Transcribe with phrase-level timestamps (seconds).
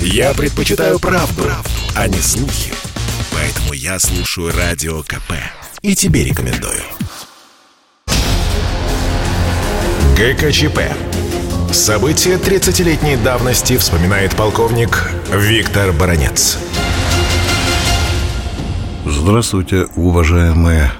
[0.00, 2.72] Я предпочитаю правду, правду, а не слухи.
[3.32, 5.32] Поэтому я слушаю Радио КП.
[5.82, 6.82] И тебе рекомендую.
[10.16, 10.80] ГКЧП.
[11.72, 16.58] События 30-летней давности вспоминает полковник Виктор Баранец.
[19.04, 20.90] Здравствуйте, уважаемые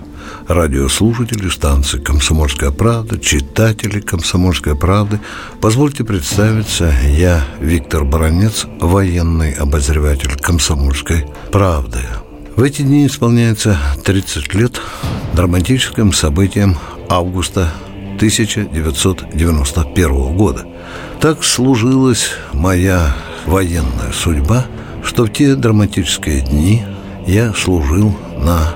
[0.48, 5.18] радиослушатели станции «Комсомольская правда», читатели «Комсомольской правды».
[5.60, 12.00] Позвольте представиться, я Виктор Баранец, военный обозреватель «Комсомольской правды».
[12.54, 14.80] В эти дни исполняется 30 лет
[15.34, 16.76] драматическим событиям
[17.08, 17.72] августа
[18.16, 20.64] 1991 года.
[21.20, 24.64] Так сложилась моя военная судьба,
[25.04, 26.82] что в те драматические дни
[27.26, 28.74] я служил на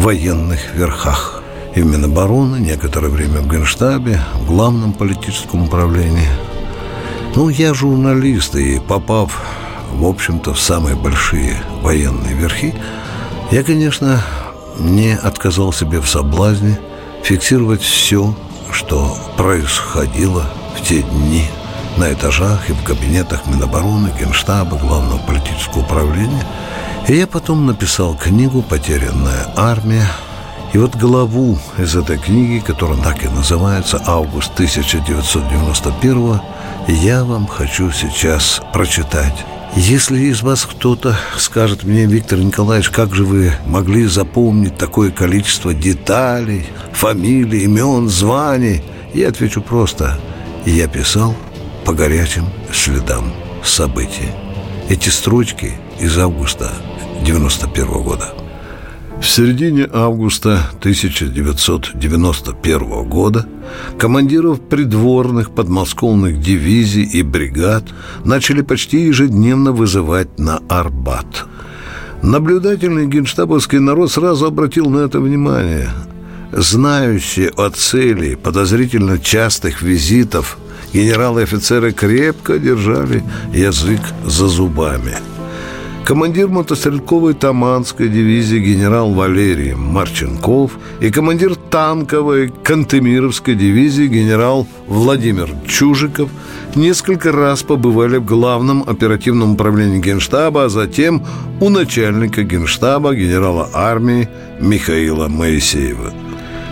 [0.00, 1.42] военных верхах.
[1.74, 6.28] И в Минобороны, некоторое время в Генштабе, в главном политическом управлении.
[7.36, 9.40] Ну, я журналист, и попав,
[9.92, 12.74] в общем-то, в самые большие военные верхи,
[13.50, 14.20] я, конечно,
[14.78, 16.80] не отказал себе в соблазне
[17.22, 18.34] фиксировать все,
[18.72, 21.44] что происходило в те дни
[21.98, 26.46] на этажах и в кабинетах Минобороны, Генштаба, Главного политического управления–
[27.08, 30.06] и я потом написал книгу «Потерянная армия».
[30.72, 36.40] И вот главу из этой книги, которая так и называется «Август 1991
[36.86, 39.44] я вам хочу сейчас прочитать.
[39.76, 45.72] Если из вас кто-то скажет мне, Виктор Николаевич, как же вы могли запомнить такое количество
[45.72, 48.82] деталей, фамилий, имен, званий,
[49.14, 50.18] я отвечу просто.
[50.66, 51.36] Я писал
[51.84, 53.32] по горячим следам
[53.64, 54.30] событий.
[54.88, 56.72] Эти строчки из августа
[57.24, 58.34] 91 года.
[59.20, 63.46] В середине августа 1991 года
[63.98, 67.84] командиров придворных подмосковных дивизий и бригад
[68.24, 71.44] начали почти ежедневно вызывать на Арбат.
[72.22, 75.90] Наблюдательный генштабовский народ сразу обратил на это внимание.
[76.52, 80.56] Знающие о цели подозрительно частых визитов
[80.94, 83.22] генералы и офицеры крепко держали
[83.52, 85.18] язык за зубами–
[86.10, 96.28] командир мотострелковой Таманской дивизии генерал Валерий Марченков и командир танковой Кантемировской дивизии генерал Владимир Чужиков
[96.74, 101.24] несколько раз побывали в главном оперативном управлении Генштаба, а затем
[101.60, 104.28] у начальника Генштаба генерала армии
[104.58, 106.12] Михаила Моисеева.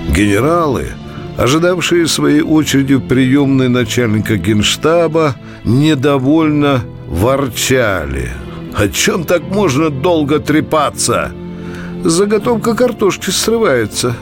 [0.09, 0.89] Генералы,
[1.37, 8.31] ожидавшие своей очереди в приемной начальника Генштаба, недовольно ворчали–
[8.75, 11.33] о чем так можно долго трепаться?
[12.05, 14.15] Заготовка картошки срывается.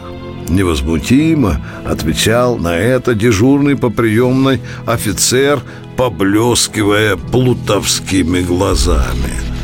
[0.48, 5.60] Невозмутимо отвечал на это дежурный по приемной офицер,
[5.96, 9.55] поблескивая плутовскими глазами.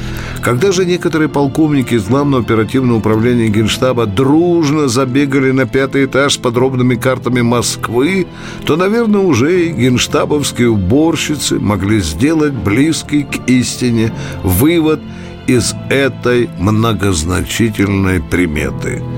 [0.43, 6.37] Когда же некоторые полковники из Главного оперативного управления Генштаба дружно забегали на пятый этаж с
[6.37, 8.27] подробными картами Москвы,
[8.67, 15.01] то, наверное, уже и генштабовские уборщицы могли сделать близкий к истине вывод
[15.47, 19.01] из этой многозначительной приметы–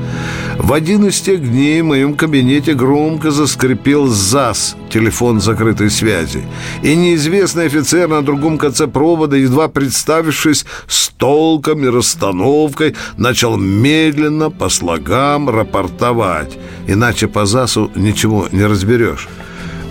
[0.59, 6.43] в один из тех дней в моем кабинете громко заскрипел ЗАС, телефон закрытой связи.
[6.83, 14.51] И неизвестный офицер на другом конце провода, едва представившись с толком и расстановкой, начал медленно
[14.51, 16.57] по слогам рапортовать.
[16.87, 19.29] Иначе по ЗАСу ничего не разберешь.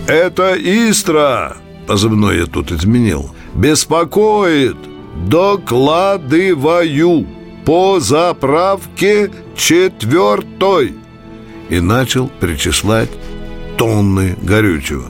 [0.06, 3.34] «Это Истра!»– позывной я тут изменил.
[3.54, 4.76] «Беспокоит!
[5.28, 7.26] Докладываю!»
[7.64, 10.94] По заправке четвертой
[11.70, 13.10] и начал перечислять
[13.76, 15.06] тонны горючего.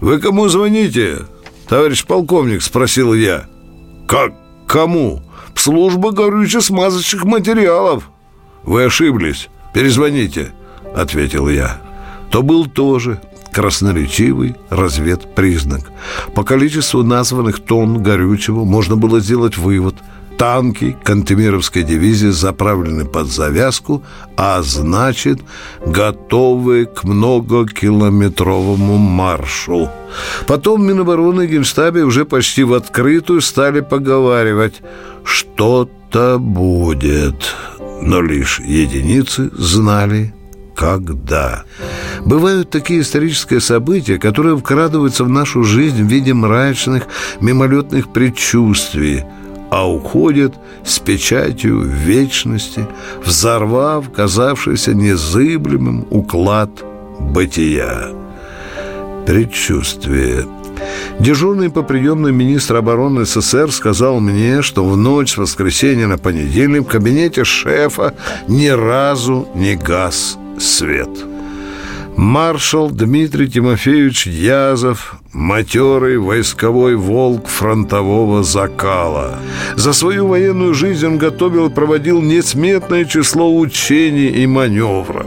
[0.00, 1.20] «Вы кому звоните?»
[1.68, 3.46] «Товарищ полковник»,— спросил я.
[4.06, 4.34] «Как
[4.66, 5.22] кому?»
[5.54, 8.10] «Служба горюче-смазочных материалов».
[8.62, 9.48] «Вы ошиблись.
[9.72, 10.52] Перезвоните»,—
[10.94, 11.80] ответил я.
[12.30, 13.20] То был тоже
[13.52, 15.90] красноречивый разведпризнак.
[16.34, 19.96] По количеству названных тонн горючего можно было сделать вывод–
[20.36, 24.02] танки Кантемировской дивизии заправлены под завязку,
[24.36, 25.40] а значит,
[25.84, 29.90] готовы к многокилометровому маршу.
[30.46, 34.82] Потом Минобороны и Генштабе уже почти в открытую стали поговаривать
[35.24, 37.54] «что-то будет»,
[38.02, 40.34] но лишь единицы знали,
[40.74, 41.64] когда.
[42.24, 47.04] Бывают такие исторические события, которые вкрадываются в нашу жизнь в виде мрачных,
[47.40, 49.24] мимолетных предчувствий–
[49.70, 50.54] а уходит
[50.84, 52.86] с печатью вечности,
[53.24, 56.70] взорвав казавшийся незыблемым уклад
[57.18, 58.12] бытия.
[59.26, 60.46] Предчувствие
[61.18, 66.82] Дежурный по приемной министра обороны СССР сказал мне, что в ночь с воскресенья на понедельник
[66.82, 68.14] в кабинете шефа
[68.48, 71.08] ни разу не газ свет.
[72.16, 79.38] Маршал Дмитрий Тимофеевич Язов, матерый войсковой волк фронтового закала.
[79.76, 85.26] За свою военную жизнь он готовил и проводил несметное число учений и маневров.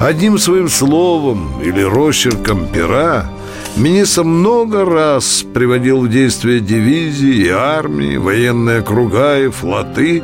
[0.00, 3.28] Одним своим словом или росчерком пера
[3.76, 10.22] Министр много раз приводил в действие дивизии и армии, военные округа и флоты,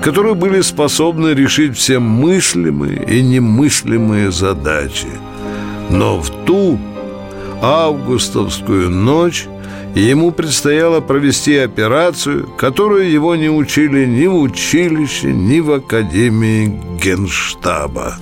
[0.00, 5.08] которые были способны решить все мыслимые и немыслимые задачи.
[5.90, 6.78] Но в ту
[7.60, 9.46] августовскую ночь
[9.94, 18.16] ему предстояло провести операцию, которую его не учили ни в училище, ни в Академии Генштаба.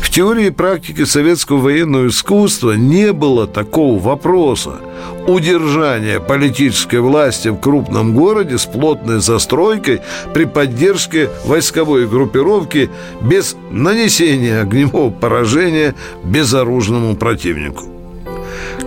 [0.00, 4.80] В теории и практике советского военного искусства не было такого вопроса.
[5.26, 10.00] Удержание политической власти в крупном городе с плотной застройкой
[10.32, 12.90] при поддержке войсковой группировки
[13.20, 15.94] без нанесения огневого поражения
[16.24, 17.99] безоружному противнику.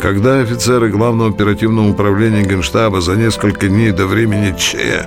[0.02, 5.06] Когда офицеры Главного оперативного управления Генштаба за несколько дней до времени Че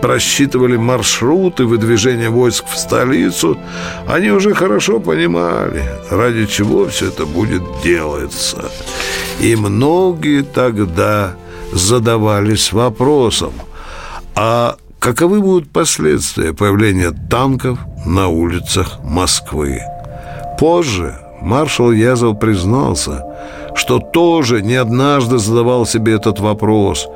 [0.00, 3.58] просчитывали маршруты выдвижения войск в столицу,
[4.06, 8.70] они уже хорошо понимали, ради чего все это будет делаться.
[9.40, 11.34] И многие тогда
[11.72, 13.52] задавались вопросом,
[14.34, 19.80] а каковы будут последствия появления танков на улицах Москвы?
[20.58, 23.24] Позже маршал Язов признался–
[23.76, 27.06] что тоже не однажды задавал себе этот вопрос.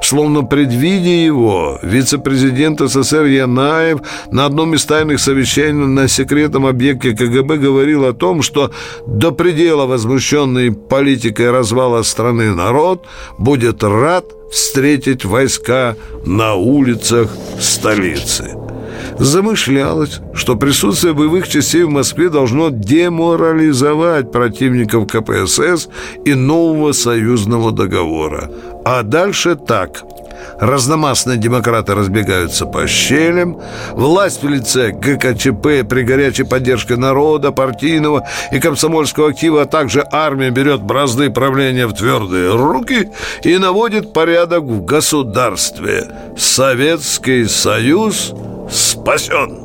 [0.00, 4.00] Словно предвидя его, вице-президент СССР Янаев
[4.30, 8.70] на одном из тайных совещаний на секретном объекте КГБ говорил о том, что
[9.06, 13.06] до предела возмущенный политикой развала страны народ
[13.38, 18.54] будет рад встретить войска на улицах столицы
[19.18, 25.88] замышлялось, что присутствие боевых частей в Москве должно деморализовать противников КПСС
[26.24, 28.50] и нового союзного договора.
[28.84, 30.02] А дальше так–
[30.58, 33.60] Разномастные демократы разбегаются по щелям.
[33.92, 40.50] Власть в лице ГКЧП при горячей поддержке народа, партийного и комсомольского актива, а также армия
[40.50, 43.10] берет бразды правления в твердые руки
[43.42, 46.08] и наводит порядок в государстве.
[46.36, 48.32] Советский Союз
[48.72, 49.58] спасен.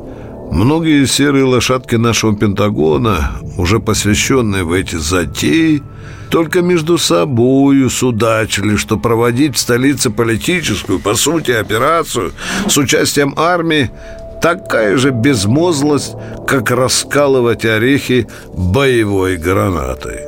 [0.50, 5.82] Многие серые лошадки нашего Пентагона, уже посвященные в эти затеи,
[6.30, 12.32] только между собою судачили, что проводить в столице политическую, по сути, операцию
[12.68, 13.90] с участием армии
[14.40, 16.14] такая же безмозглость,
[16.46, 20.27] как раскалывать орехи боевой гранатой.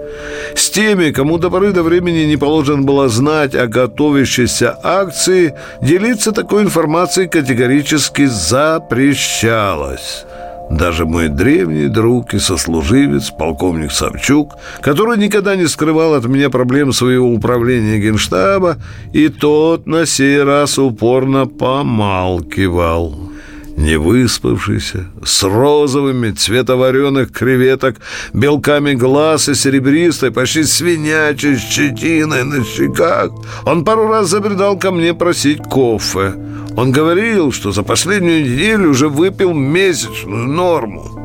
[0.54, 6.32] С теми, кому до поры до времени не положено было знать о готовящейся акции, делиться
[6.32, 10.24] такой информацией категорически запрещалось.
[10.70, 16.92] Даже мой древний друг и сослуживец, полковник Савчук, который никогда не скрывал от меня проблем
[16.92, 18.76] своего управления генштаба,
[19.12, 23.29] и тот на сей раз упорно помалкивал
[23.76, 27.96] не выспавшийся, с розовыми цветовареных креветок,
[28.32, 33.30] белками глаз и серебристой, почти свинячей щетиной на щеках.
[33.64, 36.34] Он пару раз забредал ко мне просить кофе.
[36.76, 41.19] Он говорил, что за последнюю неделю уже выпил месячную норму.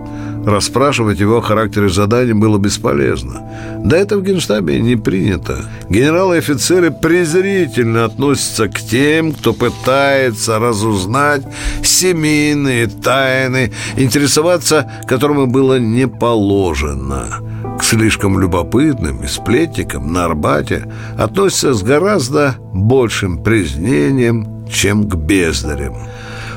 [0.46, 3.42] Расспрашивать его о характере заданий было бесполезно.
[3.84, 5.66] Да это в Генштабе не принято.
[5.90, 11.42] Генералы и офицеры презрительно относятся к тем, кто пытается разузнать
[11.84, 17.26] семейные тайны, интересоваться которыми было не положено.
[17.80, 20.86] К слишком любопытным и сплетникам на Арбате
[21.18, 25.96] относятся с гораздо большим презрением, чем к бездарям.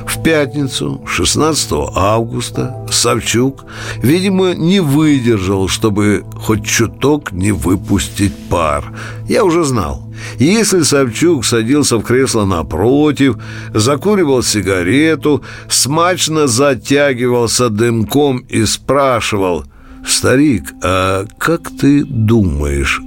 [0.09, 3.65] В пятницу, 16 августа, Савчук,
[4.01, 8.91] видимо, не выдержал, чтобы хоть чуток не выпустить пар.
[9.27, 10.11] Я уже знал.
[10.39, 13.37] Если Савчук садился в кресло напротив,
[13.71, 19.65] закуривал сигарету, смачно затягивался дымком и спрашивал
[20.05, 22.99] «Старик, а как ты думаешь?»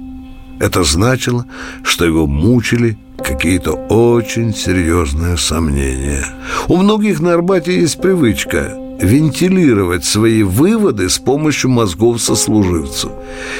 [0.59, 1.45] Это значило,
[1.83, 6.25] что его мучили какие-то очень серьезные сомнения.
[6.67, 13.11] У многих на Арбате есть привычка вентилировать свои выводы с помощью мозгов сослуживцу.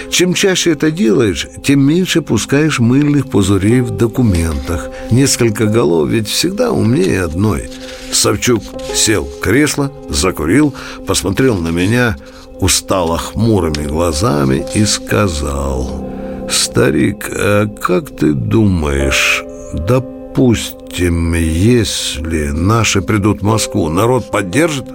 [0.09, 4.89] Чем чаще это делаешь, тем меньше пускаешь мыльных пузырей в документах.
[5.11, 7.69] Несколько голов ведь всегда умнее одной.
[8.11, 8.63] Савчук
[8.95, 10.73] сел в кресло, закурил,
[11.05, 12.15] посмотрел на меня
[12.63, 16.09] устало хмурыми глазами и сказал
[16.49, 19.43] Старик, а как ты думаешь,
[19.73, 24.85] допустим, если наши придут в Москву, народ поддержит?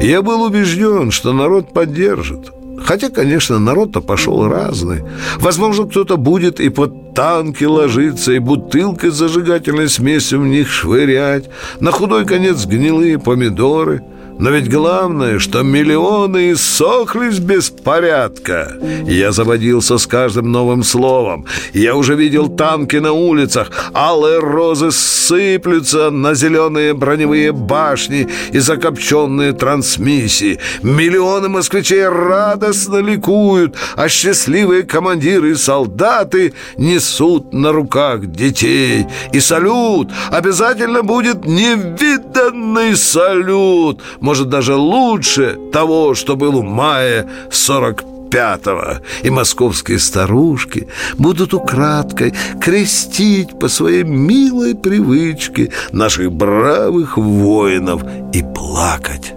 [0.00, 2.52] Я был убежден, что народ поддержит.
[2.84, 5.04] Хотя, конечно, народ-то пошел разный.
[5.38, 11.48] Возможно, кто-то будет и под танки ложиться, и бутылкой с зажигательной смесью в них швырять.
[11.80, 14.02] На худой конец гнилые помидоры–
[14.38, 18.76] но ведь главное, что миллионы иссохлись без порядка.
[19.06, 21.46] Я заводился с каждым новым словом.
[21.72, 23.70] Я уже видел танки на улицах.
[23.94, 30.58] Алые розы сыплются на зеленые броневые башни и закопченные трансмиссии.
[30.82, 39.06] Миллионы москвичей радостно ликуют, а счастливые командиры и солдаты несут на руках детей.
[39.32, 49.02] И салют обязательно будет невиданный салют– может, даже лучше того, что было в мае 45-го.
[49.22, 50.88] И московские старушки
[51.18, 58.02] будут украдкой крестить по своей милой привычке наших бравых воинов
[58.32, 59.34] и плакать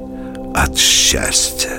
[0.55, 1.77] от счастья.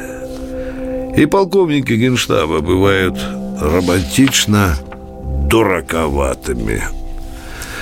[1.17, 3.19] И полковники генштаба бывают
[3.59, 4.77] романтично
[5.49, 6.83] дураковатыми.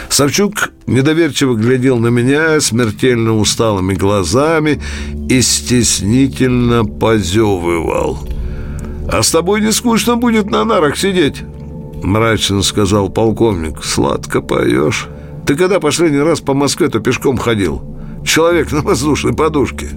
[0.08, 4.80] Савчук недоверчиво глядел на меня смертельно усталыми глазами
[5.28, 8.18] и стеснительно позевывал.
[9.10, 11.42] «А с тобой не скучно будет на нарах сидеть?»
[12.02, 13.82] Мрачно сказал полковник.
[13.84, 15.06] «Сладко поешь.
[15.46, 17.82] Ты когда последний раз по Москве-то пешком ходил?
[18.24, 19.88] Человек на воздушной подушке».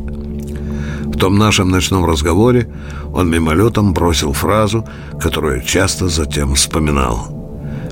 [1.06, 2.72] В том нашем ночном разговоре
[3.14, 4.86] он мимолетом бросил фразу,
[5.20, 7.36] которую часто затем вспоминал–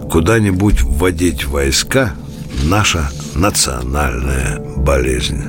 [0.09, 2.13] Куда-нибудь вводить войска–
[2.63, 5.43] наша национальная болезнь.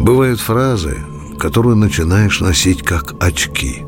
[0.00, 0.96] Бывают фразы,
[1.38, 3.84] которые начинаешь носить как очки.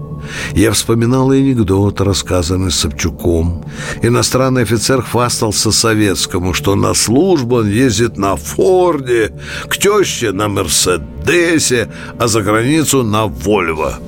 [0.54, 3.64] Я вспоминал анекдот, рассказанный Собчуком.
[4.02, 9.32] Иностранный офицер хвастался советскому, что на службу он ездит на Форде,
[9.68, 13.98] к теще на Мерседесе, а за границу на Вольво.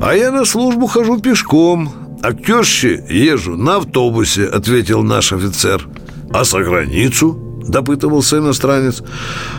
[0.00, 1.92] А я на службу хожу пешком–
[2.24, 5.86] «А к теще езжу на автобусе»,— ответил наш офицер.
[6.32, 7.36] «А за границу?»—
[7.68, 9.02] допытывался иностранец.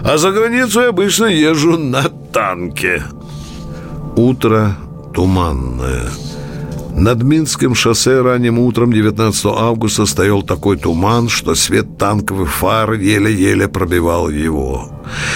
[0.02, 3.04] «А за границу я обычно езжу на танке».
[4.16, 4.76] Утро
[5.14, 6.10] туманное.
[6.96, 13.68] Над Минским шоссе ранним утром 19 августа стоял такой туман, что свет танковых фар еле-еле
[13.68, 14.95] пробивал его.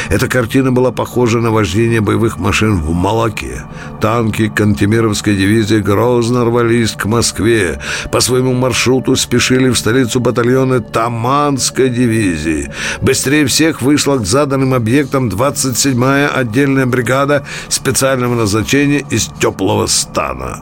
[0.10, 3.64] Эта картина была похожа на вождение боевых машин в молоке.
[4.02, 7.80] Танки Кантемировской дивизии грозно рвались к Москве.
[8.12, 12.72] По своему маршруту спешили в столицу батальоны Таманской дивизии.
[13.02, 20.62] Быстрее всех вышла к заданным объектам 27-я отдельная бригада специального назначения из теплого стана.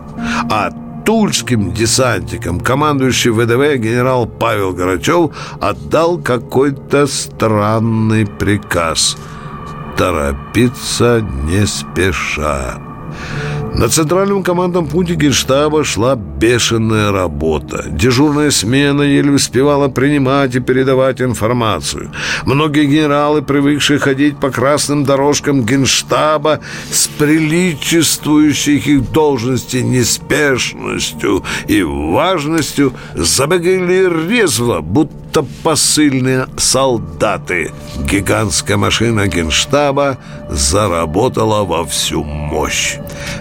[0.49, 0.71] А
[1.07, 9.15] тульским десантикам командующий ВДВ генерал Павел Горачев отдал какой-то странный приказ
[9.95, 12.81] «Торопиться не спеша».
[13.77, 17.85] На центральном командном пункте генштаба шла бешеная работа.
[17.87, 22.11] Дежурная смена еле успевала принимать и передавать информацию.
[22.43, 32.93] Многие генералы, привыкшие ходить по красным дорожкам генштаба с приличествующих их должности неспешностью и важностью,
[33.13, 37.71] забегали резво, будто посыльные солдаты.
[38.09, 40.17] Гигантская машина генштаба
[40.49, 42.97] заработала во всю мощь.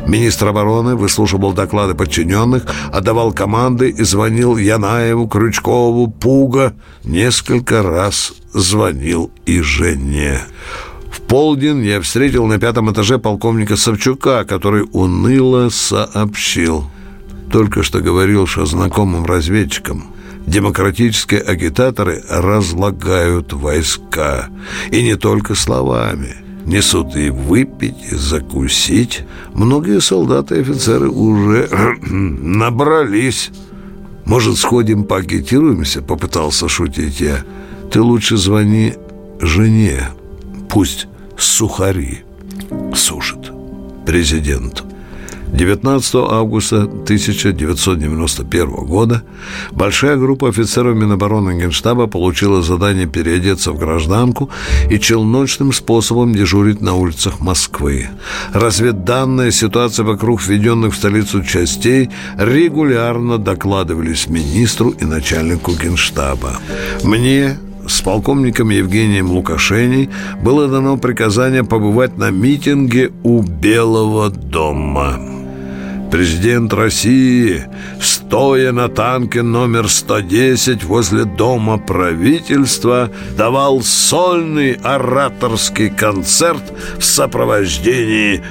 [0.06, 6.74] Министр обороны выслушивал доклады подчиненных, отдавал команды и звонил Янаеву, Крючкову, Пуга.
[7.04, 10.40] Несколько раз звонил и Жене.
[11.10, 16.90] В полдень я встретил на пятом этаже полковника Савчука, который уныло сообщил.
[17.50, 20.15] Только что говорил, что знакомым разведчикам
[20.46, 24.48] демократические агитаторы разлагают войска.
[24.90, 26.36] И не только словами–
[26.66, 29.22] несут и выпить, и закусить.
[29.54, 31.68] Многие солдаты и офицеры уже
[32.02, 33.50] набрались.
[34.24, 37.44] Может, сходим поагитируемся?»— попытался шутить я.
[37.90, 38.94] «Ты лучше звони
[39.40, 40.08] жене,
[40.68, 41.06] пусть
[41.38, 42.24] сухари
[42.94, 43.52] сушит
[44.04, 44.84] президент».
[45.48, 49.22] 19 августа 1991 года
[49.70, 54.50] большая группа офицеров Минобороны Генштаба получила задание переодеться в гражданку
[54.90, 58.08] и челночным способом дежурить на улицах Москвы.
[58.52, 66.58] Разведданные ситуации вокруг введенных в столицу частей регулярно докладывались министру и начальнику Генштаба.
[67.04, 70.10] Мне, с полковником Евгением Лукашеней
[70.42, 75.35] было дано приказание побывать на митинге у Белого дома.
[76.16, 77.64] Президент России,
[78.00, 86.62] стоя на танке номер 110 возле Дома правительства, давал сольный ораторский концерт
[86.99, 88.42] в сопровождении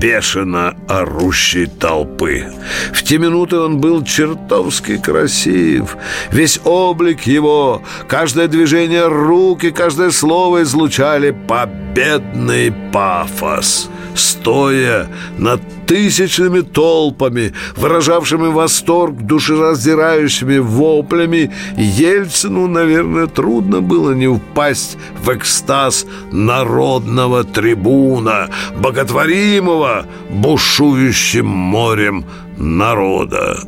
[0.00, 2.52] бешено орущей толпы.
[2.92, 5.96] В те минуты он был чертовски красив.
[6.32, 13.88] Весь облик его, каждое движение рук и каждое слово излучали победный пафос.
[14.16, 15.06] Стоя
[15.38, 26.06] над тысячными толпами, выражавшими восторг душераздирающими воплями, Ельцину, наверное, трудно было не упасть в экстаз
[26.32, 32.24] народного трибуна, боготворимого бушующим морем
[32.62, 33.58] народа.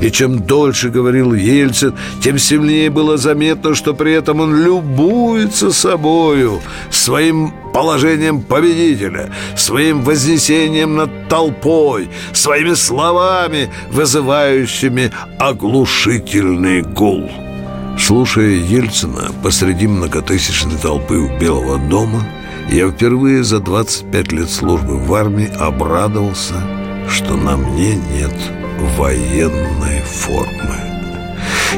[0.00, 6.60] И чем дольше говорил Ельцин, тем сильнее было заметно, что при этом он любуется собою,
[6.90, 17.30] своим положением победителя, своим вознесением над толпой, своими словами, вызывающими оглушительный гул.
[17.98, 22.24] Слушая Ельцина посреди многотысячной толпы у Белого дома,
[22.70, 26.54] я впервые за 25 лет службы в армии обрадовался–
[27.08, 28.34] что на мне нет
[28.96, 30.76] военной формы.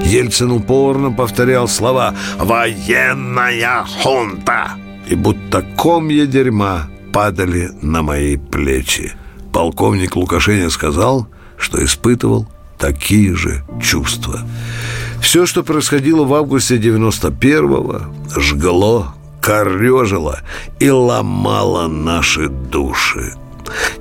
[0.05, 4.73] Ельцин упорно повторял слова «Военная хунта!»
[5.09, 9.13] И будто комья дерьма падали на мои плечи.
[9.53, 14.41] Полковник Лукашеня сказал, что испытывал такие же чувства.
[15.21, 20.41] Все, что происходило в августе 91-го, жгло, корежило
[20.79, 23.35] и ломало наши души.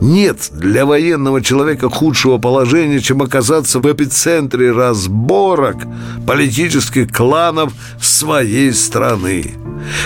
[0.02, 5.78] Нет для военного человека худшего положения, чем оказаться в эпицентре разборок
[6.26, 9.56] политических кланов своей страны.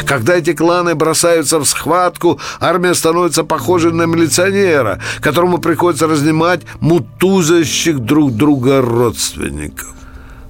[0.05, 7.99] Когда эти кланы бросаются в схватку, армия становится похожей на милиционера, которому приходится разнимать мутузящих
[7.99, 9.93] друг друга родственников.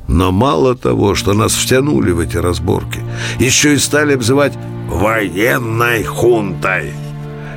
[0.08, 3.00] Но мало того, что нас втянули в эти разборки,
[3.40, 4.54] еще и стали обзывать
[4.88, 6.94] «военной хунтой».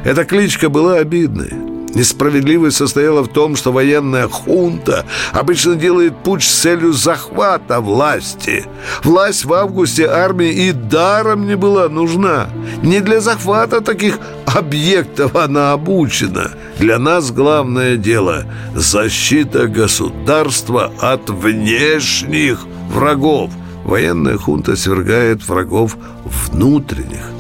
[0.07, 1.53] Эта кличка была обидной.
[1.93, 8.67] Несправедливость состояла в том, что военная хунта обычно делает путь с целью захвата власти.
[9.03, 12.49] Власть в августе армии и даром не была нужна.
[12.85, 16.53] Не для захвата таких объектов она обучена.
[16.79, 18.45] Для нас главное дело–
[18.77, 23.51] защита государства от внешних врагов.
[23.83, 27.36] Военная хунта свергает врагов внутренних.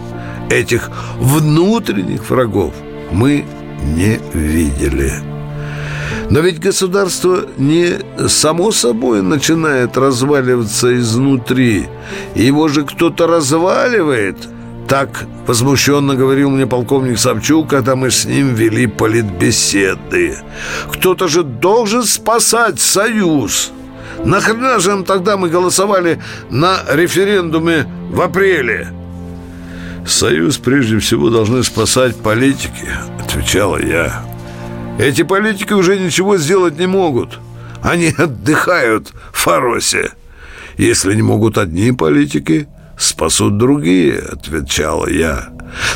[0.50, 2.72] Этих внутренних врагов
[3.10, 3.44] мы
[3.82, 5.12] не видели.
[6.30, 11.86] Но ведь государство не само собой начинает разваливаться изнутри.
[12.34, 14.36] Его же кто-то разваливает.
[14.88, 20.38] Так возмущенно говорил мне полковник Савчук, когда мы с ним вели политбеседы.
[20.92, 23.72] Кто-то же должен спасать Союз.
[24.24, 28.92] Нахрена же тогда мы голосовали на референдуме в апреле?
[30.06, 32.88] Союз прежде всего должны спасать политики,
[33.20, 34.24] отвечала я.
[34.98, 37.38] Эти политики уже ничего сделать не могут.
[37.82, 40.12] Они отдыхают в Фаросе.
[40.78, 45.48] Если не могут одни политики, спасут другие, отвечала я.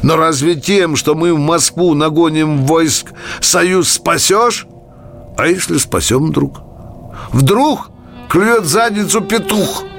[0.02, 4.66] Но разве тем, что мы в Москву нагоним войск, Союз спасешь?
[5.38, 6.60] А если спасем вдруг?
[7.32, 7.90] Вдруг
[8.28, 9.84] клюет задницу петух–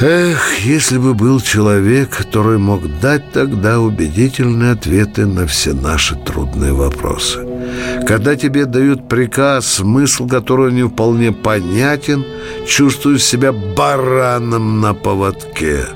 [0.00, 6.72] Эх, если бы был человек, который мог дать тогда убедительные ответы на все наши трудные
[6.72, 7.44] вопросы.
[8.06, 12.24] Когда тебе дают приказ, смысл которого не вполне понятен,
[12.64, 15.86] чувствуешь себя бараном на поводке.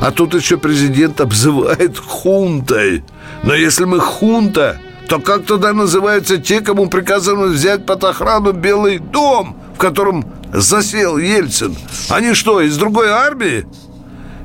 [0.00, 3.04] А тут еще президент обзывает хунтой.
[3.42, 8.98] Но если мы хунта, то как тогда называются те, кому приказано взять под охрану Белый
[8.98, 11.74] дом, котором засел Ельцин?
[12.08, 13.66] Они что, из другой армии?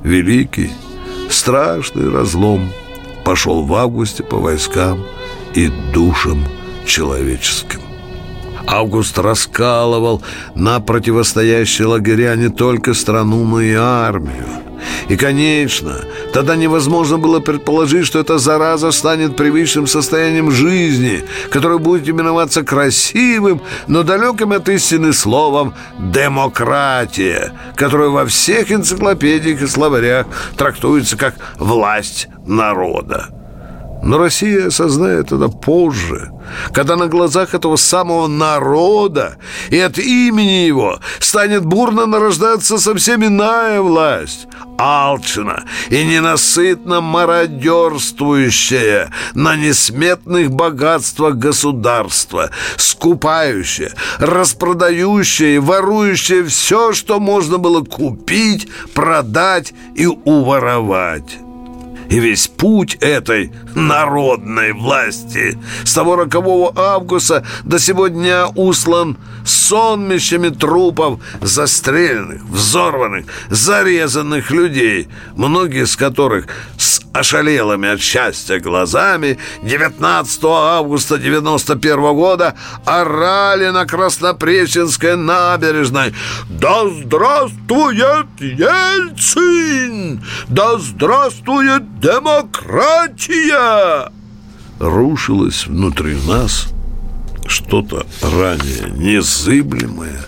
[0.03, 0.71] Великий,
[1.29, 2.71] страшный разлом
[3.23, 5.03] пошел в августе по войскам
[5.53, 6.43] и душам
[6.85, 7.81] человеческим.
[8.67, 10.23] Август раскалывал
[10.55, 14.64] на противостоящие лагеря не только страну, но и армию.
[15.09, 16.01] И, конечно,
[16.33, 23.61] тогда невозможно было предположить, что эта зараза станет привычным состоянием жизни, которое будет именоваться красивым,
[23.87, 32.27] но далеким от истины словом «демократия», которое во всех энциклопедиях и словарях трактуется как «власть
[32.45, 33.44] народа».
[34.03, 36.31] Но Россия осознает это позже,
[36.73, 39.37] когда на глазах этого самого народа
[39.69, 49.55] и от имени его станет бурно нарождаться совсем иная власть, алчно и ненасытно мародерствующая на
[49.55, 61.39] несметных богатствах государства, скупающая, распродающая и ворующая все, что можно было купить, продать и уворовать.
[62.09, 65.57] И весь путь этой народной власти.
[65.83, 69.17] С того рокового августа до сегодня услан
[69.67, 76.47] сонмищами трупов застреленных, взорванных, зарезанных людей, многие из которых
[76.77, 86.13] с ошалелыми от счастья глазами 19 августа 91 года орали на Краснопреченской набережной
[86.49, 90.23] «Да здравствует Ельцин!
[90.47, 94.11] Да здравствует демократия!»
[94.79, 96.74] Рушилось внутри нас
[97.45, 100.25] что-то ранее незыблемое.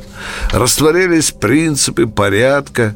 [0.51, 2.95] Растворялись принципы порядка,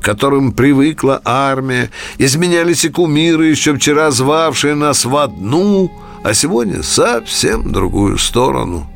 [0.00, 5.92] к которым привыкла армия, изменялись и кумиры, еще вчера звавшие нас в одну,
[6.24, 8.90] а сегодня совсем другую сторону.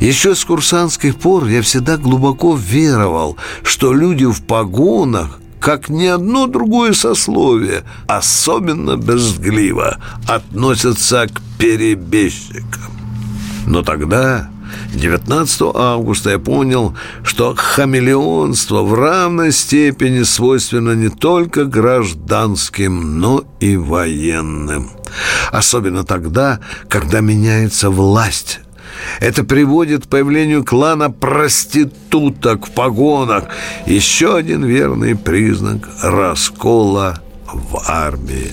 [0.00, 6.46] Еще с курсантских пор я всегда глубоко веровал, что люди в погонах как ни одно
[6.46, 12.97] другое сословие, особенно безгливо относятся к перебежчикам.
[13.68, 14.48] Но тогда
[14.94, 23.76] 19 августа я понял, что хамелеонство в равной степени свойственно не только гражданским, но и
[23.76, 24.90] военным.
[25.52, 28.60] Особенно тогда, когда меняется власть.
[29.20, 33.44] Это приводит к появлению клана проституток в погонах.
[33.86, 37.20] Еще один верный признак раскола
[37.52, 38.50] в армии.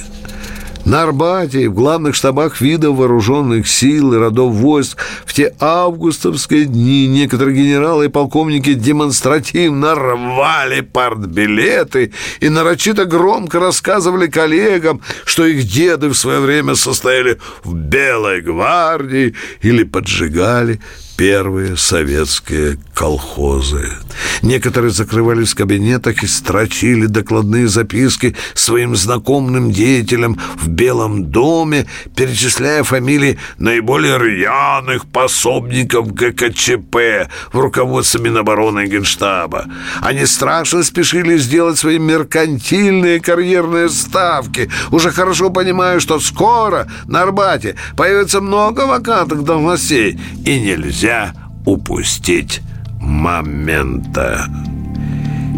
[0.86, 6.66] На Арбате и в главных штабах видов вооруженных сил и родов войск в те августовские
[6.66, 15.64] дни некоторые генералы и полковники демонстративно рвали партбилеты и нарочито громко рассказывали коллегам, что их
[15.64, 20.80] деды в свое время состояли в Белой гвардии или поджигали
[21.18, 23.94] первые советские колхозы.
[24.42, 32.84] Некоторые закрывались в кабинетах и строчили докладные записки своим знакомым деятелям в Белом доме, перечисляя
[32.84, 39.66] фамилии наиболее рьяных пособников ГКЧП в руководстве Минобороны и Генштаба.
[40.02, 47.76] Они страшно спешили сделать свои меркантильные карьерные ставки, уже хорошо понимая, что скоро на Арбате
[47.96, 51.34] появится много вакантных должностей, и нельзя нельзя
[51.66, 52.62] упустить
[53.00, 54.48] момента.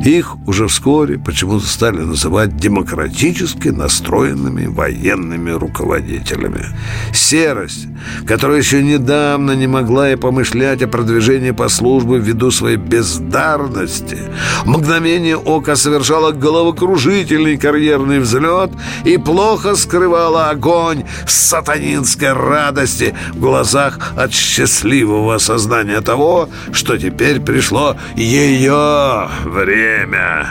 [0.04, 6.66] Их уже вскоре почему-то стали называть демократически настроенными военными руководителями.
[7.14, 7.88] Серость,
[8.26, 14.20] которая еще недавно не могла и помышлять о продвижении по службе ввиду своей бездарности,
[14.64, 18.72] в мгновение ока совершала головокружительный карьерный взлет
[19.04, 27.96] и плохо скрывала огонь сатанинской радости в глазах от счастливого осознания того, что теперь пришло
[28.16, 30.48] ее время время.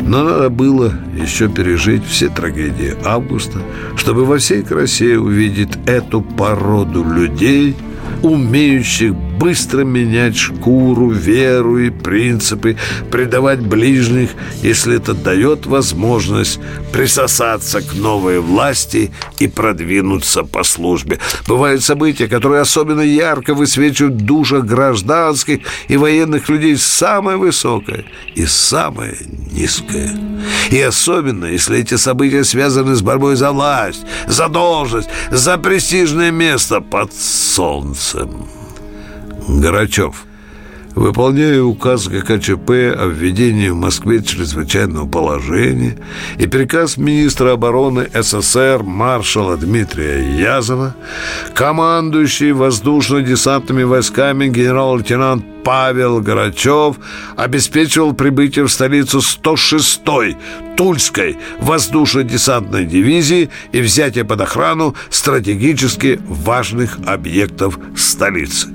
[0.00, 3.58] Но надо было еще пережить все трагедии августа,
[3.96, 7.76] чтобы во всей красе увидеть эту породу людей–
[8.22, 12.76] умеющих быстро менять шкуру, веру и принципы,
[13.10, 14.30] предавать ближних,
[14.62, 16.60] если это дает возможность
[16.92, 21.18] присосаться к новой власти и продвинуться по службе.
[21.48, 29.16] Бывают события, которые особенно ярко высвечивают в гражданских и военных людей самое высокое и самое
[29.52, 30.12] низкое.
[30.70, 36.82] И особенно, если эти события связаны с борьбой за власть, за должность, за престижное место
[36.82, 38.59] под солнцем.
[39.58, 40.26] Грачев.
[40.94, 45.96] Выполняя указ ГКЧП о введении в Москве чрезвычайного положения
[46.36, 50.96] и приказ министра обороны СССР маршала Дмитрия Язова,
[51.54, 56.96] командующий воздушно-десантными войсками генерал-лейтенант Павел Грачев
[57.36, 60.36] обеспечивал прибытие в столицу 106-й
[60.76, 68.68] Тульской воздушно-десантной дивизии и взятие под охрану стратегически важных объектов столицы.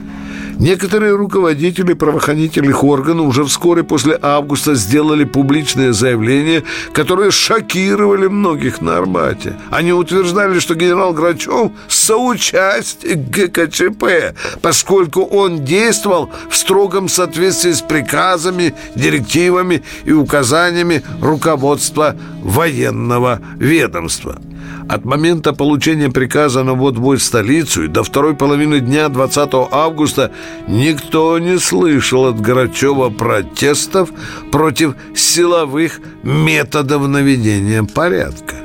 [0.60, 6.63] Некоторые руководители правоохранительных органов уже вскоре после августа сделали публичное заявление,
[6.94, 9.58] которое шокировали многих на Арбате.
[9.70, 18.74] Они утверждали, что генерал Грачев соучастник ГКЧП, поскольку он действовал в строгом соответствии с приказами,
[18.96, 24.39] директивами и указаниями руководства военного ведомства.
[24.88, 30.32] От момента получения приказа на ввод в столицу и до второй половины дня 20 августа
[30.67, 34.10] никто не слышал от Грачева протестов
[34.51, 38.56] против силовых методов наведения порядка.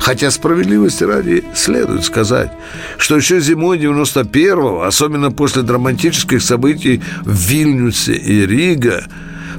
[0.00, 2.50] Хотя справедливости ради следует сказать,
[2.98, 9.04] что еще зимой 91-го, особенно после драматических событий в Вильнюсе и Рига,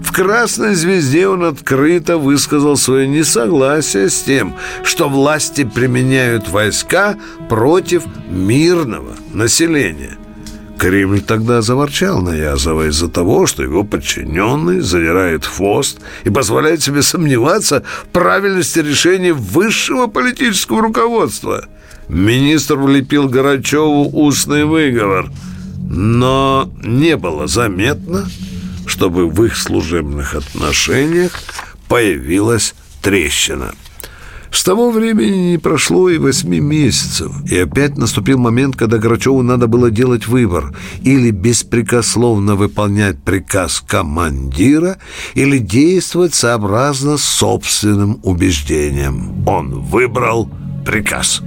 [0.02, 7.16] в «Красной звезде» он открыто высказал свое несогласие с тем, что власти применяют войска
[7.50, 10.18] против мирного населения.
[10.78, 17.02] Кремль тогда заворчал на Язова из-за того, что его подчиненный задирает хвост и позволяет себе
[17.02, 21.66] сомневаться в правильности решений высшего политического руководства.
[22.10, 25.32] Министр влепил Горачеву устный выговор,
[25.90, 28.26] но не было заметно,
[28.96, 31.34] чтобы в их служебных отношениях
[31.90, 33.74] появилась трещина.
[34.52, 39.68] С того времени не прошло и восьми месяцев, и опять наступил момент, когда Грачеву надо
[39.68, 44.98] было делать выбор или беспрекословно выполнять приказ командира,
[45.34, 49.46] или действовать сообразно собственным убеждением.
[49.46, 50.50] Он выбрал
[50.86, 51.42] приказ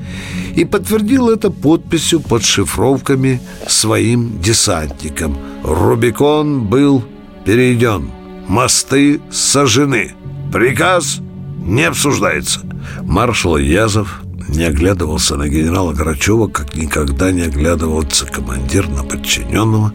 [0.54, 5.38] и подтвердил это подписью под шифровками своим десантникам.
[5.64, 7.04] Рубикон был
[7.44, 8.10] перейден,
[8.48, 10.12] мосты сожжены.
[10.52, 11.20] Приказ
[11.58, 12.60] не обсуждается.
[13.02, 19.92] Маршал Язов не оглядывался на генерала Грачева, как никогда не оглядывался командир на подчиненного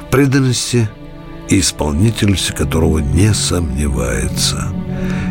[0.00, 0.88] в преданности
[1.48, 4.72] и исполнительности которого не сомневается.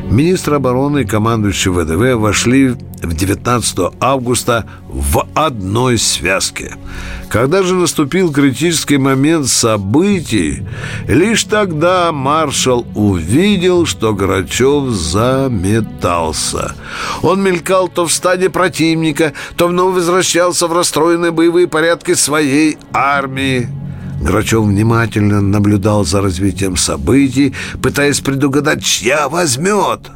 [0.10, 6.76] Министр обороны и командующий ВДВ вошли в 19 августа в одной связке.
[7.28, 10.64] Когда же наступил критический момент событий,
[11.08, 16.76] лишь тогда маршал увидел, что Грачев заметался.
[17.24, 23.70] Он мелькал то в стаде противника, то вновь возвращался в расстроенные боевые порядки своей армии.
[24.22, 30.10] Грачев внимательно наблюдал за развитием событий, пытаясь предугадать, чья возьмет.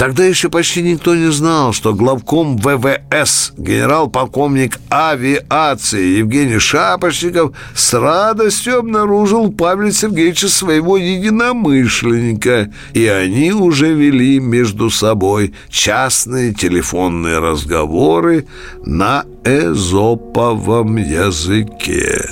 [0.00, 8.78] Тогда еще почти никто не знал, что главком ВВС, генерал-полковник авиации Евгений Шапошников с радостью
[8.78, 18.46] обнаружил Павла Сергеевича своего единомышленника, и они уже вели между собой частные телефонные разговоры
[18.86, 22.22] на эзоповом языке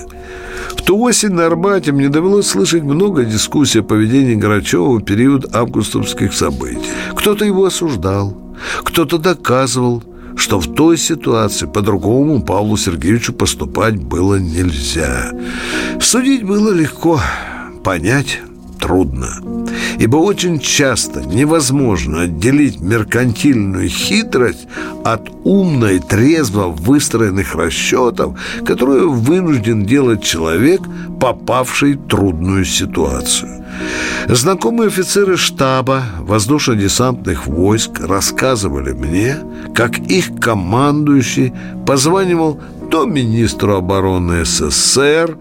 [0.89, 6.33] ту осень на Арбате мне довелось слышать много дискуссий о поведении Грачева в период августовских
[6.33, 6.81] событий.
[7.15, 8.35] Кто-то его осуждал,
[8.85, 10.03] кто-то доказывал,
[10.35, 15.33] что в той ситуации по-другому Павлу Сергеевичу поступать было нельзя.
[16.01, 17.21] Судить было легко,
[17.85, 18.41] понять
[18.81, 19.43] трудно.
[19.99, 24.69] Ибо очень часто невозможно отделить меркантильную хитрость
[25.05, 30.81] от умной, трезво выстроенных расчетов, которые вынужден делать человек,
[31.21, 33.65] попавший в трудную ситуацию.
[34.29, 39.39] Знакомые офицеры штаба воздушно-десантных войск рассказывали мне,
[39.75, 41.53] как их командующий
[41.87, 45.37] позванивал то министру обороны СССР,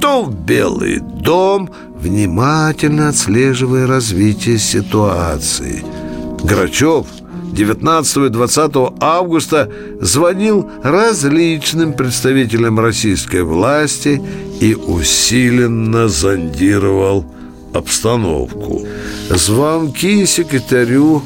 [0.00, 1.70] то в Белый дом,
[2.06, 5.82] внимательно отслеживая развитие ситуации.
[6.44, 7.06] Грачев
[7.52, 9.68] 19 и 20 августа
[10.00, 14.22] звонил различным представителям российской власти
[14.60, 17.24] и усиленно зондировал
[17.72, 18.86] обстановку.
[19.30, 21.22] Звонки секретарю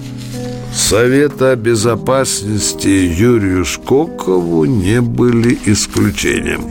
[0.73, 6.63] Совета безопасности Юрию Шкокову не были исключением.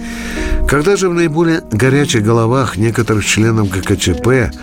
[0.70, 4.54] Когда же в наиболее горячих головах некоторых членов ГКЧП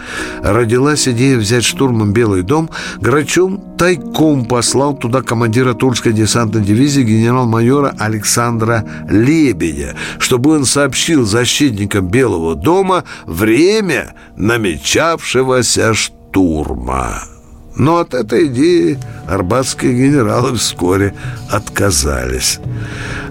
[0.43, 2.71] родилась идея взять штурмом Белый дом,
[3.01, 12.09] Грачун тайком послал туда командира Тульской десантной дивизии генерал-майора Александра Лебедя, чтобы он сообщил защитникам
[12.09, 17.36] Белого дома время намечавшегося штурма.
[17.77, 21.15] Но от этой идеи арбатские генералы вскоре
[21.51, 22.59] отказались.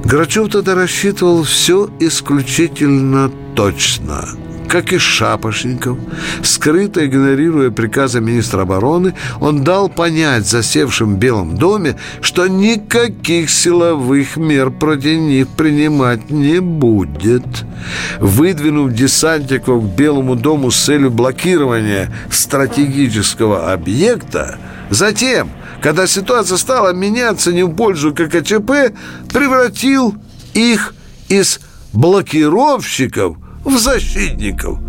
[0.04, 4.30] Грачев тогда рассчитывал все исключительно точно–
[4.68, 5.98] как и Шапошников,
[6.44, 14.38] скрыто игнорируя приказы министра обороны, он дал понять засевшим в Белом доме, что никаких силовых
[14.38, 17.46] мер против них принимать не будет.
[18.20, 24.58] Выдвинув десантников к Белому дому с целью блокирования стратегического объекта,
[24.90, 25.50] затем,
[25.82, 28.94] когда ситуация стала меняться не в пользу ККЧП,
[29.32, 30.16] превратил
[30.54, 30.96] их
[31.30, 31.60] из
[31.94, 34.80] блокировщиков– в защитников.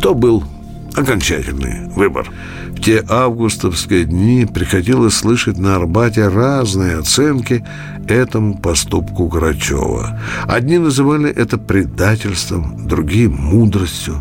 [0.00, 0.44] То был
[0.94, 2.30] окончательный выбор.
[2.68, 7.64] В те августовские дни приходилось слышать на Арбате разные оценки
[8.06, 10.20] этому поступку Грачева.
[10.46, 14.16] Одни называли это предательством, другие– мудростью.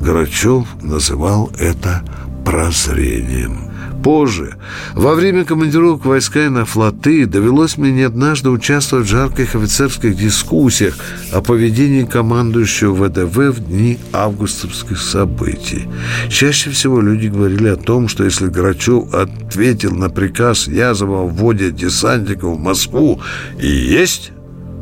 [0.00, 2.02] Грачев называл это
[2.44, 3.69] прозрением.
[4.02, 4.56] Позже,
[4.94, 10.96] во время командировок войска на флоты, довелось мне не однажды участвовать в жарких офицерских дискуссиях
[11.32, 15.86] о поведении командующего ВДВ в дни августовских событий.
[16.28, 21.70] Чаще всего люди говорили о том, что если Грачев ответил на приказ Язова о вводе
[21.70, 23.20] десантников в Москву
[23.60, 24.32] и есть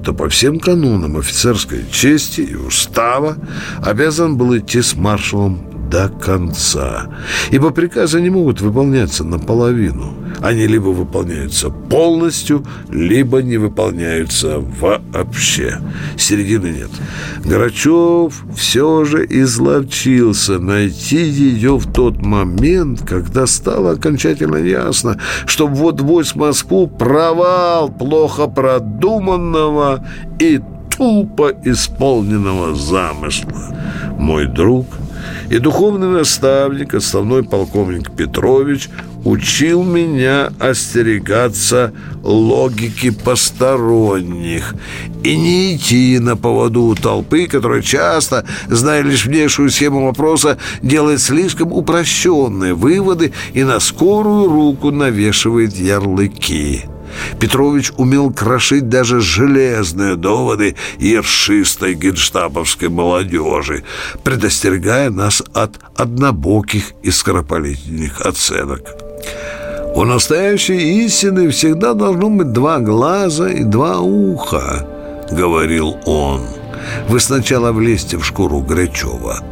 [0.04, 3.36] то по всем канунам офицерской чести и устава
[3.84, 7.08] обязан был идти с маршалом до конца.
[7.50, 10.14] Ибо приказы не могут выполняться наполовину.
[10.40, 15.78] Они либо выполняются полностью, либо не выполняются вообще.
[16.16, 16.90] Середины нет.
[17.44, 26.00] Грачев все же изловчился найти ее в тот момент, когда стало окончательно ясно, что вот
[26.00, 30.06] войск Москву провал плохо продуманного
[30.38, 30.60] и
[30.96, 33.76] тупо исполненного замысла.
[34.18, 34.86] Мой друг–
[35.50, 38.88] и духовный наставник, основной полковник Петрович,
[39.24, 44.74] учил меня остерегаться логики посторонних
[45.24, 51.20] и не идти на поводу у толпы, которая часто, зная лишь внешнюю схему вопроса, делает
[51.20, 56.84] слишком упрощенные выводы и на скорую руку навешивает ярлыки.
[57.38, 63.84] Петрович умел крошить даже железные доводы ершистой генштабовской молодежи,
[64.24, 68.82] предостерегая нас от однобоких и скоропалительных оценок.
[69.94, 74.86] У настоящей истины всегда должно быть два глаза и два уха,
[75.30, 76.42] говорил он.
[77.08, 79.42] Вы сначала влезьте в шкуру Грачева.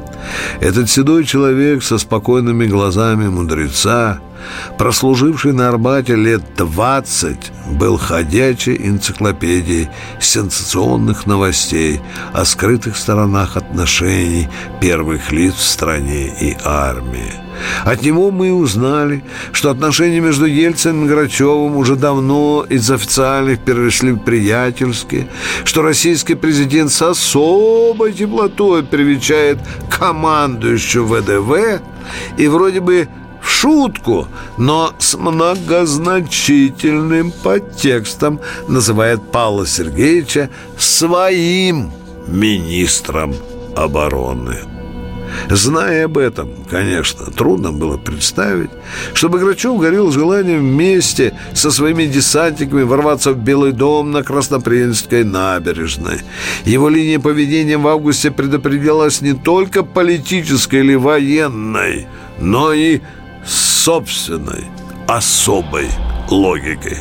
[0.61, 4.21] Этот седой человек со спокойными глазами мудреца–
[4.79, 9.89] прослуживший на Арбате лет двадцать, был ходячей энциклопедией
[10.21, 12.01] сенсационных новостей
[12.33, 14.49] о скрытых сторонах отношений
[14.81, 17.46] первых лиц в стране и армии.
[17.85, 24.13] От него мы узнали, что отношения между Ельциным и Грачевым уже давно из официальных перешли
[24.13, 25.29] в приятельские,
[25.65, 29.59] что российский президент с особой теплотой привечает
[29.91, 31.81] командующую ВДВ
[32.37, 33.09] и вроде бы
[33.41, 34.27] в шутку,
[34.59, 41.93] но с многозначительным подтекстом называет Павла Сергеевича своим
[42.27, 43.35] министром
[43.77, 44.76] обороны.
[45.51, 48.71] Зная об этом, конечно, трудно было представить,
[49.15, 56.21] чтобы Грачев горел желанием вместе со своими десантниками ворваться в Белый дом на Краснопринской набережной.
[56.65, 62.07] Его линия поведения в августе предопределялась не только политической или военной,
[62.41, 63.01] но и
[63.45, 64.65] собственной,
[65.07, 65.89] особой
[66.31, 66.99] логикой.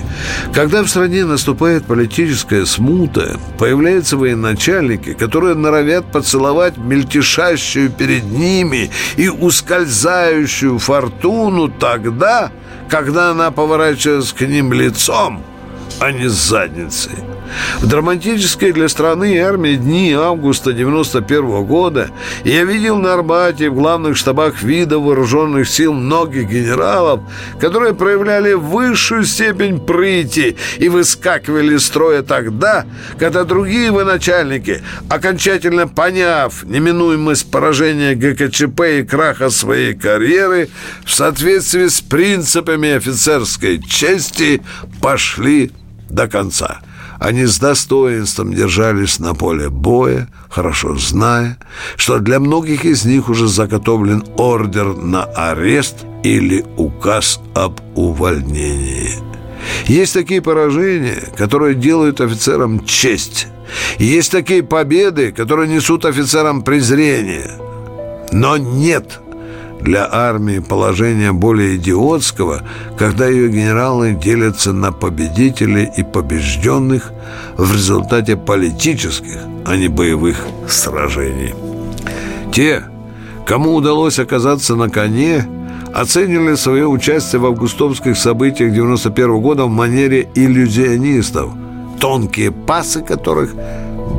[0.54, 9.30] Когда в стране наступает политическая смута, появляются военачальники, которые норовят поцеловать мельтешащую перед ними и
[9.30, 12.52] ускользающую фортуну тогда,
[12.90, 15.44] когда она поворачивается к ним лицом,
[16.00, 17.14] а не с задницей.
[17.80, 22.10] В драматической для страны и армии дни августа 91 -го года
[22.44, 27.22] я видел на Арбате в главных штабах видов вооруженных сил многих генералов,
[27.60, 32.86] которые проявляли высшую степень прыти и выскакивали из строя тогда,
[33.20, 40.70] когда другие военачальники, окончательно поняв неминуемость поражения ГКЧП и краха своей карьеры,
[41.06, 44.62] в соответствии с принципами офицерской чести
[45.02, 45.72] пошли
[46.10, 46.82] до конца–
[47.20, 51.58] они с достоинством держались на поле боя, хорошо зная,
[51.96, 59.12] что для многих из них уже заготовлен ордер на арест или указ об увольнении.
[59.86, 63.48] Есть такие поражения, которые делают офицерам честь.
[63.98, 67.52] Есть такие победы, которые несут офицерам презрение.
[68.32, 69.20] Но нет
[69.86, 72.64] для армии положение более идиотского,
[72.98, 77.12] когда ее генералы делятся на победителей и побежденных
[77.56, 81.54] в результате политических, а не боевых сражений.
[82.52, 82.84] Те,
[83.46, 85.48] кому удалось оказаться на коне,
[85.94, 91.52] оценили свое участие в августовских событиях 91 года в манере иллюзионистов,
[92.00, 93.54] тонкие пасы которых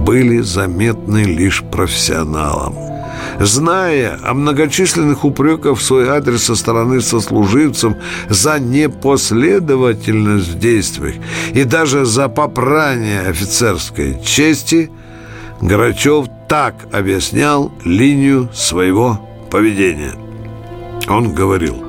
[0.06, 2.95] были заметны лишь профессионалам.
[3.40, 7.94] Зная о многочисленных упреках в свой адрес со стороны сослуживцев
[8.28, 11.16] за непоследовательность в действиях
[11.52, 14.90] и даже за попрание офицерской чести,
[15.60, 20.14] Грачев так объяснял линию своего поведения.
[21.08, 21.82] Он говорил,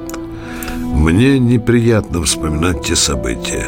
[0.77, 3.67] Мне неприятно вспоминать те события.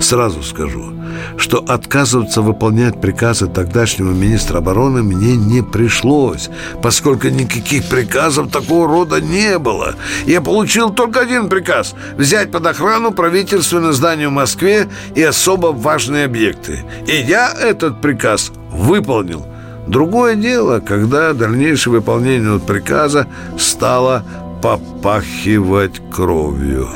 [0.00, 0.92] Сразу скажу,
[1.36, 6.50] что отказываться выполнять приказы тогдашнего министра обороны мне не пришлось,
[6.82, 9.94] поскольку никаких приказов такого рода не было.
[10.26, 16.24] Я получил только один приказ– взять под охрану правительственное здание в Москве и особо важные
[16.24, 16.84] объекты.
[17.06, 19.46] И я этот приказ выполнил.
[19.86, 23.26] Другое дело, когда дальнейшее выполнение приказа
[23.58, 24.22] стало
[24.62, 26.88] попахивать кровью.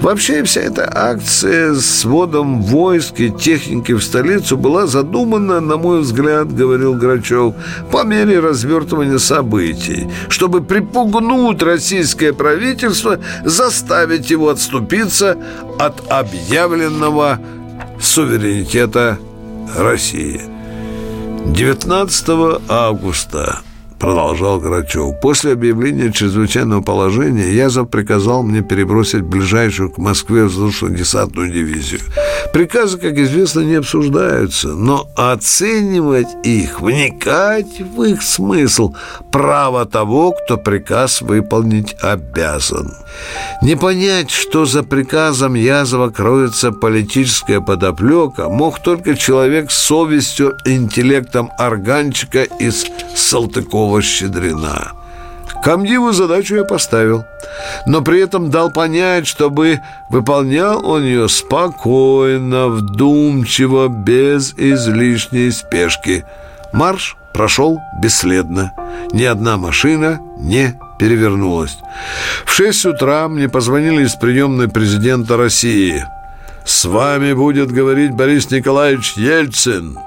[0.00, 6.00] Вообще вся эта акция с вводом войск и техники в столицу была задумана, на мой
[6.00, 7.54] взгляд, говорил Грачев,
[7.90, 15.36] по мере развертывания событий, чтобы припугнуть российское правительство, заставить его отступиться
[15.78, 17.38] от объявленного
[18.00, 19.18] суверенитета
[19.76, 20.40] России.
[21.46, 23.60] 19 августа
[24.00, 25.20] продолжал Грачев.
[25.20, 32.00] После объявления чрезвычайного положения Язов приказал мне перебросить ближайшую к Москве воздушно-десантную дивизию.
[32.52, 38.94] Приказы, как известно, не обсуждаются, но оценивать их, вникать в их смысл–
[39.30, 42.92] право того, кто приказ выполнить обязан.
[43.62, 51.50] Не понять, что за приказом Язова кроется политическая подоплека, мог только человек с совестью интеллектом
[51.58, 52.86] органчика из
[53.90, 54.92] Салтыкова-Щедрина.
[55.62, 57.24] Камдиву задачу я поставил,
[57.86, 66.24] но при этом дал понять, чтобы выполнял он ее спокойно, вдумчиво, без излишней спешки.
[66.72, 68.72] Марш прошел бесследно.
[69.12, 71.76] Ни одна машина не перевернулась.
[72.46, 76.04] В шесть утра мне позвонили из приемной президента России.
[76.64, 79.98] «С вами будет говорить Борис Николаевич Ельцин».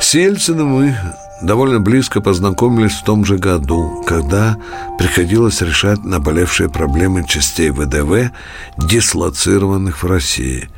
[0.00, 0.96] С Ельциным мы
[1.42, 4.56] довольно близко познакомились в том же году, когда
[4.98, 8.30] приходилось решать наболевшие проблемы частей ВДВ,
[8.78, 10.68] дислоцированных в России.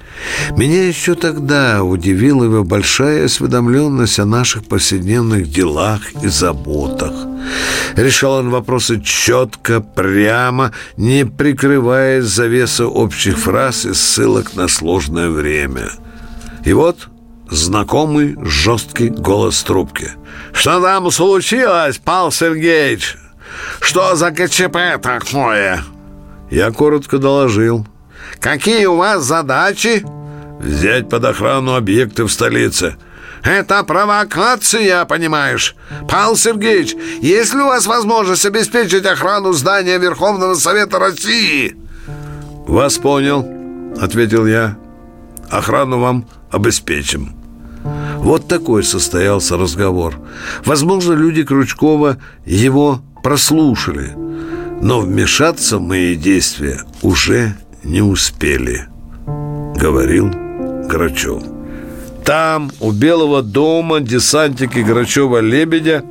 [0.56, 7.12] Меня еще тогда удивила его большая осведомленность о наших повседневных делах и заботах.
[7.94, 15.90] Решал он вопросы четко, прямо, не прикрываясь завеса общих фраз и ссылок на сложное время.
[16.64, 17.08] И вот
[17.50, 20.10] знакомый жесткий голос трубки.
[20.52, 23.16] «Что там случилось, Павел Сергеевич?
[23.80, 25.82] Что за КЧП такое?»
[26.50, 27.86] Я коротко доложил.
[28.40, 30.04] «Какие у вас задачи?»
[30.60, 32.96] «Взять под охрану объекты в столице».
[33.44, 35.76] «Это провокация, понимаешь?
[36.08, 41.76] Павел Сергеевич, есть ли у вас возможность обеспечить охрану здания Верховного Совета России?»
[42.66, 43.46] «Вас понял»,—
[44.00, 44.76] ответил я.
[45.50, 47.37] «Охрану вам обеспечим».
[48.18, 50.16] Вот такой состоялся разговор.
[50.64, 54.12] Возможно, люди Крючкова его прослушали,
[54.82, 58.86] но вмешаться в мои действия уже не успели,
[59.26, 60.30] говорил
[60.88, 61.42] Грачев.
[62.24, 66.04] Там, у Белого дома, десантники Грачева-Лебедя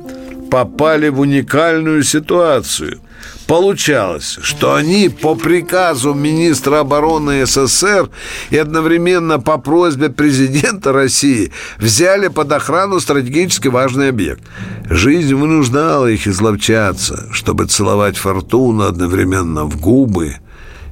[0.50, 3.00] попали в уникальную ситуацию.
[3.48, 8.10] Получалось, что они по приказу министра обороны СССР
[8.50, 14.42] и одновременно по просьбе президента России взяли под охрану стратегически важный объект.
[14.90, 20.36] Жизнь вынуждала их изловчаться, чтобы целовать фортуну одновременно в губы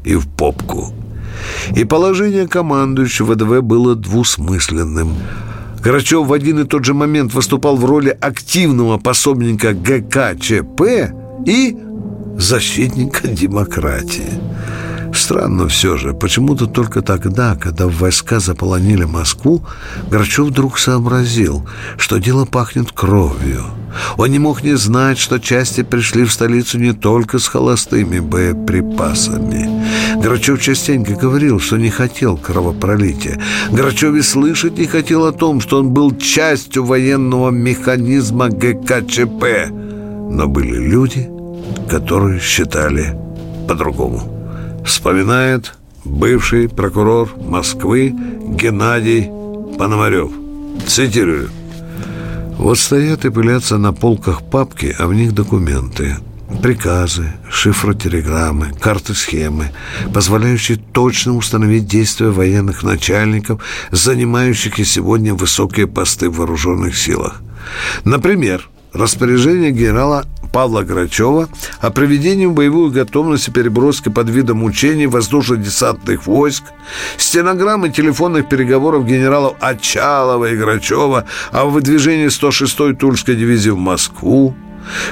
[0.03, 0.95] и в попку.
[1.77, 5.15] И положение командующего ВДВ было двусмысленным–
[5.85, 11.13] Грачев в один и тот же момент выступал в роли активного пособника ГКЧП
[11.47, 11.77] и
[12.39, 14.41] защитника демократии.
[15.14, 19.64] Странно все же, почему-то только тогда, когда войска заполонили Москву,
[20.11, 21.66] Грачев вдруг сообразил,
[21.97, 23.64] что дело пахнет кровью.
[24.18, 29.70] Он не мог не знать, что части пришли в столицу не только с холостыми боеприпасами.
[30.20, 33.41] Грачев частенько говорил, что не хотел кровопролития.
[33.72, 39.70] Грачев и слышать не хотел о том, что он был частью военного механизма ГКЧП.
[40.28, 41.30] Но были люди,
[41.89, 43.17] которые считали
[43.69, 44.83] по-другому.
[44.85, 48.14] Вспоминает бывший прокурор Москвы
[48.49, 49.31] Геннадий
[49.79, 50.31] Пономарев.
[50.87, 51.51] Цитирую.
[52.59, 56.17] Вот стоят и пылятся на полках папки, а в них документы,
[56.62, 59.73] приказы, шифротелеграммы, карты-схемы,
[60.14, 67.43] позволяющие точно установить действия военных начальников, занимающих и сегодня высокие посты в вооруженных силах.
[68.05, 71.49] Например, распоряжение генерала Павла Грачева
[71.80, 76.64] о проведении боевой готовности переброски под видом учений воздушно-десантных войск,
[77.18, 84.55] стенограммы телефонных переговоров генералов Очалова и Грачева о выдвижении 106-й Тульской дивизии в Москву,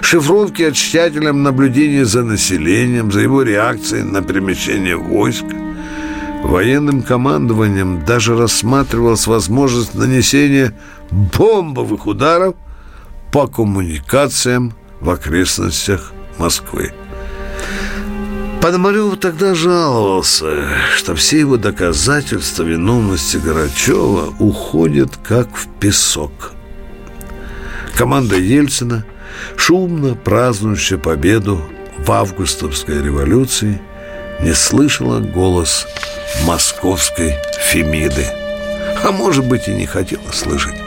[0.01, 5.45] шифровки о тщательном наблюдении за населением, за его реакцией на перемещение войск.
[6.43, 10.75] Военным командованием даже рассматривалась возможность нанесения
[11.11, 12.55] бомбовых ударов
[13.35, 16.95] по коммуникациям в окрестностях Москвы.
[18.63, 26.53] Пономарев тогда жаловался, что все его доказательства виновности Горачева уходят как в песок.
[27.97, 29.05] Команда Ельцина,
[29.57, 31.61] шумно празднующая победу
[31.99, 33.83] в августовской революции,
[34.43, 35.89] не слышала голос
[36.45, 37.35] московской
[37.69, 38.29] Фемиды.
[39.03, 40.84] А может быть и не хотела слышать.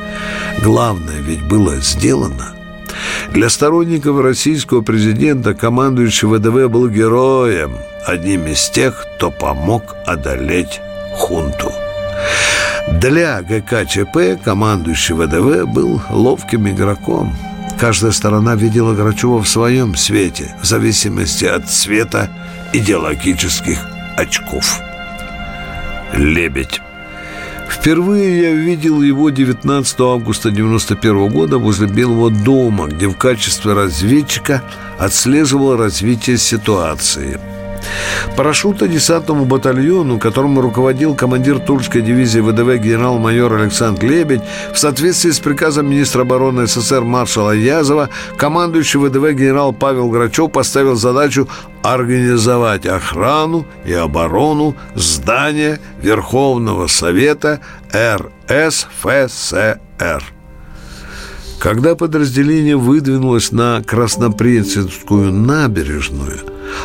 [0.64, 2.54] Главное ведь было сделано.
[3.32, 10.80] Для сторонников российского президента командующий ВДВ был героем, одним из тех, кто помог одолеть
[11.16, 11.72] хунту.
[12.94, 17.36] Для ГКЧП командующий ВДВ был ловким игроком.
[17.80, 22.30] Каждая сторона видела Грачева в своем свете, в зависимости от цвета
[22.74, 23.86] идеологических
[24.16, 24.80] очков.
[26.14, 26.82] Лебедь
[27.70, 34.64] Впервые я видел его 19 августа 91 года возле Белого дома, где в качестве разведчика
[34.98, 37.40] отслеживал развитие ситуации–
[38.36, 44.42] Парашютно-десантному батальону, которому руководил командир Тульской дивизии ВДВ генерал-майор Александр Лебедь,
[44.74, 50.96] в соответствии с приказом министра обороны СССР маршала Язова, командующий ВДВ генерал Павел Грачев поставил
[50.96, 51.48] задачу
[51.84, 57.60] организовать охрану и оборону здания Верховного Совета
[57.94, 59.78] РСФСР.
[61.60, 66.40] Когда подразделение выдвинулось на Краснопринцевскую набережную,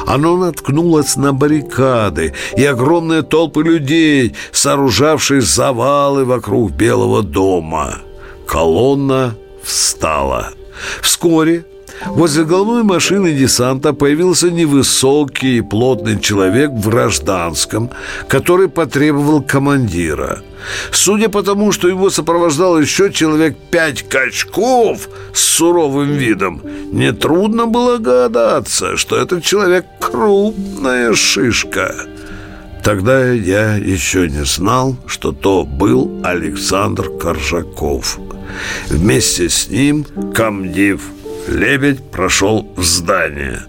[0.07, 7.99] оно наткнулось на баррикады и огромные толпы людей, сооружавшие завалы вокруг Белого дома.
[8.47, 10.53] Колонна встала.
[11.03, 11.66] Вскоре
[12.07, 17.90] Возле головной машины десанта появился невысокий и плотный человек в гражданском,
[18.28, 20.42] который потребовал командира.
[20.90, 27.98] Судя по тому, что его сопровождал еще человек пять качков с суровым видом, нетрудно было
[27.98, 31.94] гадаться, что этот человек крупная шишка.
[32.82, 38.18] Тогда я еще не знал, что то был Александр Коржаков.
[38.88, 41.03] Вместе с ним комдив
[41.49, 43.62] Лебедь прошел в здание.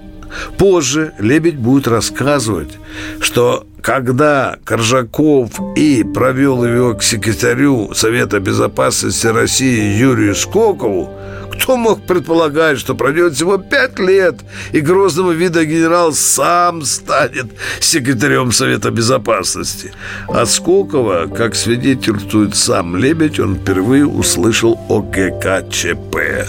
[0.58, 2.78] Позже Лебедь будет рассказывать,
[3.20, 11.10] что когда Коржаков и провел его к секретарю Совета Безопасности России Юрию Скокову,
[11.52, 14.38] кто мог предполагать, что пройдет всего пять лет,
[14.72, 17.48] и грозного вида генерал сам станет
[17.82, 19.92] секретарем Совета Безопасности?
[20.30, 26.48] От Скокова, как свидетельствует сам Лебедь, он впервые услышал о ГКЧП.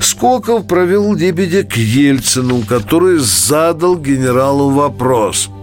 [0.00, 5.50] Скоков провел Лебедя к Ельцину, который задал генералу вопрос–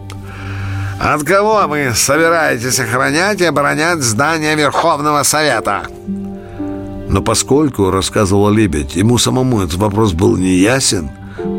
[0.99, 5.83] от кого вы собираетесь охранять и оборонять здание Верховного Совета?
[7.09, 11.09] Но поскольку, рассказывал Лебедь, ему самому этот вопрос был неясен,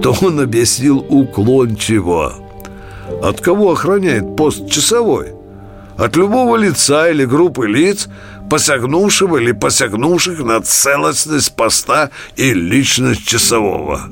[0.02, 2.34] то он объяснил уклончиво.
[3.22, 5.32] От кого охраняет пост часовой?
[5.96, 8.08] От любого лица или группы лиц,
[8.50, 14.02] посягнувшего или посягнувших на целостность поста и личность часового.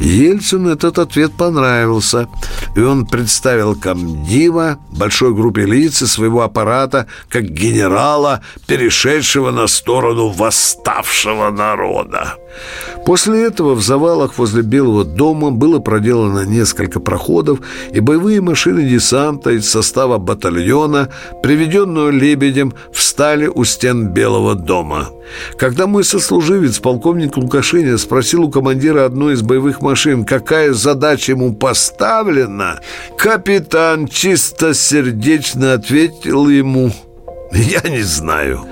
[0.00, 2.28] Ельцину этот ответ понравился,
[2.76, 10.28] и он представил комдива большой группе лиц и своего аппарата как генерала, перешедшего на сторону
[10.28, 12.36] восставшего народа.
[13.04, 17.60] После этого в завалах возле Белого дома было проделано несколько проходов,
[17.92, 21.10] и боевые машины десанта из состава батальона,
[21.42, 25.08] приведенного Лебедем, встали у стен Белого дома.
[25.56, 31.54] Когда мой сослуживец, полковник Лукашеня, спросил у командира одной из боевых машин, какая задача ему
[31.54, 32.80] поставлена,
[33.18, 36.92] капитан чистосердечно ответил ему–
[37.82, 38.66] Я не знаю.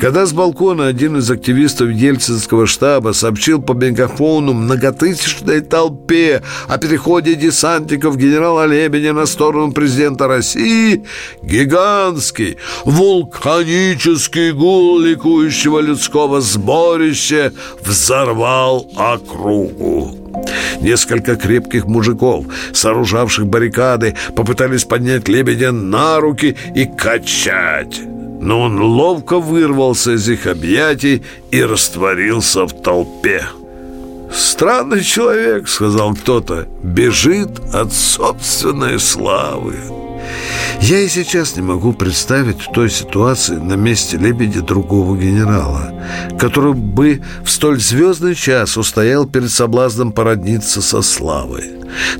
[0.00, 7.34] Когда с балкона один из активистов Ельцинского штаба сообщил по мегафону многотысячной толпе о переходе
[7.34, 11.04] десантников генерала Лебедя на сторону президента России,
[11.42, 20.14] гигантский, вулканический гул ликующего людского сборища взорвал округу.
[20.80, 28.00] Несколько крепких мужиков, сооружавших баррикады, попытались поднять лебедя на руки и качать
[28.40, 33.46] но он ловко вырвался из их объятий и растворился в толпе.
[34.32, 39.76] «Странный человек»,— сказал кто-то,— «бежит от собственной славы».
[40.80, 45.92] Я и сейчас не могу представить в той ситуации на месте Лебедя другого генерала,
[46.38, 51.64] который бы в столь звездный час устоял перед соблазном породниться со Славой.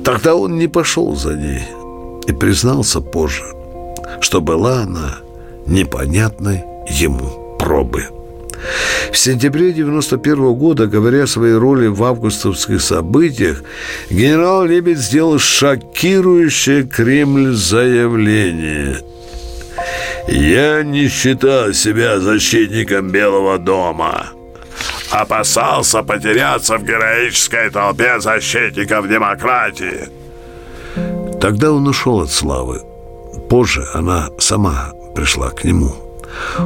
[0.03, 1.63] Тогда он не пошел за ней
[2.27, 3.45] и признался позже,
[4.19, 5.19] что была она
[5.69, 8.07] непонятной ему пробы.
[9.11, 13.63] В сентябре 91 года, говоря о своей роли в августовских событиях,
[14.09, 18.97] генерал Лебедь сделал шокирующее Кремль заявление.
[20.27, 24.27] «Я не считал себя защитником Белого дома»,
[25.09, 30.09] опасался потеряться в героической толпе защитников демократии.
[31.39, 32.81] Тогда он ушел от славы.
[33.49, 35.91] Позже она сама пришла к нему.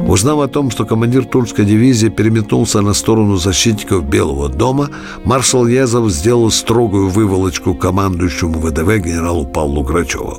[0.06, 4.90] Узнав о том, что командир Тульской дивизии переметнулся на сторону защитников Белого дома,
[5.24, 10.38] маршал Язов сделал строгую выволочку командующему ВДВ генералу Павлу Грачеву.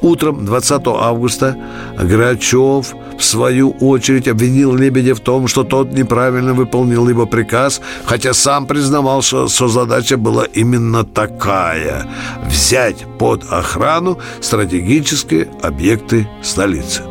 [0.00, 1.56] Утром 20 августа
[1.98, 8.32] Грачев в свою очередь обвинил Лебедя в том, что тот неправильно выполнил его приказ, хотя
[8.32, 12.06] сам признавал, что, что задача была именно такая–
[12.46, 17.09] взять под охрану стратегические объекты столицы.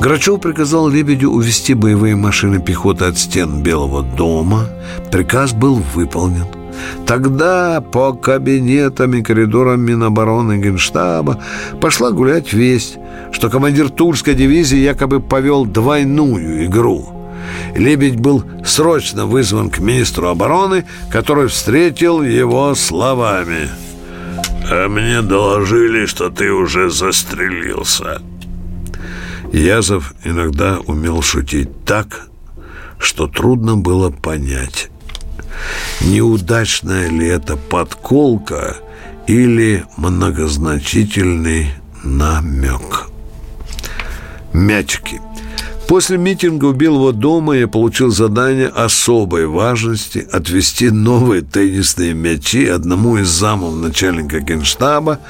[0.00, 4.68] Грачев приказал Лебедю увести боевые машины пехоты от стен Белого дома.
[5.10, 6.46] Приказ был выполнен.
[7.06, 11.42] Тогда по кабинетам и коридорам Минобороны Генштаба
[11.80, 12.96] пошла гулять весть,
[13.32, 17.08] что командир Тульской дивизии якобы повел двойную игру.
[17.74, 23.68] Лебедь был срочно вызван к министру обороны, который встретил его словами.
[24.70, 28.22] «А мне доложили, что ты уже застрелился».
[29.54, 32.28] Язов иногда умел шутить так,
[32.98, 34.90] что трудно было понять,
[36.00, 38.76] неудачная ли это подколка
[39.28, 41.68] или многозначительный
[42.02, 43.08] намек.
[44.52, 45.20] Мячики.
[45.86, 53.18] После митинга у Белого дома я получил задание особой важности отвести новые теннисные мячи одному
[53.18, 55.20] из замов начальника генштаба,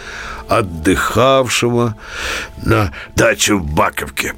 [0.48, 1.96] отдыхавшего
[2.62, 4.34] на даче в Баковке.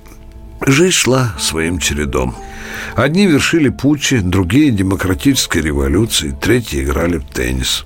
[0.61, 2.35] Жизнь шла своим чередом.
[2.95, 7.85] Одни вершили путчи, другие– демократической революции, третьи играли в теннис.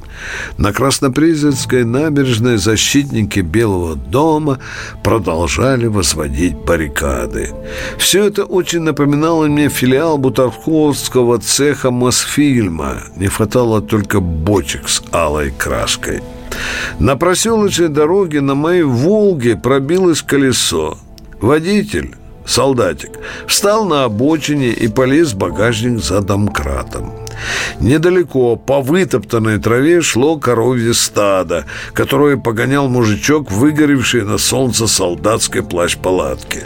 [0.58, 4.60] На Краснопрезенской набережной защитники Белого дома
[5.02, 7.50] продолжали возводить баррикады.
[7.98, 13.02] Все это очень напоминало мне филиал бутафорского цеха Мосфильма.
[13.16, 16.22] Не хватало только бочек с алой краской.
[16.98, 20.98] На проселочной дороге на моей «Волге» пробилось колесо.
[21.40, 23.10] Водитель, солдатик,
[23.46, 27.19] встал на обочине и полез в багажник за домкратом.
[27.80, 36.64] Недалеко по вытоптанной траве шло коровье стадо, которое погонял мужичок, выгоревший на солнце солдатской плащ-палатки.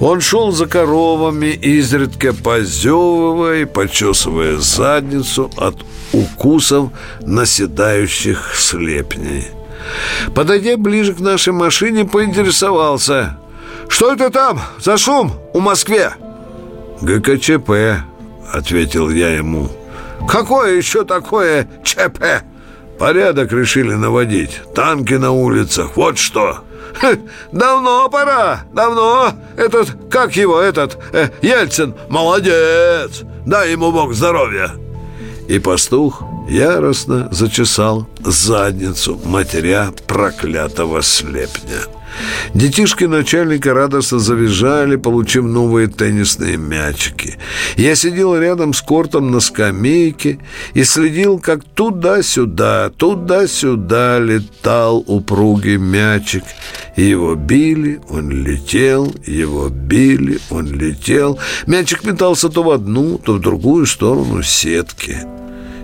[0.00, 5.76] Он шел за коровами, изредка позевывая и почесывая задницу от
[6.12, 6.90] укусов
[7.22, 9.48] наседающих слепней.
[10.34, 13.38] Подойдя ближе к нашей машине, поинтересовался–
[13.92, 16.12] что это там за шум у Москве?»
[17.02, 17.70] «ГКЧП»,—
[18.52, 19.68] ответил я ему.
[20.28, 22.44] «Какое еще такое ЧП?»
[22.98, 24.60] «Порядок решили наводить.
[24.74, 25.96] Танки на улицах.
[25.96, 26.64] Вот что!»
[27.52, 29.32] «Давно пора, давно.
[29.56, 33.22] Этот, как его, этот, э, Ельцин, молодец.
[33.46, 34.70] Дай ему Бог здоровья».
[35.48, 41.80] И пастух яростно зачесал задницу матеря проклятого слепня.
[42.54, 47.38] Детишки начальника радостно завизжали, получив новые теннисные мячики.
[47.76, 50.38] Я сидел рядом с кортом на скамейке
[50.74, 56.44] и следил, как туда-сюда, туда-сюда летал упругий мячик.
[56.96, 61.38] Его били, он летел, его били, он летел.
[61.66, 65.18] Мячик метался то в одну, то в другую сторону сетки.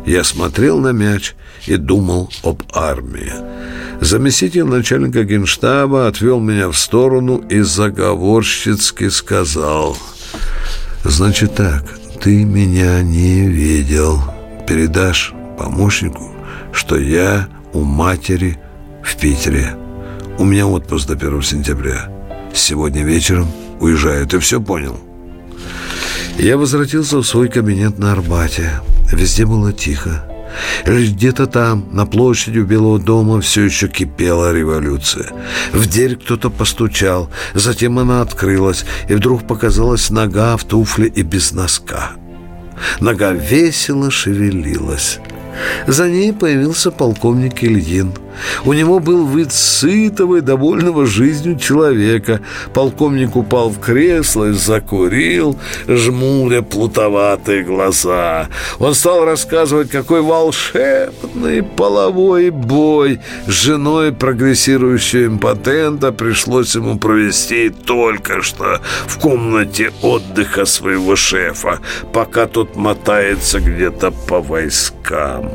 [0.07, 1.35] Я смотрел на мяч
[1.69, 3.33] и думал об армии.
[4.01, 9.97] Заместитель начальника генштаба отвел меня в сторону и заговорщицки сказал
[11.05, 11.85] «Значит так,
[12.23, 14.23] ты меня не видел.
[14.67, 16.31] Передашь помощнику,
[16.73, 18.59] что я у матери
[19.03, 19.77] в Питере.
[20.39, 22.11] У меня отпуск до 1 сентября.
[22.55, 23.49] Сегодня вечером
[23.81, 24.27] уезжаю.
[24.27, 24.99] Ты все понял?»
[26.39, 28.71] Я возвратился в свой кабинет на Арбате.
[29.13, 30.25] Везде было тихо.
[30.87, 35.33] Лишь где-то там, на площади у Белого дома, все еще кипела революция.
[35.73, 41.53] В дверь кто-то постучал, затем она открылась, и вдруг показалась нога в туфле и без
[41.53, 42.13] носка.
[43.01, 45.19] Нога весело шевелилась.
[45.87, 48.13] За ней появился полковник Ильин.
[48.65, 52.41] У него был вид сытого и довольного жизнью человека.
[52.75, 58.49] Полковник упал в кресло и закурил, жмуря плутоватые глаза.
[58.79, 68.43] Он стал рассказывать, какой волшебный половой бой с женой прогрессирующего импотента пришлось ему провести только
[68.43, 71.81] что в комнате отдыха своего шефа,
[72.13, 75.51] пока тот мотается где-то по войскам.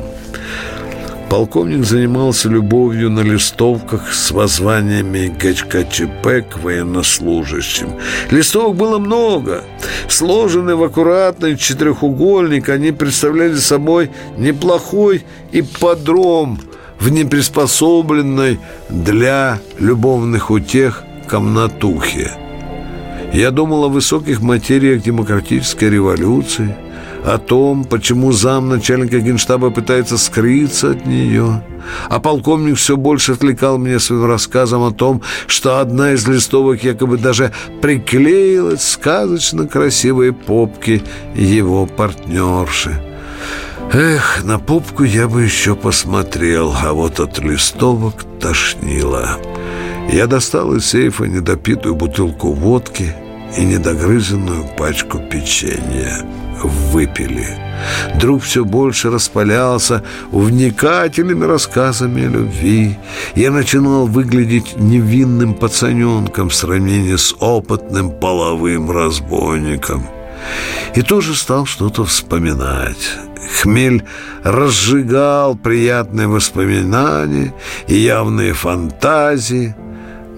[1.34, 7.96] Полковник занимался любовью на листовках с воззваниями ГЧКЧП к военнослужащим.
[8.30, 9.64] Листовок было много.
[10.08, 16.60] Сложенные в аккуратный четырехугольник, они представляли собой неплохой ипподром
[17.00, 18.60] в неприспособленной
[18.90, 22.32] для любовных утех комнатухе.
[23.34, 26.76] Я думал о высоких материях демократической революции–
[27.26, 31.64] о том, почему зам начальника генштаба пытается скрыться от нее.
[32.10, 37.18] А полковник все больше отвлекал меня своим рассказом о том, что одна из листовок якобы
[37.18, 37.52] даже
[37.82, 41.02] приклеилась сказочно красивой попки
[41.36, 43.02] его партнерши.
[43.92, 49.38] Эх, на попку я бы еще посмотрел, а вот от листовок тошнило.
[50.12, 53.14] Я достал из сейфа недопитую бутылку водки
[53.58, 56.26] и недогрызенную пачку печенья
[56.64, 57.48] выпили.
[58.16, 62.98] Друг все больше распалялся увлекательными рассказами о любви.
[63.36, 70.08] Я начинал выглядеть невинным пацаненком в сравнении с опытным половым разбойником.
[70.96, 73.18] И тоже стал что-то вспоминать.
[73.62, 74.04] Хмель
[74.44, 77.54] разжигал приятные воспоминания
[77.88, 79.76] и явные фантазии–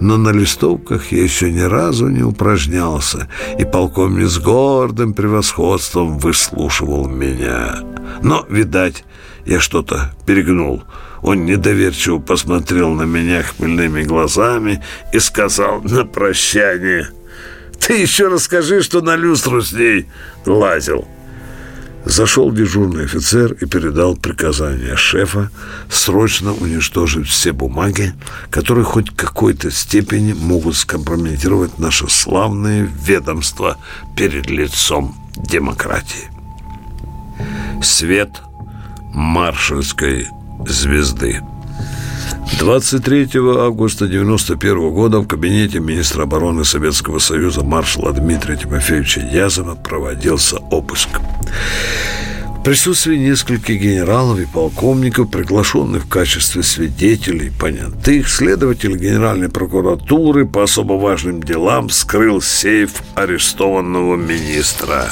[0.00, 3.28] но на листовках я еще ни разу не упражнялся,
[3.58, 7.80] и полковник с гордым превосходством выслушивал меня.
[8.22, 9.04] Но, видать,
[9.44, 10.84] я что-то перегнул.
[11.22, 14.82] Он недоверчиво посмотрел на меня хмельными глазами
[15.12, 17.08] и сказал на прощание,
[17.80, 20.06] «Ты еще расскажи, что на люстру с ней
[20.44, 21.06] лазил».
[22.06, 25.50] Зашел дежурный офицер и передал приказание шефа
[25.90, 28.14] срочно уничтожить все бумаги,
[28.48, 33.76] которые хоть какой-то степени могут скомпрометировать наше славное ведомство
[34.16, 36.30] перед лицом демократии.
[37.82, 38.30] Свет
[39.12, 40.28] маршальской
[40.64, 41.42] звезды.
[42.58, 43.28] 23
[43.58, 51.08] августа 1991 года в кабинете министра обороны Советского Союза маршала Дмитрия Тимофеевича Язова проводился обыск.
[52.46, 60.62] В присутствии нескольких генералов и полковников, приглашенных в качестве свидетелей, понятых, следователь Генеральной прокуратуры по
[60.62, 65.10] особо важным делам вскрыл сейф арестованного министра.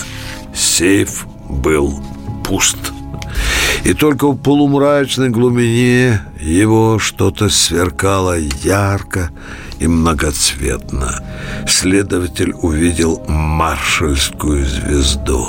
[0.54, 2.00] Сейф был
[2.44, 2.78] пуст.
[3.82, 9.30] И только в полумрачной глубине его что-то сверкало ярко
[9.78, 11.22] и многоцветно.
[11.66, 15.46] Следователь увидел маршальскую звезду.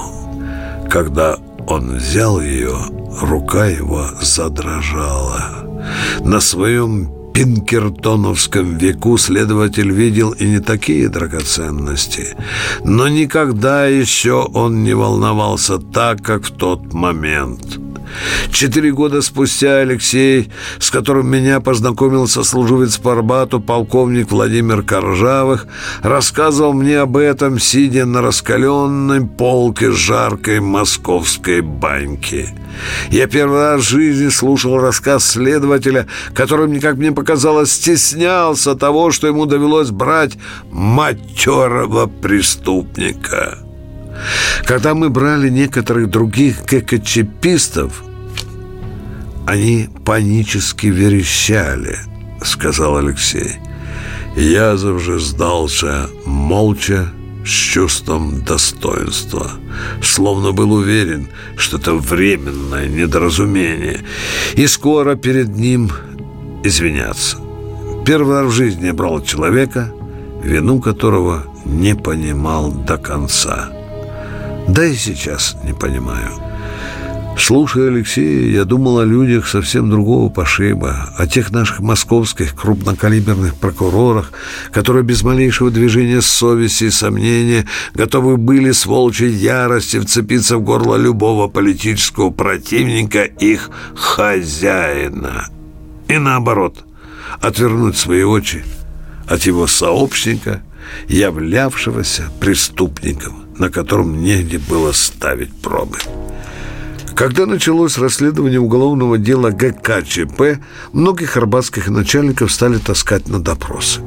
[0.90, 2.78] Когда он взял ее,
[3.22, 5.66] рука его задрожала.
[6.22, 12.36] На своем пинкертоновском веку следователь видел и не такие драгоценности.
[12.84, 17.80] Но никогда еще он не волновался так, как в тот момент–
[18.52, 20.50] Четыре года спустя Алексей,
[20.80, 25.68] с которым меня познакомил сослуживец по Арбату полковник Владимир Коржавых,
[26.02, 32.50] рассказывал мне об этом, сидя на раскаленной полке жаркой московской баньки.
[33.10, 39.28] Я первый раз в жизни слушал рассказ следователя, который, как мне показалось, стеснялся того, что
[39.28, 40.38] ему довелось брать
[40.72, 43.65] матерого преступника.
[44.66, 48.04] Когда мы брали некоторых других ККЧПистов,
[49.46, 51.98] они панически верещали,
[52.44, 53.58] сказал Алексей.
[54.36, 57.10] Язов же сдался молча,
[57.46, 59.52] с чувством достоинства,
[60.02, 64.04] словно был уверен, что это временное недоразумение,
[64.56, 65.92] и скоро перед ним
[66.64, 67.38] извиняться.
[68.06, 69.94] Первый раз в жизни брал человека,
[70.44, 73.75] вину которого не понимал до конца.
[74.68, 76.32] Да и сейчас не понимаю.
[77.38, 84.32] Слушая Алексея, я думал о людях совсем другого пошиба, о тех наших московских крупнокалиберных прокурорах,
[84.72, 90.96] которые без малейшего движения совести и сомнения готовы были с волчьей ярости вцепиться в горло
[90.96, 95.50] любого политического противника их хозяина.
[96.08, 96.86] И наоборот,
[97.42, 98.64] отвернуть свои очи
[99.28, 100.62] от его сообщника,
[101.10, 105.98] являвшегося преступником, на котором негде было ставить пробы.
[107.16, 110.60] Когда началось расследование уголовного дела ГКЧП,
[110.92, 114.02] многих арбатских начальников стали таскать на допросы.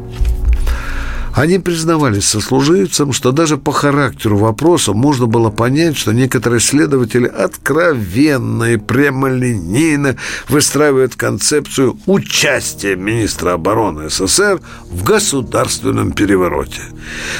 [1.35, 8.73] Они признавались сослуживцам, что даже по характеру вопроса можно было понять, что некоторые следователи откровенно
[8.73, 10.17] и прямолинейно
[10.49, 14.61] выстраивают концепцию участия министра обороны СССР
[14.91, 16.83] в государственном перевороте.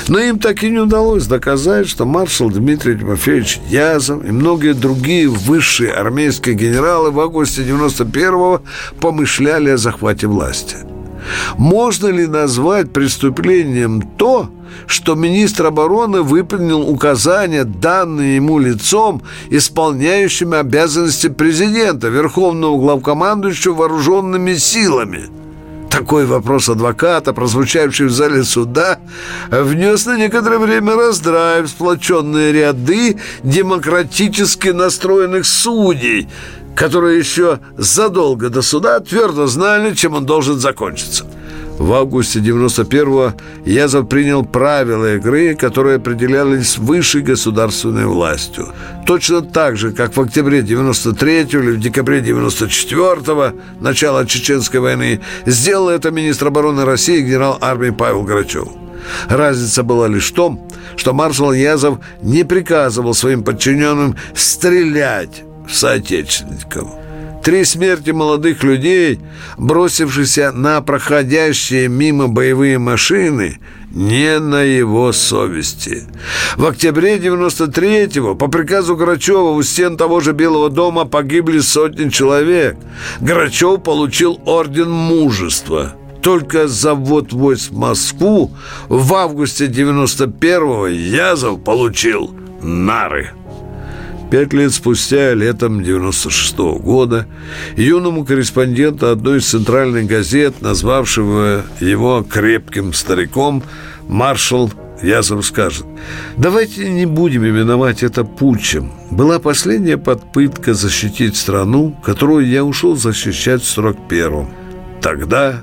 [0.09, 5.29] Но им так и не удалось доказать, что маршал Дмитрий Тимофеевич Язов и многие другие
[5.29, 8.63] высшие армейские генералы в августе 91-го
[9.01, 10.77] помышляли о захвате власти–
[11.57, 14.51] можно ли назвать преступлением то,
[14.87, 25.29] что министр обороны выполнил указания, данные ему лицом, исполняющим обязанности президента, верховного главкомандующего вооруженными силами?
[25.91, 28.99] Такой вопрос адвоката, прозвучавший в зале суда,
[29.51, 36.29] внес на некоторое время раздрай в сплоченные ряды демократически настроенных судей–
[36.79, 41.27] которые еще задолго до суда твердо знали, чем он должен закончиться.
[41.77, 48.69] В августе 91-го Язов принял правила игры, которые определялись высшей государственной властью.
[49.07, 55.89] Точно так же, как в октябре 93-го или в декабре 94-го, начала Чеченской войны, сделал
[55.89, 58.69] это министр обороны России генерал армии Павел Грачев.
[59.29, 66.89] Разница была лишь в том, что маршал Язов не приказывал своим подчиненным стрелять соотечественников.
[67.43, 69.21] Три смерти молодых людей,
[69.57, 73.59] бросившихся на проходящие мимо боевые машины,
[73.91, 76.05] не на его совести.
[76.57, 82.77] В октябре 93-го по приказу Грачева у стен того же Белого дома погибли сотни человек.
[83.21, 85.95] Грачев получил орден мужества.
[86.21, 88.51] Только завод войск в Москву
[88.89, 93.31] в августе 91-го Язов получил нары.
[94.31, 97.27] Пять лет спустя, летом 96 -го года,
[97.77, 103.63] юному корреспонденту одной из центральных газет, назвавшего его крепким стариком,
[104.07, 104.71] маршал
[105.03, 105.87] Язов скажет,
[106.37, 108.91] давайте не будем именовать это путчем.
[109.11, 114.51] Была последняя подпытка защитить страну, которую я ушел защищать в 41-м.
[115.01, 115.63] Тогда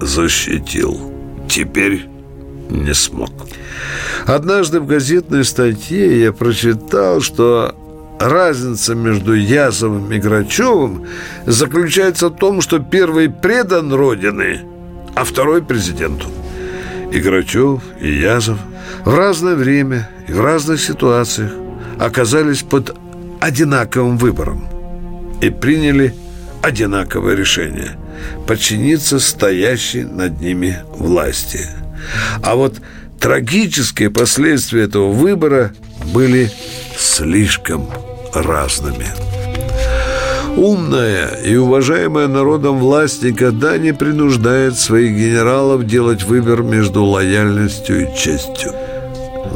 [0.00, 1.12] защитил.
[1.48, 2.06] Теперь
[2.70, 3.30] не смог.
[4.26, 7.74] Однажды в газетной статье я прочитал, что
[8.22, 11.08] Разница между Язовым и Грачевым
[11.44, 14.60] заключается в том, что первый предан Родины,
[15.16, 16.28] а второй президенту.
[17.10, 18.60] И Грачев, и Язов
[19.04, 21.50] в разное время и в разных ситуациях
[21.98, 22.96] оказались под
[23.40, 24.68] одинаковым выбором
[25.40, 26.14] и приняли
[26.62, 27.96] одинаковое решение–
[28.46, 31.66] подчиниться стоящей над ними власти.
[32.40, 32.76] А вот
[33.18, 35.72] трагические последствия этого выбора
[36.14, 36.52] были
[36.96, 37.90] слишком
[38.34, 39.06] разными.
[40.56, 48.16] Умная и уважаемая народом власть никогда не принуждает своих генералов делать выбор между лояльностью и
[48.16, 48.72] честью.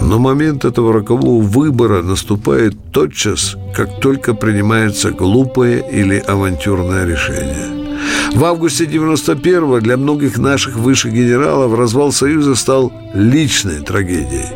[0.01, 7.87] Но момент этого рокового выбора наступает тотчас, как только принимается глупое или авантюрное решение.
[8.35, 14.47] В августе 91-го для многих наших высших генералов развал Союза стал личной трагедией.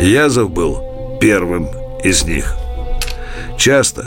[0.00, 1.68] Язов был первым
[2.02, 2.59] из них.
[3.60, 4.06] Часто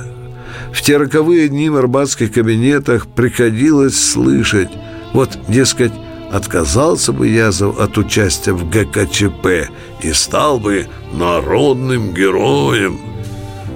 [0.74, 4.72] в те роковые дни в арбатских кабинетах приходилось слышать
[5.14, 5.92] Вот, дескать,
[6.32, 9.70] отказался бы Язов от участия в ГКЧП
[10.02, 13.00] и стал бы народным героем.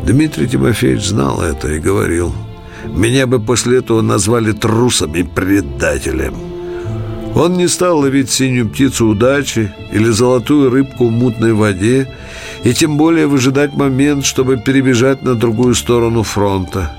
[0.03, 2.33] Дмитрий Тимофеевич знал это и говорил
[2.85, 6.33] Меня бы после этого назвали трусом и предателем
[7.35, 12.07] Он не стал ловить синюю птицу удачи или золотую рыбку в мутной воде
[12.67, 16.91] и тем более выжидать момент, чтобы перебежать на другую сторону фронта.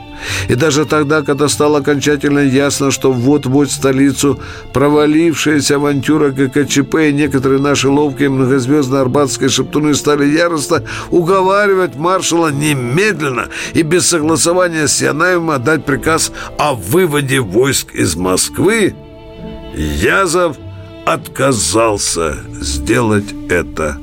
[0.48, 4.40] И даже тогда, когда стало окончательно ясно, что вот-вот столицу
[4.72, 13.48] провалившаяся авантюра ГКЧП и некоторые наши ловкие многозвездные арбатские шептуны стали яростно уговаривать маршала немедленно
[13.74, 18.94] и без согласования с Янаевым отдать приказ о выводе войск из Москвы,
[19.76, 20.56] Язов
[21.04, 23.98] отказался сделать это.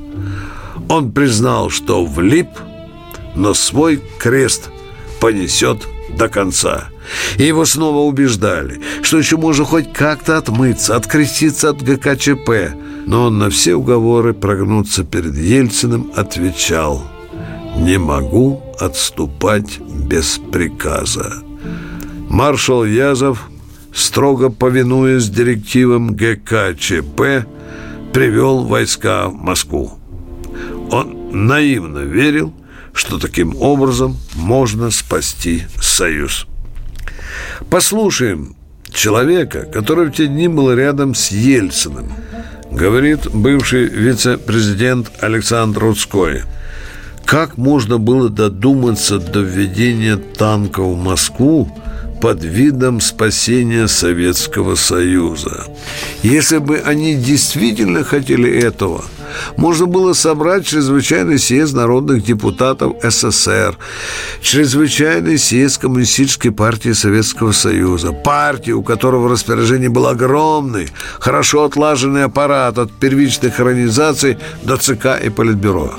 [0.89, 2.49] Он признал, что влип,
[3.35, 4.69] но свой крест
[5.19, 6.89] понесет до конца.
[7.37, 12.75] И его снова убеждали, что еще можно хоть как-то отмыться, откреститься от ГКЧП.
[13.05, 17.03] Но он на все уговоры прогнуться перед Ельциным отвечал
[17.77, 21.43] «Не могу отступать без приказа».
[22.29, 23.49] Маршал Язов,
[23.93, 27.45] строго повинуясь директивам ГКЧП,
[28.13, 29.99] привел войска в Москву.
[30.91, 32.53] Он наивно верил,
[32.93, 36.47] что таким образом можно спасти Союз.
[37.69, 38.55] Послушаем
[38.91, 42.11] человека, который в те дни был рядом с Ельциным,
[42.71, 46.43] говорит бывший вице-президент Александр Рудской.
[47.25, 51.69] Как можно было додуматься до введения танка в Москву
[52.21, 55.65] под видом спасения Советского Союза?
[56.21, 59.03] Если бы они действительно хотели этого–
[59.57, 63.77] можно было собрать чрезвычайный съезд народных депутатов СССР,
[64.41, 72.23] чрезвычайный съезд Коммунистической партии Советского Союза, партии, у которого в распоряжении был огромный, хорошо отлаженный
[72.23, 75.95] аппарат от первичных организаций до ЦК и Политбюро.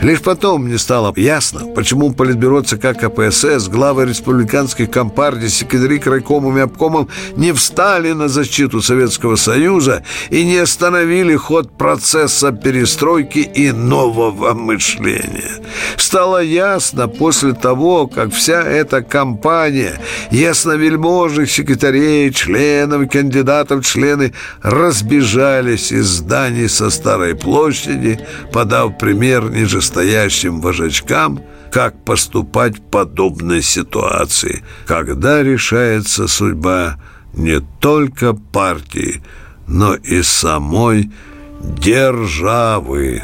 [0.00, 6.60] Лишь потом мне стало ясно, почему Политбюро ЦК КПСС, главы республиканских компартий, секретари крайкомом и
[6.60, 14.54] обкомом не встали на защиту Советского Союза и не остановили ход процесса перестройки и нового
[14.54, 15.62] мышления.
[15.96, 19.98] Стало ясно после того, как вся эта кампания
[20.30, 24.32] ясновельможных секретарей, членов, кандидатов члены
[24.62, 28.20] разбежались из зданий со Старой площади,
[28.52, 36.96] подав пример ниже настоящим вожачкам, как поступать в подобной ситуации, когда решается судьба
[37.34, 39.22] не только партии,
[39.68, 41.12] но и самой
[41.60, 43.22] державы.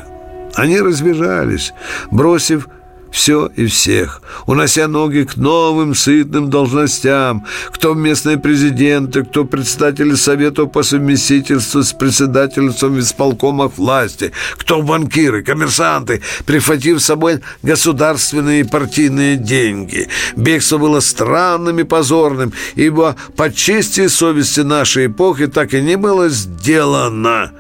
[0.54, 1.72] Они разбежались,
[2.12, 2.68] бросив
[3.12, 10.72] все и всех, унося ноги к новым сытным должностям, кто местные президенты, кто председатели Советов
[10.72, 19.36] по совместительству с председательством исполкомов власти, кто банкиры, коммерсанты, прихватив с собой государственные и партийные
[19.36, 20.08] деньги.
[20.34, 25.96] Бегство было странным и позорным, ибо по чести и совести нашей эпохи так и не
[25.96, 27.52] было сделано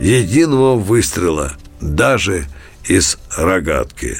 [0.00, 2.46] единого выстрела, даже
[2.88, 4.16] из рогатки.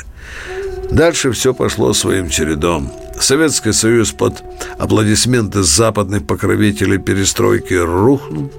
[0.94, 2.92] Дальше все пошло своим чередом.
[3.20, 4.42] Советский Союз под
[4.78, 8.52] аплодисменты западных покровителей перестройки рухнул.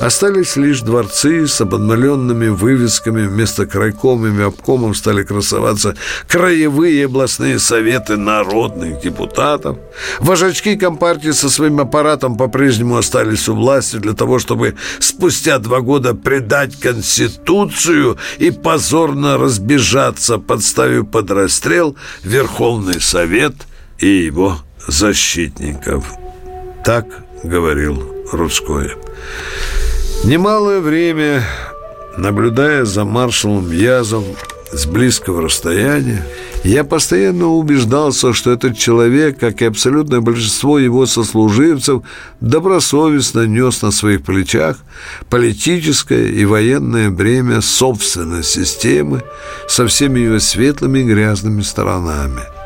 [0.00, 3.26] Остались лишь дворцы с обновленными вывесками.
[3.26, 5.94] Вместо крайкомами обкомов стали красоваться
[6.28, 9.78] краевые областные советы народных депутатов.
[10.18, 16.14] Вожачки компартии со своим аппаратом по-прежнему остались у власти для того, чтобы спустя два года
[16.14, 23.54] предать Конституцию и позорно разбежаться, подставив под расстрел Верховный Совет–
[24.00, 26.12] и его защитников.
[26.84, 27.06] Так
[27.42, 28.92] говорил Рудской.
[30.24, 31.42] Немалое время,
[32.16, 34.24] наблюдая за маршалом Язом
[34.72, 36.24] с близкого расстояния,
[36.62, 42.02] я постоянно убеждался, что этот человек, как и абсолютное большинство его сослуживцев,
[42.40, 44.76] добросовестно нес на своих плечах
[45.30, 49.22] политическое и военное бремя собственной системы
[49.68, 52.42] со всеми ее светлыми и грязными сторонами–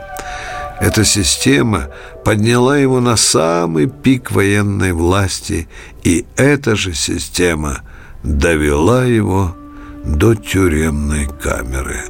[0.85, 1.89] эта система
[2.27, 5.67] подняла его на самый пик военной власти,
[6.03, 7.81] и эта же система
[8.23, 9.57] довела его
[10.05, 12.01] до тюремной камеры.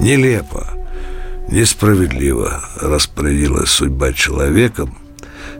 [0.00, 0.66] Нелепо,
[1.48, 4.98] несправедливо распорядилась судьба человеком,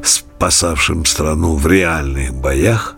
[0.03, 2.97] спасавшим страну в реальных боях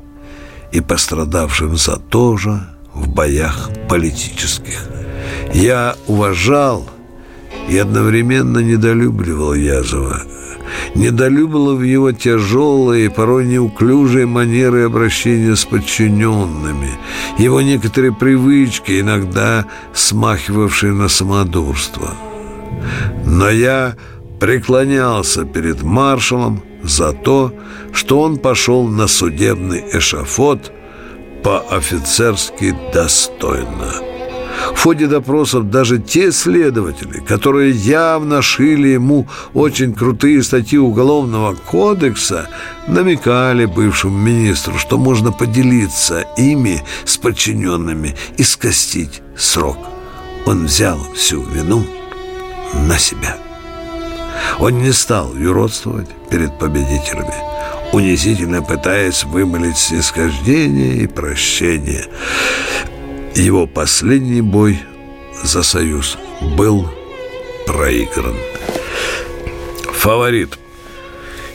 [0.72, 4.86] и пострадавшим за то же в боях политических.
[5.52, 6.88] Я уважал
[7.68, 10.22] и одновременно недолюбливал Язова.
[10.94, 16.90] Недолюбливал в его тяжелые, порой неуклюжие манеры обращения с подчиненными,
[17.38, 22.14] его некоторые привычки, иногда смахивавшие на самодурство.
[23.26, 23.96] Но я
[24.40, 27.54] преклонялся перед маршалом за то,
[27.92, 30.72] что он пошел на судебный эшафот
[31.42, 34.11] по-офицерски достойно.
[34.74, 42.48] В ходе допросов даже те следователи, которые явно шили ему очень крутые статьи Уголовного кодекса,
[42.88, 49.78] намекали бывшему министру, что можно поделиться ими с подчиненными и скостить срок.
[50.46, 51.84] Он взял всю вину
[52.88, 53.36] на себя.
[54.58, 57.34] Он не стал юродствовать перед победителями,
[57.92, 62.06] унизительно пытаясь вымолить снисхождение и прощение.
[63.34, 64.78] Его последний бой
[65.42, 66.18] за Союз
[66.56, 66.88] был
[67.66, 68.36] проигран.
[69.92, 70.58] Фаворит.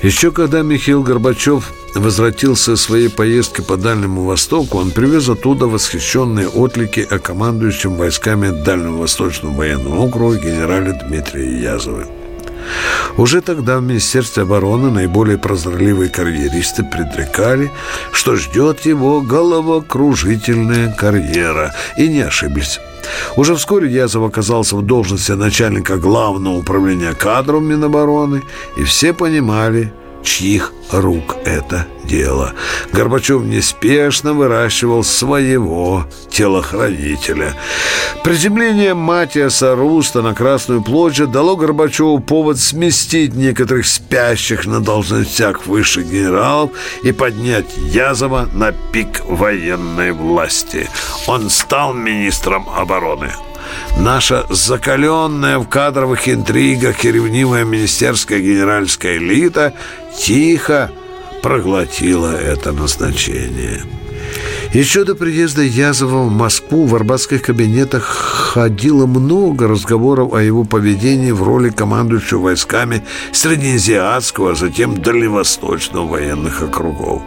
[0.01, 6.47] Еще когда Михаил Горбачев возвратился из своей поездки по Дальнему Востоку, он привез оттуда восхищенные
[6.47, 12.05] отлики о командующем войсками Дальнего Восточного военного округа генерале Дмитрия Язова.
[13.18, 17.72] Уже тогда в Министерстве обороны наиболее прозорливые карьеристы предрекали,
[18.11, 22.80] что ждет его головокружительная карьера, и не ошиблись.
[23.36, 28.43] Уже вскоре Язов оказался в должности начальника главного управления кадров Минобороны,
[28.78, 29.93] и все понимали,
[30.24, 32.53] чьих рук это дело.
[32.93, 37.53] Горбачев неспешно выращивал своего телохранителя.
[38.24, 46.09] Приземление Матиаса Руста на Красную площадь дало Горбачеву повод сместить некоторых спящих на должностях высших
[46.09, 46.72] генералов
[47.03, 50.89] и поднять Язова на пик военной власти.
[51.28, 53.32] Он стал министром обороны.
[53.97, 59.74] Наша закаленная в кадровых интригах и ревнивая министерская генеральская элита
[60.20, 60.91] тихо
[61.41, 63.82] проглотила это назначение.
[64.74, 71.32] Еще до приезда Язова в Москву в арбатских кабинетах ходило много разговоров о его поведении
[71.32, 77.22] в роли командующего войсками Среднеазиатского, а затем Дальневосточного военных округов.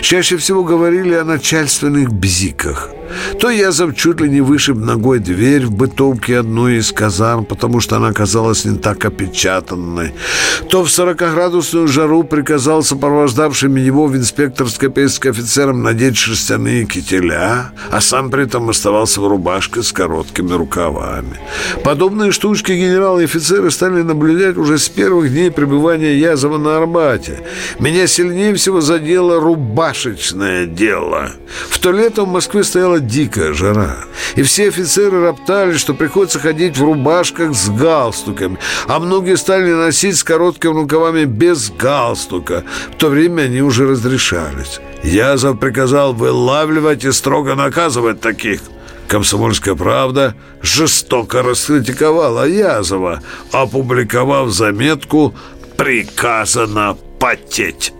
[0.00, 2.90] Чаще всего говорили о начальственных бзиках–
[3.38, 7.96] то Язов чуть ли не вышиб ногой дверь в бытовке одной из казарм, потому что
[7.96, 10.14] она оказалась не так опечатанной,
[10.68, 18.00] то в 40-градусную жару приказал сопровождавшим его в инспекторской поездке офицерам надеть шерстяные кителя, а
[18.00, 21.38] сам при этом оставался в рубашке с короткими рукавами.
[21.84, 27.40] Подобные штучки генералы и офицеры стали наблюдать уже с первых дней пребывания Язова на Арбате.
[27.78, 31.32] Меня сильнее всего задело рубашечное дело.
[31.68, 33.96] В то лето в Москве стояла дикая жара.
[34.36, 40.16] И все офицеры роптали, что приходится ходить в рубашках с галстуками, а многие стали носить
[40.16, 42.64] с короткими рукавами без галстука.
[42.92, 44.80] В то время они уже разрешались.
[45.02, 48.60] Язов приказал вылавливать и строго наказывать таких.
[49.08, 55.34] «Комсомольская правда» жестоко раскритиковала Язова, опубликовав заметку
[55.76, 57.92] «Приказано потеть».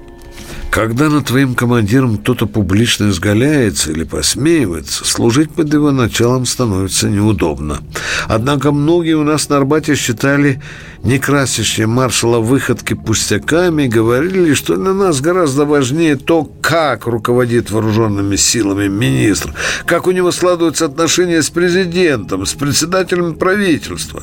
[0.71, 7.81] Когда над твоим командиром кто-то публично изгаляется или посмеивается, служить под его началом становится неудобно.
[8.29, 10.63] Однако многие у нас на Арбате считали
[11.03, 18.87] некрасящие маршала выходки пустяками говорили, что для нас гораздо важнее то, как руководит вооруженными силами
[18.87, 19.55] министр,
[19.87, 24.23] как у него складываются отношения с президентом, с председателем правительства.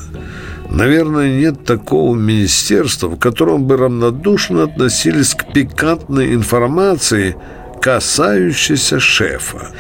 [0.70, 7.36] Наверное, нет такого министерства, в котором бы равнодушно относились к пикантной информации,
[7.82, 9.72] касающейся шефа.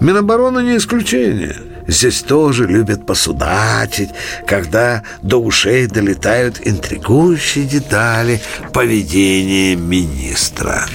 [0.00, 4.10] Минобороны не исключение– Здесь тоже любят посудачить,
[4.46, 8.40] когда до ушей долетают интригующие детали
[8.72, 10.86] поведения министра.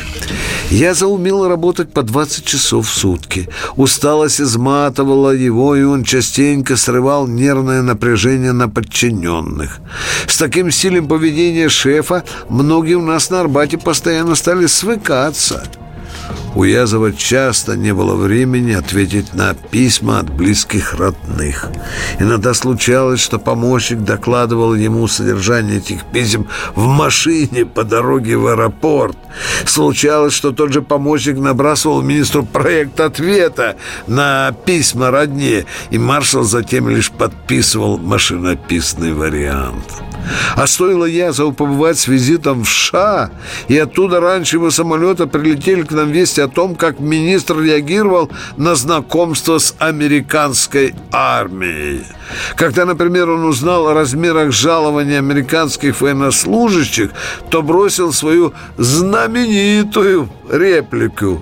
[0.70, 3.50] Я заумел работать по 20 часов в сутки.
[3.76, 9.80] Усталость изматывала его, и он частенько срывал нервное напряжение на подчиненных.
[10.28, 15.64] С таким стилем поведения шефа многие у нас на Арбате постоянно стали свыкаться–
[16.56, 21.68] у Язова часто не было времени ответить на письма от близких родных.
[22.20, 29.18] Иногда случалось, что помощник докладывал ему содержание этих писем в машине по дороге в аэропорт.
[29.66, 33.78] Случалось, что тот же помощник набрасывал министру проект ответа
[34.08, 40.09] на письма родне, и маршал затем лишь подписывал машинописный вариант.
[40.56, 43.32] А стоило Язову побывать с визитом в США,
[43.68, 48.76] и оттуда раньше его самолета прилетели к нам вести о том, как министр реагировал на
[48.76, 52.04] знакомство с американской армией.
[52.56, 57.12] Когда, например, он узнал о размерах жалования американских военнослужащих,
[57.50, 61.42] то бросил свою знаменитую реплику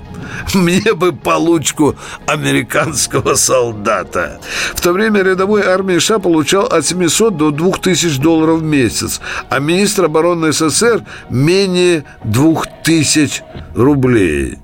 [0.53, 1.95] «Мне бы получку
[2.25, 4.39] американского солдата».
[4.75, 9.59] В то время рядовой армии США получал от 700 до 2000 долларов в месяц, а
[9.59, 13.43] министр обороны СССР менее 2000
[13.75, 14.59] рублей.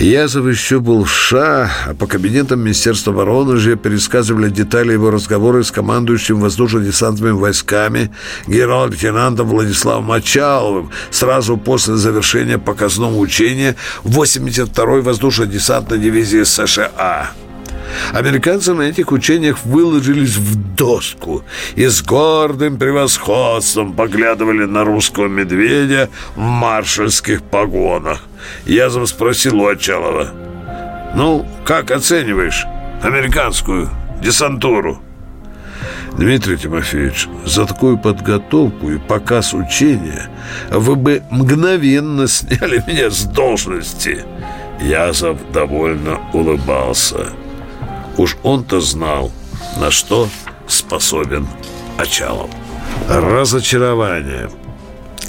[0.00, 5.64] Язов еще был в США, а по кабинетам Министерства обороны же пересказывали детали его разговора
[5.64, 8.12] с командующим воздушно-десантными войсками
[8.46, 13.74] генерал-лейтенантом Владиславом Мочаловым сразу после завершения показного учения
[14.04, 17.32] 82-й воздушно-десантной дивизии США.
[18.12, 26.08] Американцы на этих учениях выложились в доску и с гордым превосходством поглядывали на русского медведя
[26.34, 28.24] в маршальских погонах.
[28.64, 30.32] Я спросил у Очалова,
[31.14, 32.64] «Ну, как оцениваешь
[33.02, 33.88] американскую
[34.22, 35.00] десантуру?»
[36.18, 40.28] Дмитрий Тимофеевич, за такую подготовку и показ учения
[40.68, 44.24] вы бы мгновенно сняли меня с должности.
[44.80, 47.28] Язов довольно улыбался.
[48.18, 49.30] Уж он-то знал,
[49.80, 50.28] на что
[50.66, 51.46] способен
[51.96, 52.50] Очалов.
[53.08, 54.50] Разочарование.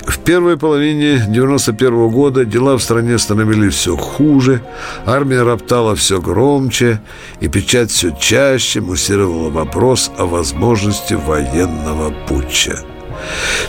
[0.07, 4.61] В первой половине 91 -го года дела в стране становились все хуже,
[5.05, 6.99] армия роптала все громче,
[7.39, 12.83] и печать все чаще муссировала вопрос о возможности военного путча.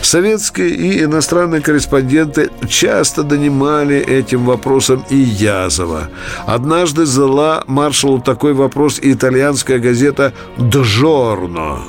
[0.01, 6.09] Советские и иностранные корреспонденты часто донимали этим вопросом и Язова.
[6.45, 11.79] Однажды задала маршалу такой вопрос и итальянская газета «Джорно».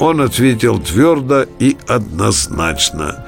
[0.00, 3.26] Он ответил твердо и однозначно.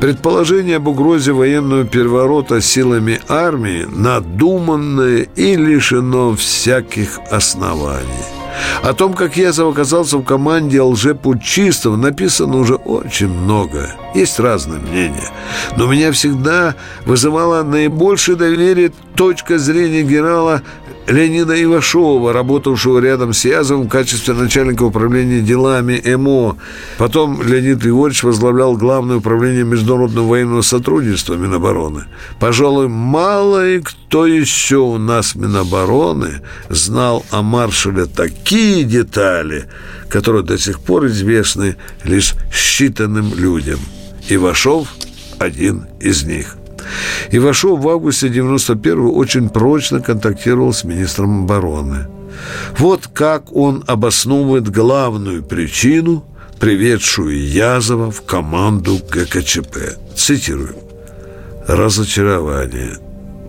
[0.00, 8.43] Предположение об угрозе военного переворота силами армии надуманное и лишено всяких оснований.
[8.82, 13.90] О том, как Язов оказался в команде лжепутчистов, написано уже очень много.
[14.14, 15.30] Есть разные мнения.
[15.76, 16.74] Но меня всегда
[17.04, 20.62] вызывало наибольшее доверие точка зрения генерала
[21.06, 26.56] Леонида Ивашова, работавшего рядом с Язовым в качестве начальника управления делами МО.
[26.96, 32.04] Потом Леонид Григорьевич возглавлял Главное управление международного военного сотрудничества Минобороны.
[32.40, 36.40] Пожалуй, мало и кто еще у нас Минобороны
[36.70, 39.66] знал о маршале такие детали,
[40.08, 43.78] которые до сих пор известны лишь считанным людям.
[44.30, 44.88] Ивашов–
[45.38, 46.56] один из них–
[47.30, 52.06] Ивашов в августе 91-го очень прочно контактировал с министром обороны.
[52.78, 56.24] Вот как он обосновывает главную причину,
[56.58, 59.96] приведшую Язова в команду ГКЧП.
[60.16, 60.74] Цитирую.
[61.66, 62.98] «Разочарование.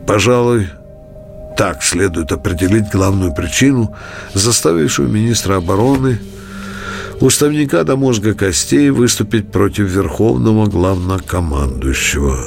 [0.08, 0.70] Пожалуй,
[1.58, 3.94] так следует определить главную причину,
[4.34, 6.20] заставившую министра обороны–
[7.22, 12.38] уставника до мозга костей выступить против верховного главнокомандующего.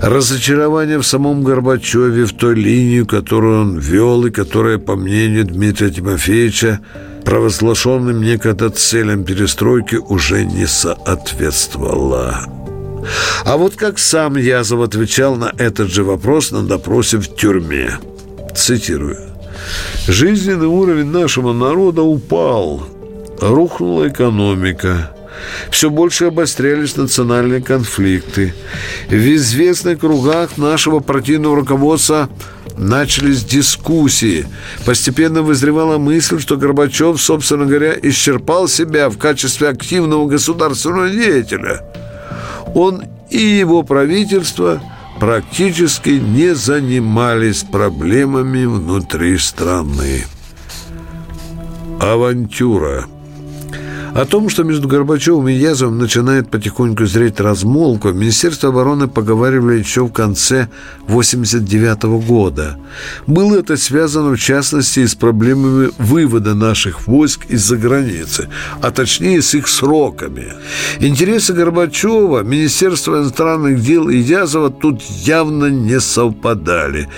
[0.00, 5.90] Разочарование в самом Горбачеве, в той линию, которую он вел и которая, по мнению Дмитрия
[5.90, 6.80] Тимофеевича,
[7.24, 12.46] провозглашенным некогда целям перестройки уже не соответствовала.
[13.44, 17.98] А вот как сам Язов отвечал на этот же вопрос на допросе в тюрьме.
[18.54, 19.18] Цитирую.
[20.06, 22.82] «Жизненный уровень нашего народа упал
[23.42, 25.10] рухнула экономика,
[25.70, 28.54] все больше обострялись национальные конфликты.
[29.08, 32.28] В известных кругах нашего партийного руководства
[32.76, 34.46] начались дискуссии.
[34.84, 41.82] Постепенно вызревала мысль, что Горбачев, собственно говоря, исчерпал себя в качестве активного государственного деятеля.
[42.74, 44.82] Он и его правительство
[45.20, 50.24] практически не занимались проблемами внутри страны.
[52.00, 53.06] Авантюра–
[54.14, 59.78] о том, что между Горбачевым и Язовым начинает потихоньку зреть размолвка, в Министерстве обороны поговаривали
[59.78, 60.68] еще в конце
[61.08, 62.76] 89 -го года.
[63.26, 68.48] Было это связано, в частности, с проблемами вывода наших войск из-за границы,
[68.82, 70.52] а точнее с их сроками.
[71.00, 77.08] Интересы Горбачева, Министерства иностранных дел и Язова тут явно не совпадали.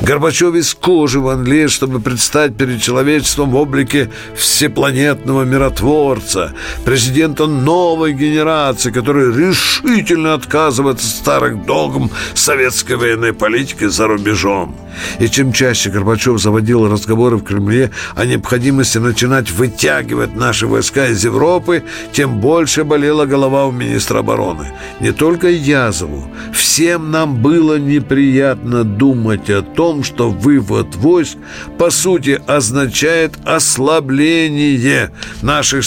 [0.00, 6.43] Горбачев из кожи вон лез, чтобы предстать перед человечеством в облике всепланетного миротворца,
[6.84, 14.76] президента новой генерации, который решительно отказывается от старых догм советской военной политики за рубежом.
[15.18, 21.24] И чем чаще Горбачев заводил разговоры в Кремле о необходимости начинать вытягивать наши войска из
[21.24, 24.72] Европы, тем больше болела голова у министра обороны.
[25.00, 26.30] Не только Язову.
[26.52, 31.38] Всем нам было неприятно думать о том, что вывод войск,
[31.78, 35.10] по сути, означает ослабление
[35.42, 35.84] наших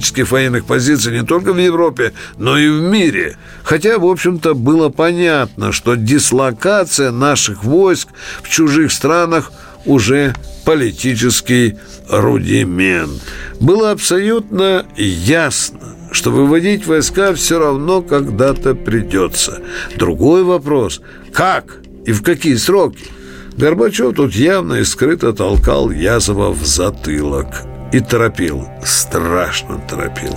[0.00, 3.36] стратегических военных позиций не только в Европе, но и в мире.
[3.62, 8.08] Хотя, в общем-то, было понятно, что дислокация наших войск
[8.42, 9.52] в чужих странах
[9.86, 11.76] уже политический
[12.08, 13.22] рудимент.
[13.60, 19.60] Было абсолютно ясно, что выводить войска все равно когда-то придется.
[19.96, 21.00] Другой вопрос–
[21.32, 23.04] как и в какие сроки?
[23.56, 27.46] Горбачев тут явно и скрыто толкал Язова в затылок
[27.92, 30.36] и торопил, страшно торопил.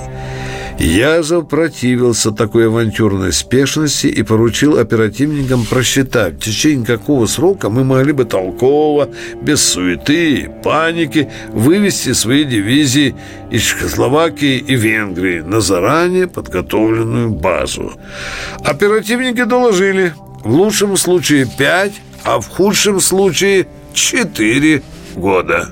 [0.79, 8.11] Язов противился такой авантюрной спешности и поручил оперативникам просчитать, в течение какого срока мы могли
[8.11, 9.09] бы толково,
[9.41, 13.15] без суеты и паники, вывести свои дивизии
[13.51, 17.93] из Чехословакии и Венгрии на заранее подготовленную базу.
[18.63, 20.13] Оперативники доложили,
[20.43, 21.93] в лучшем случае пять,
[22.23, 24.81] а в худшем случае четыре
[25.15, 25.69] года.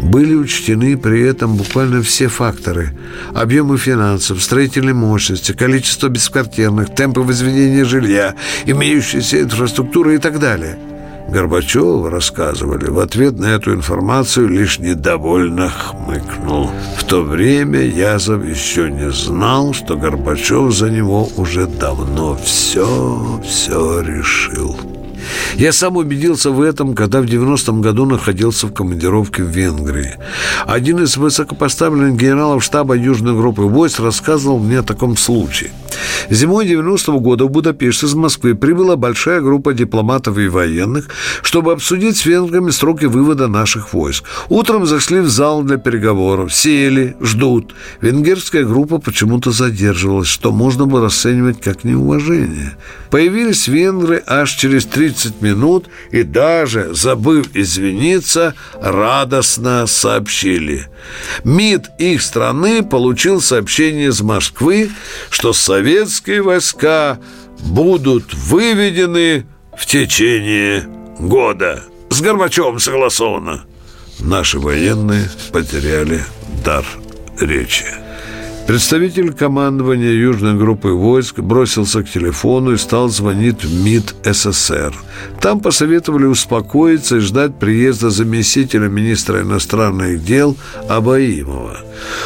[0.00, 2.90] Были учтены при этом буквально все факторы.
[3.34, 8.34] Объемы финансов, строительной мощности, количество бесквартирных, темпы возведения жилья,
[8.66, 10.78] имеющаяся инфраструктура и так далее.
[11.28, 16.70] Горбачев, рассказывали, в ответ на эту информацию лишь недовольно хмыкнул.
[16.98, 24.00] В то время Язов еще не знал, что Горбачев за него уже давно все, все
[24.02, 24.76] решил.
[25.56, 30.14] Я сам убедился в этом, когда в 90-м году находился в командировке в Венгрии.
[30.66, 35.70] Один из высокопоставленных генералов штаба Южной группы войск рассказывал мне о таком случае.
[36.30, 41.08] Зимой 90-го года в Будапешт из Москвы прибыла большая группа дипломатов и военных,
[41.42, 44.24] чтобы обсудить с венграми сроки вывода наших войск.
[44.48, 47.74] Утром зашли в зал для переговоров, сели, ждут.
[48.00, 52.76] Венгерская группа почему-то задерживалась, что можно было расценивать как неуважение.
[53.10, 60.88] Появились венгры аж через 30 минут и даже, забыв извиниться, радостно сообщили.
[61.44, 64.90] МИД их страны получил сообщение из Москвы,
[65.30, 65.52] что
[65.96, 67.18] советские войска
[67.64, 69.46] будут выведены
[69.76, 70.86] в течение
[71.18, 71.82] года.
[72.10, 73.64] С Горбачевым согласовано.
[74.18, 76.22] Наши военные потеряли
[76.64, 76.84] дар
[77.40, 77.86] речи.
[78.66, 84.92] Представитель командования Южной группы войск бросился к телефону и стал звонить в МИД СССР.
[85.40, 90.56] Там посоветовали успокоиться и ждать приезда заместителя министра иностранных дел
[90.88, 91.78] Абаимова.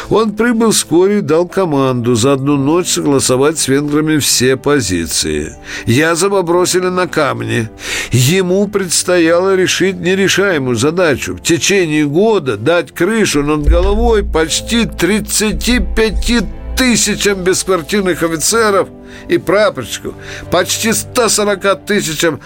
[0.09, 5.55] Он прибыл вскоре и дал команду за одну ночь согласовать с венграми все позиции.
[5.85, 7.69] Язова бросили на камни.
[8.11, 11.35] Ему предстояло решить нерешаемую задачу.
[11.35, 16.30] В течение года дать крышу над головой почти 35
[16.77, 18.89] тысячам бесквартирных офицеров
[19.27, 20.13] и прапорщиков,
[20.49, 22.39] почти 140 тысячам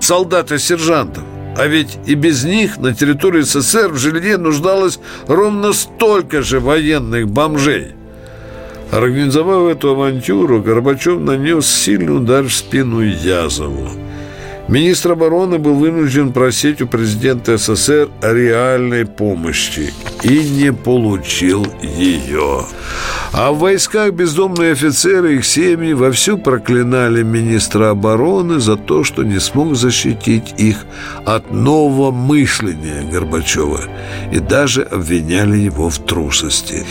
[0.00, 1.24] солдат и сержантов.
[1.58, 7.28] А ведь и без них на территории СССР в жилье нуждалось ровно столько же военных
[7.28, 7.94] бомжей.
[8.92, 14.05] Организовав эту авантюру, Горбачев нанес сильный удар в спину Язову.
[14.68, 19.94] Министр обороны был вынужден просить у президента СССР реальной помощи
[20.24, 22.64] и не получил ее.
[23.32, 29.22] А в войсках бездомные офицеры и их семьи вовсю проклинали министра обороны за то, что
[29.22, 30.84] не смог защитить их
[31.24, 33.82] от нового мышления Горбачева
[34.32, 36.84] и даже обвиняли его в трусости.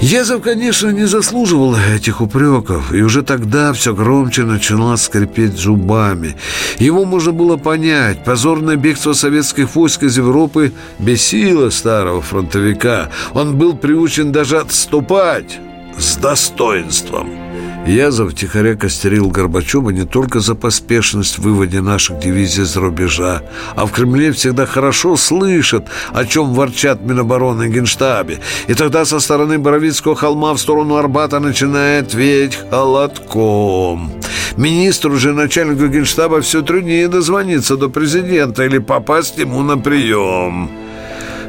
[0.00, 6.36] Язов, конечно, не заслуживал этих упреков, и уже тогда все громче начинал скрипеть зубами.
[6.78, 8.24] Его можно было понять.
[8.24, 13.10] Позорное бегство советских войск из Европы бесило старого фронтовика.
[13.34, 15.58] Он был приучен даже отступать
[15.98, 17.49] с достоинством.
[17.86, 23.42] Язов тихоря костерил Горбачева не только за поспешность в выводе наших дивизий с рубежа,
[23.74, 28.40] а в Кремле всегда хорошо слышат, о чем ворчат Минобороны и Генштабе.
[28.68, 34.12] И тогда со стороны Боровицкого холма в сторону Арбата начинает веять холодком.
[34.56, 40.70] Министру же начальнику Генштаба все труднее дозвониться до президента или попасть ему на прием.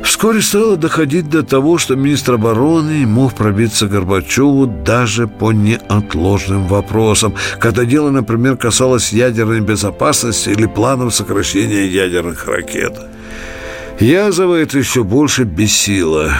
[0.03, 7.35] Вскоре стало доходить до того, что министр обороны мог пробиться Горбачеву даже по неотложным вопросам,
[7.59, 12.99] когда дело, например, касалось ядерной безопасности или планов сокращения ядерных ракет.
[13.99, 16.31] Язова это еще больше бесило,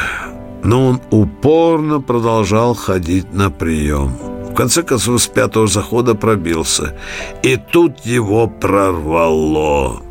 [0.64, 4.14] но он упорно продолжал ходить на прием.
[4.52, 6.96] В конце концов, с пятого захода пробился,
[7.44, 10.02] и тут его прорвало.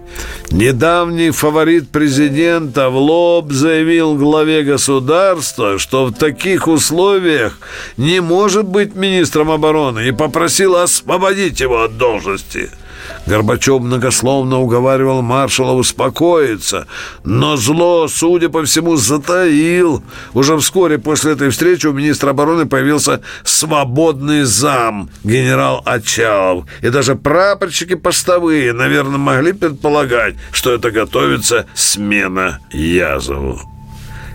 [0.50, 7.58] Недавний фаворит президента в лоб заявил главе государства, что в таких условиях
[7.96, 12.70] не может быть министром обороны и попросил освободить его от должности.
[13.26, 16.86] Горбачев многословно уговаривал маршала успокоиться,
[17.24, 20.02] но зло, судя по всему, затаил.
[20.34, 26.66] Уже вскоре после этой встречи у министра обороны появился свободный зам, генерал Очалов.
[26.82, 33.60] И даже прапорщики постовые, наверное, могли предполагать, что это готовится смена Язову.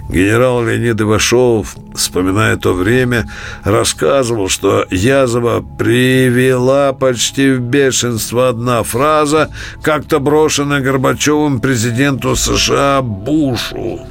[0.09, 3.27] Генерал Леонид Ивашов, вспоминая то время,
[3.63, 9.49] рассказывал, что Язова привела почти в бешенство одна фраза,
[9.81, 14.01] как-то брошенная Горбачевым президенту США Бушу.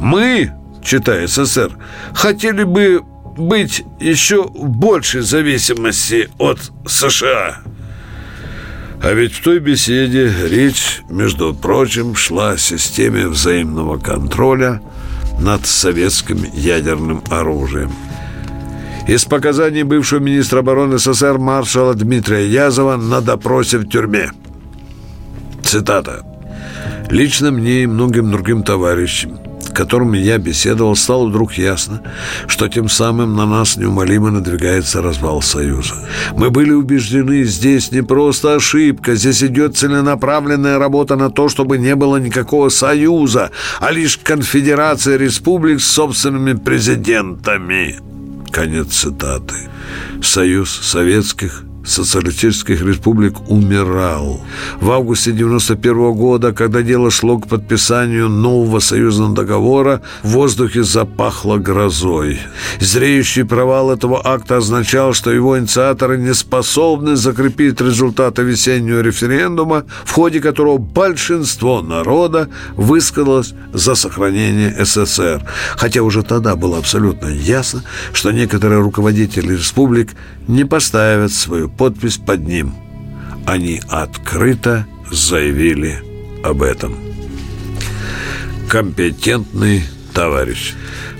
[0.00, 0.50] «Мы,
[0.82, 1.70] читая СССР,
[2.14, 3.02] хотели бы
[3.36, 7.58] быть еще в большей зависимости от США».
[9.02, 14.80] А ведь в той беседе речь, между прочим, шла о системе взаимного контроля–
[15.40, 17.92] над советским ядерным оружием.
[19.06, 24.30] Из показаний бывшего министра обороны СССР маршала Дмитрия Язова на допросе в тюрьме.
[25.62, 26.24] Цитата.
[27.10, 29.38] «Лично мне и многим другим товарищам
[29.74, 32.00] которыми я беседовал, стало вдруг ясно,
[32.46, 35.94] что тем самым на нас неумолимо надвигается развал Союза.
[36.36, 41.94] Мы были убеждены, здесь не просто ошибка, здесь идет целенаправленная работа на то, чтобы не
[41.94, 47.96] было никакого Союза, а лишь конфедерация республик с собственными президентами.
[48.50, 49.56] Конец цитаты.
[50.22, 54.40] Союз советских социалистических республик умирал.
[54.80, 61.58] В августе 91 года, когда дело шло к подписанию нового союзного договора, в воздухе запахло
[61.58, 62.40] грозой.
[62.80, 70.12] Зреющий провал этого акта означал, что его инициаторы не способны закрепить результаты весеннего референдума, в
[70.12, 75.42] ходе которого большинство народа высказалось за сохранение СССР.
[75.76, 77.82] Хотя уже тогда было абсолютно ясно,
[78.12, 80.10] что некоторые руководители республик
[80.48, 82.74] не поставят свою подпись под ним.
[83.46, 86.02] Они открыто заявили
[86.42, 86.96] об этом.
[88.68, 90.74] Компетентный товарищ.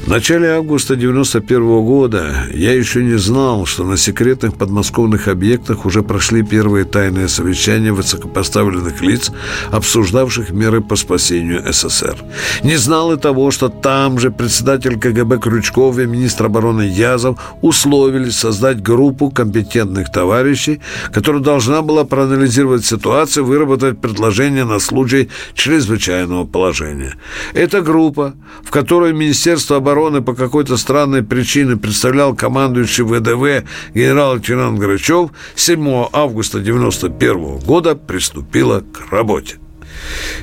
[0.05, 6.03] В начале августа 91 года я еще не знал, что на секретных подмосковных объектах уже
[6.03, 9.33] прошли первые тайные совещания высокопоставленных лиц,
[9.73, 12.19] обсуждавших меры по спасению СССР.
[12.63, 18.37] Не знал и того, что там же председатель КГБ Крючков и министр обороны Язов условились
[18.37, 20.83] создать группу компетентных товарищей,
[21.15, 27.15] которая должна была проанализировать ситуацию, выработать предложения на случай чрезвычайного положения.
[27.55, 33.65] Эта группа, в которой Министерство обороны обороны по какой-то странной причине представлял командующий ВДВ
[33.95, 39.59] генерал-лейтенант Грачев, 7 августа 1991 года приступила к работе.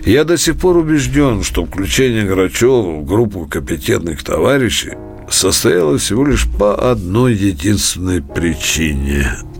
[0.05, 4.93] Я до сих пор убежден, что включение Грачева в группу компетентных товарищей
[5.29, 9.35] состоялось всего лишь по одной единственной причине–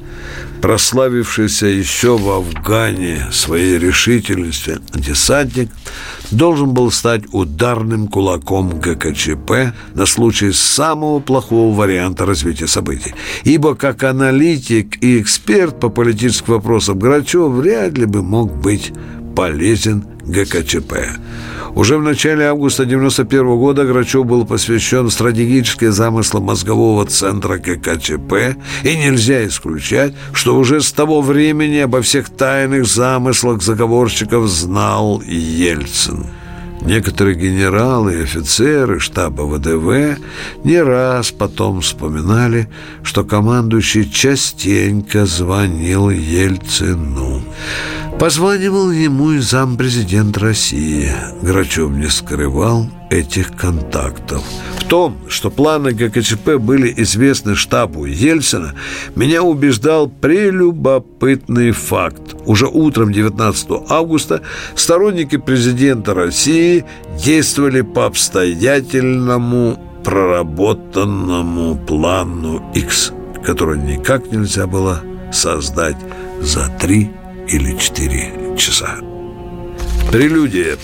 [0.61, 5.69] прославившийся еще в Афгане своей решительностью десантник,
[6.29, 13.13] должен был стать ударным кулаком ГКЧП на случай самого плохого варианта развития событий.
[13.43, 18.93] Ибо как аналитик и эксперт по политическим вопросам Грачев вряд ли бы мог быть
[19.35, 20.93] полезен ГКЧП.
[21.75, 28.97] Уже в начале августа 1991 года Грачев был посвящен стратегические замыслы мозгового центра ГКЧП, и
[28.97, 36.25] нельзя исключать, что уже с того времени обо всех тайных замыслах заговорщиков знал Ельцин.
[36.81, 40.19] Некоторые генералы и офицеры штаба ВДВ
[40.63, 42.69] не раз потом вспоминали,
[43.03, 47.43] что командующий частенько звонил Ельцину.
[48.21, 51.11] Позванивал ему и зампрезидент России.
[51.41, 54.43] Грачев не скрывал этих контактов.
[54.77, 58.75] В том, что планы ГКЧП были известны штабу Ельцина,
[59.15, 62.35] меня убеждал прелюбопытный факт.
[62.45, 64.43] Уже утром 19 августа
[64.75, 66.85] сторонники президента России
[67.17, 75.97] действовали по обстоятельному проработанному плану X, который никак нельзя было создать
[76.39, 77.09] за три
[77.51, 78.97] или 4 часа.
[80.11, 80.77] Прелюдия.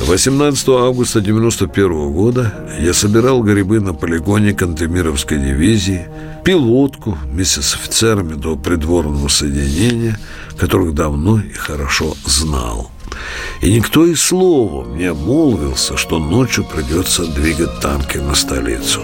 [0.00, 6.08] 18 августа 91 года я собирал грибы на полигоне Кантемировской дивизии,
[6.44, 10.18] пил водку вместе с офицерами до придворного соединения,
[10.58, 12.90] которых давно и хорошо знал.
[13.60, 19.02] И никто и словом не обмолвился, что ночью придется двигать танки на столицу.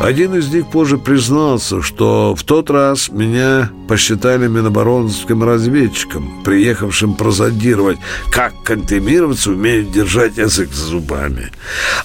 [0.00, 7.98] Один из них позже признался, что в тот раз меня посчитали миноборонским разведчиком, приехавшим прозодировать,
[8.32, 11.52] как кантемировцы умеют держать язык за зубами.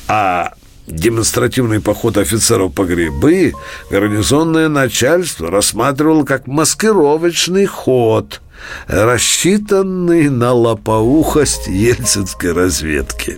[0.10, 0.56] А
[0.88, 3.54] демонстративный поход офицеров по грибы
[3.90, 8.42] гарнизонное начальство рассматривало как маскировочный ход–
[8.88, 13.38] рассчитанный на лопоухость ельцинской разведки.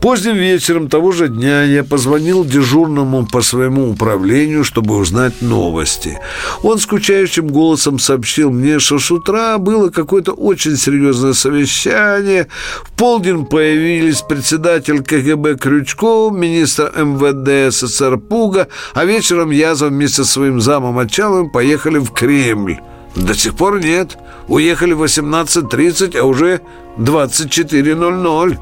[0.00, 6.18] Поздним вечером того же дня я позвонил дежурному по своему управлению, чтобы узнать новости.
[6.62, 12.48] Он скучающим голосом сообщил мне, что с утра было какое-то очень серьезное совещание.
[12.84, 20.24] В полдень появились председатель КГБ Крючков, министр МВД СССР Пуга, а вечером Язов вместе со
[20.24, 22.78] своим замом Отчаловым поехали в Кремль.
[23.16, 24.18] До сих пор нет.
[24.46, 26.60] Уехали в 18.30, а уже
[26.98, 28.58] 24.00.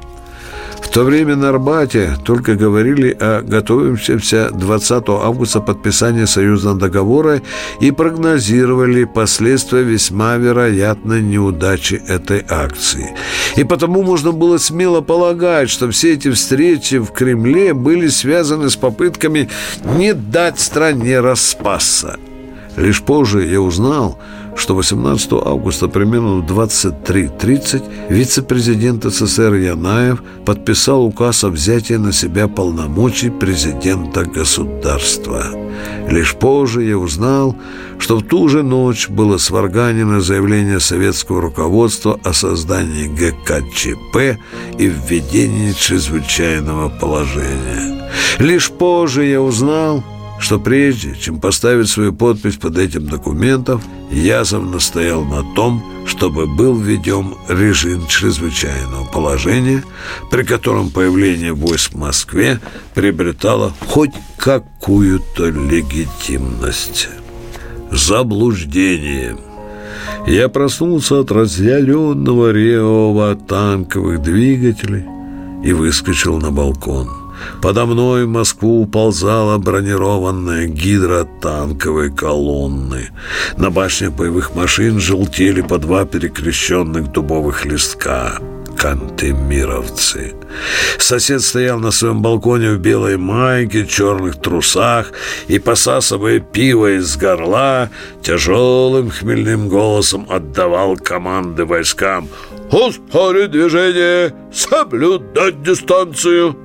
[0.81, 7.43] В то время на Арбате только говорили о готовящемся 20 августа подписании союзного договора
[7.81, 13.11] и прогнозировали последствия весьма вероятной неудачи этой акции.
[13.57, 18.77] И потому можно было смело полагать, что все эти встречи в Кремле были связаны с
[18.77, 19.49] попытками
[19.97, 22.19] не дать стране распасться–
[22.77, 24.19] Лишь позже я узнал,
[24.57, 32.49] что 18 августа примерно в 23.30 вице-президент СССР Янаев подписал указ о взятии на себя
[32.49, 35.47] полномочий президента государства.
[36.09, 37.57] Лишь позже я узнал,
[37.99, 44.39] что в ту же ночь было сварганено заявление советского руководства о создании ГКЧП
[44.79, 48.11] и введении чрезвычайного положения.
[48.39, 50.05] Лишь позже я узнал,
[50.45, 53.81] что прежде, чем поставить свою подпись под этим документом,
[54.11, 59.83] Язов настоял на том, чтобы был введен режим чрезвычайного положения,
[60.31, 62.61] при котором появление войск в Москве
[62.93, 67.09] приобретало хоть какую-то легитимность.
[67.91, 69.39] Заблуждение.
[70.27, 75.07] Я проснулся от разъяренного рева танковых двигателей
[75.65, 77.09] и выскочил на балкон–
[77.63, 83.11] Подо мной в Москву уползала бронированная гидротанковые колонны.
[83.57, 88.39] На башнях боевых машин желтели по два перекрещенных дубовых листка
[88.77, 90.35] кантемировцы.
[90.99, 95.13] Сосед стоял на своем балконе в белой майке, черных трусах
[95.49, 97.91] и, посасывая пиво из горла,
[98.23, 102.29] тяжелым хмельным голосом отдавал команды войскам
[102.71, 104.35] «Ускорить движение!
[104.53, 106.57] Соблюдать дистанцию!»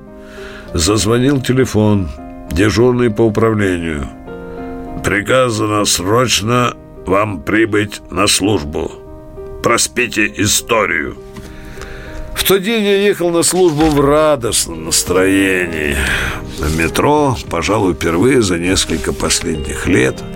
[0.74, 2.08] Зазвонил телефон.
[2.52, 4.06] Дежурный по управлению.
[5.04, 6.74] Приказано срочно
[7.06, 8.92] вам прибыть на службу.
[9.64, 11.16] Проспите историю.
[12.34, 15.96] В тот день я ехал на службу в радостном настроении.
[16.60, 20.22] На метро, пожалуй, впервые за несколько последних лет–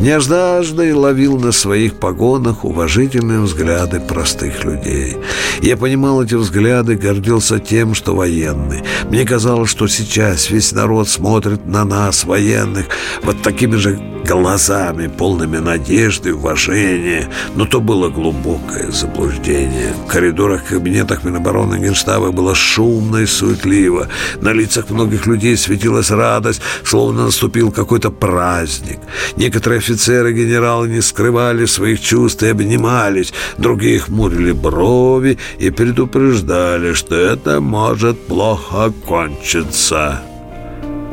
[0.00, 5.16] Неждажный ловил на своих погонах уважительные взгляды простых людей.
[5.62, 8.82] Я понимал эти взгляды, гордился тем, что военный.
[9.08, 12.86] Мне казалось, что сейчас весь народ смотрит на нас, военных,
[13.22, 17.28] вот такими же глазами, полными надежды, уважения.
[17.54, 19.94] Но то было глубокое заблуждение.
[20.04, 24.08] В коридорах кабинетах Минобороны Генштаба было шумно и суетливо.
[24.40, 28.98] На лицах многих людей светилась радость, словно наступил какой-то праздник.
[29.36, 33.32] Некоторые офицеры генералы не скрывали своих чувств и обнимались.
[33.58, 40.20] Другие хмурили брови и предупреждали, что это может плохо кончиться.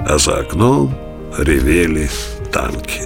[0.06, 0.96] А за окном
[1.38, 2.10] ревели
[2.54, 3.02] танки.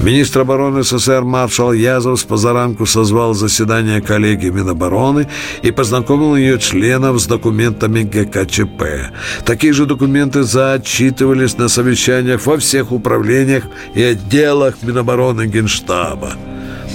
[0.00, 5.28] Министр обороны СССР маршал Язов с позаранку созвал заседание коллегии Минобороны
[5.62, 9.12] и познакомил ее членов с документами ГКЧП.
[9.44, 13.64] Такие же документы зачитывались на совещаниях во всех управлениях
[13.94, 16.32] и отделах Минобороны Генштаба.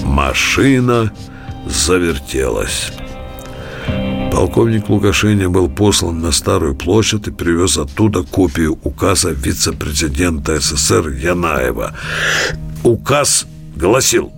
[0.04, 1.12] Машина
[1.66, 2.92] завертелась.
[4.32, 11.94] Полковник Лукашеня был послан на Старую площадь и привез оттуда копию указа вице-президента СССР Янаева.
[12.84, 13.46] Указ
[13.76, 14.32] гласил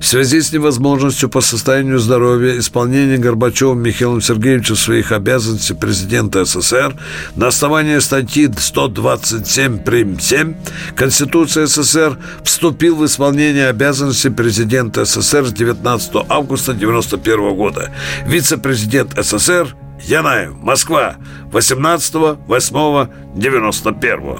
[0.00, 6.94] в связи с невозможностью по состоянию здоровья исполнения Горбачевым Михаилом Сергеевичем своих обязанностей президента СССР
[7.36, 10.18] на основании статьи 127 прим.
[10.18, 10.54] 7
[10.94, 17.92] Конституции СССР вступил в исполнение обязанностей президента СССР с 19 августа 1991 года.
[18.26, 21.16] Вице-президент СССР Янаев, Москва,
[21.52, 22.14] 18
[22.46, 24.38] 8 91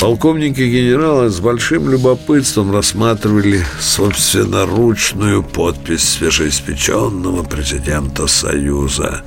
[0.00, 9.22] Полковники и генералы с большим любопытством рассматривали собственноручную подпись свежеиспеченного президента Союза.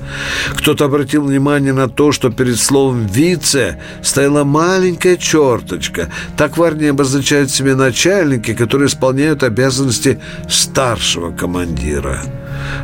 [0.56, 6.10] Кто-то обратил внимание на то, что перед словом «вице» стояла маленькая черточка.
[6.36, 10.18] Так в армии обозначают себе начальники, которые исполняют обязанности
[10.48, 12.20] старшего командира.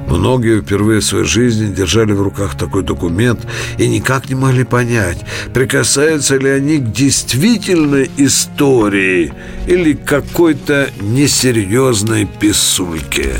[0.08, 3.46] Многие впервые в своей жизни держали в руках такой документ
[3.78, 5.18] и никак не могли понять,
[5.54, 9.32] прикасаются ли они к действительной истории
[9.66, 13.34] или к какой-то несерьезной писульке.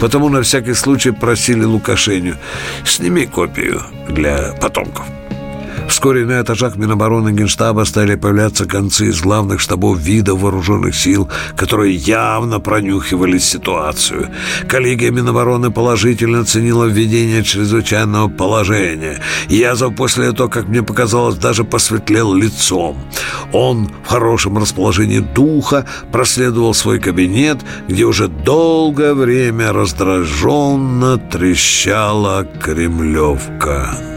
[0.00, 2.36] Потому на всякий случай просили Лукашеню
[2.84, 5.23] «Сними копию для потомков».
[5.88, 11.94] Вскоре на этажах Минобороны Генштаба стали появляться концы из главных штабов видов вооруженных сил, которые
[11.94, 14.28] явно пронюхивали ситуацию.
[14.68, 19.20] Коллегия Минобороны положительно оценила введение чрезвычайного положения.
[19.48, 22.98] Язов после этого, как мне показалось, даже посветлел лицом.
[23.52, 27.58] Он в хорошем расположении духа проследовал свой кабинет,
[27.88, 34.13] где уже долгое время раздраженно трещала кремлевка.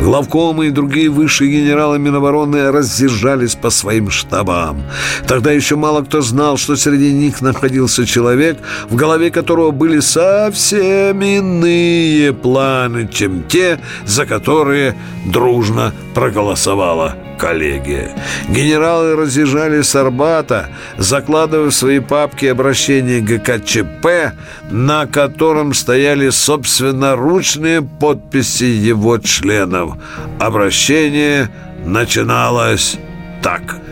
[0.00, 4.82] Главкомы и другие высшие генералы Минобороны разъезжались по своим штабам.
[5.26, 8.58] Тогда еще мало кто знал, что среди них находился человек,
[8.90, 18.10] в голове которого были совсем иные планы, чем те, за которые дружно проголосовала коллегия.
[18.48, 20.68] Генералы разъезжали с Арбата,
[20.98, 24.34] закладывая в свои папки обращение ГКЧП,
[24.70, 29.96] на котором стояли собственноручные подписи его членов.
[30.38, 31.50] Обращение
[31.84, 32.96] начиналось
[33.42, 33.76] так–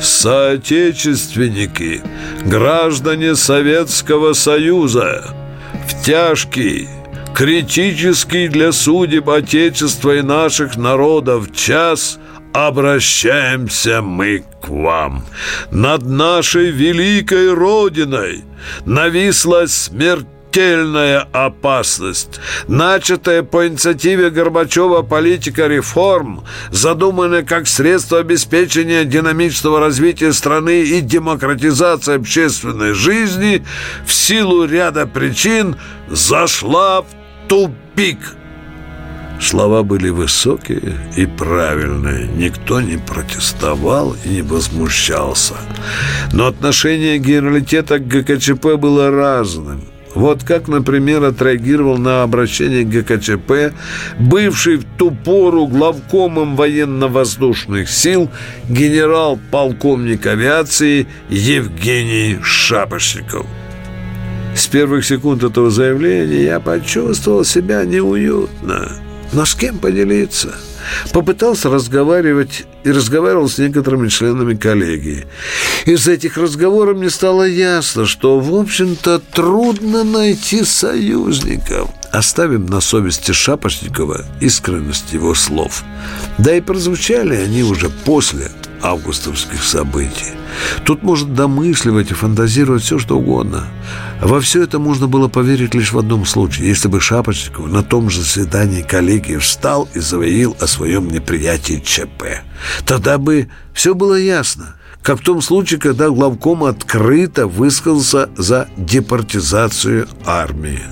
[0.00, 2.02] Соотечественники,
[2.44, 5.24] граждане Советского Союза,
[5.88, 6.88] в тяжкий,
[7.34, 12.20] критический для судеб Отечества и наших народов час
[12.52, 15.24] обращаемся мы к вам.
[15.70, 18.44] Над нашей великой Родиной
[18.84, 20.26] нависла смерть
[20.58, 22.40] смертельная опасность.
[22.66, 32.16] Начатая по инициативе Горбачева политика реформ, задуманная как средство обеспечения динамичного развития страны и демократизации
[32.16, 33.64] общественной жизни,
[34.06, 35.76] в силу ряда причин
[36.08, 37.06] зашла в
[37.48, 38.18] тупик.
[39.40, 42.28] Слова были высокие и правильные.
[42.28, 45.54] Никто не протестовал и не возмущался.
[46.32, 49.82] Но отношение генералитета к ГКЧП было разным–
[50.14, 53.74] вот как, например, отреагировал на обращение ГКЧП
[54.18, 58.30] бывший в ту пору главкомом военно-воздушных сил
[58.68, 63.46] генерал-полковник авиации Евгений Шапошников.
[64.56, 69.07] С первых секунд этого заявления я почувствовал себя неуютно.
[69.32, 70.54] Но с кем поделиться–
[71.12, 75.26] Попытался разговаривать и разговаривал с некоторыми членами коллегии.
[75.86, 81.90] Из этих разговоров мне стало ясно, что, в общем-то, трудно найти союзников.
[82.10, 85.82] Оставим на совести Шапошникова искренность его слов.
[86.38, 88.50] Да и прозвучали они уже после
[88.82, 90.37] августовских событий.
[90.84, 93.66] Тут можно домысливать и фантазировать все, что угодно.
[94.20, 98.10] Во все это можно было поверить лишь в одном случае, если бы Шапочников на том
[98.10, 102.42] же заседании коллегии встал и заявил о своем неприятии ЧП.
[102.86, 110.08] Тогда бы все было ясно, как в том случае, когда главком открыто высказался за депортизацию
[110.24, 110.82] армии.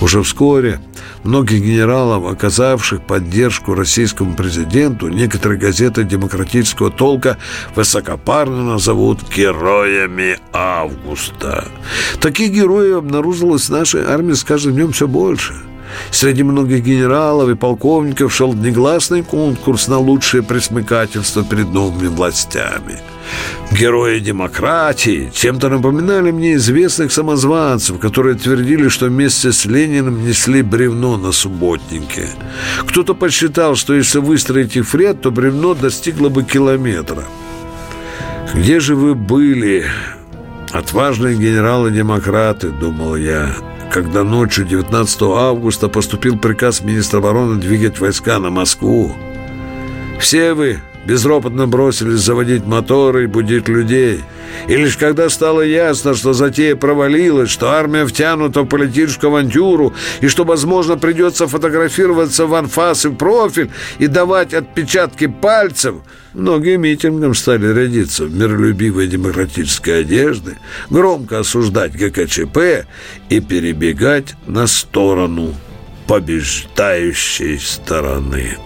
[0.00, 0.80] Уже вскоре
[1.22, 7.38] многих генералов, оказавших поддержку российскому президенту, некоторые газеты демократического толка
[7.74, 11.68] высокопарно назовут героями августа.
[12.20, 15.54] Таких героев обнаружилось в нашей армии с каждым днем все больше–
[16.10, 23.00] Среди многих генералов и полковников шел негласный конкурс на лучшее присмыкательство перед новыми властями–
[23.72, 31.16] Герои демократии чем-то напоминали мне известных самозванцев, которые твердили, что вместе с Лениным несли бревно
[31.16, 32.28] на субботнике.
[32.86, 37.24] Кто-то посчитал, что если выстроить их ряд, то бревно достигло бы километра.
[38.54, 39.86] «Где же вы были,
[40.70, 43.56] отважные генералы-демократы?»– думал я
[43.94, 49.14] когда ночью 19 августа поступил приказ министра обороны двигать войска на Москву.
[50.18, 54.24] Все вы безропотно бросились заводить моторы и будить людей.
[54.66, 60.26] И лишь когда стало ясно, что затея провалилась, что армия втянута в политическую авантюру, и
[60.26, 65.94] что, возможно, придется фотографироваться в анфас и профиль и давать отпечатки пальцев,
[66.34, 70.58] многие митингам стали рядиться в миролюбивой демократической одежды,
[70.90, 72.86] громко осуждать ГКЧП
[73.28, 75.54] и перебегать на сторону
[76.06, 78.58] побеждающей стороны.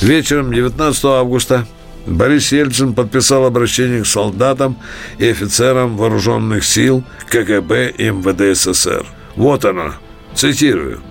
[0.00, 1.66] Вечером 19 августа
[2.06, 4.76] Борис Ельцин подписал обращение к солдатам
[5.18, 9.04] и офицерам вооруженных сил КГБ и МВД СССР.
[9.34, 9.94] Вот оно,
[10.34, 11.02] цитирую.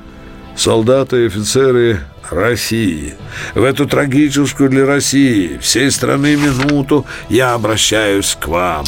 [0.55, 1.99] «Солдаты и офицеры
[2.31, 3.15] России.
[3.53, 8.85] В эту трагическую для России, всей страны минуту я обращаюсь к вам.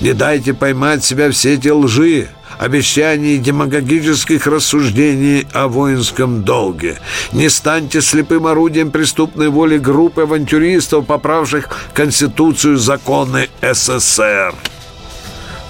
[0.00, 2.28] Не дайте поймать себя все эти лжи,
[2.58, 6.98] обещаний демагогических рассуждений о воинском долге.
[7.32, 14.54] Не станьте слепым орудием преступной воли группы авантюристов, поправших Конституцию законы СССР.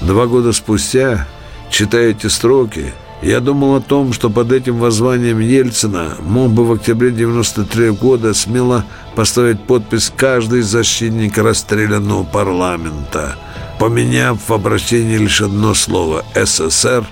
[0.01, 1.29] Два года спустя,
[1.71, 2.93] читая эти строки,
[3.23, 8.35] я думал о том, что под этим воззванием Ельцина мог бы в октябре 93 года
[8.35, 8.85] смело
[9.15, 13.37] поставить подпись каждый защитник расстрелянного парламента–
[13.81, 17.07] поменяв в обращении лишь одно слово «СССР»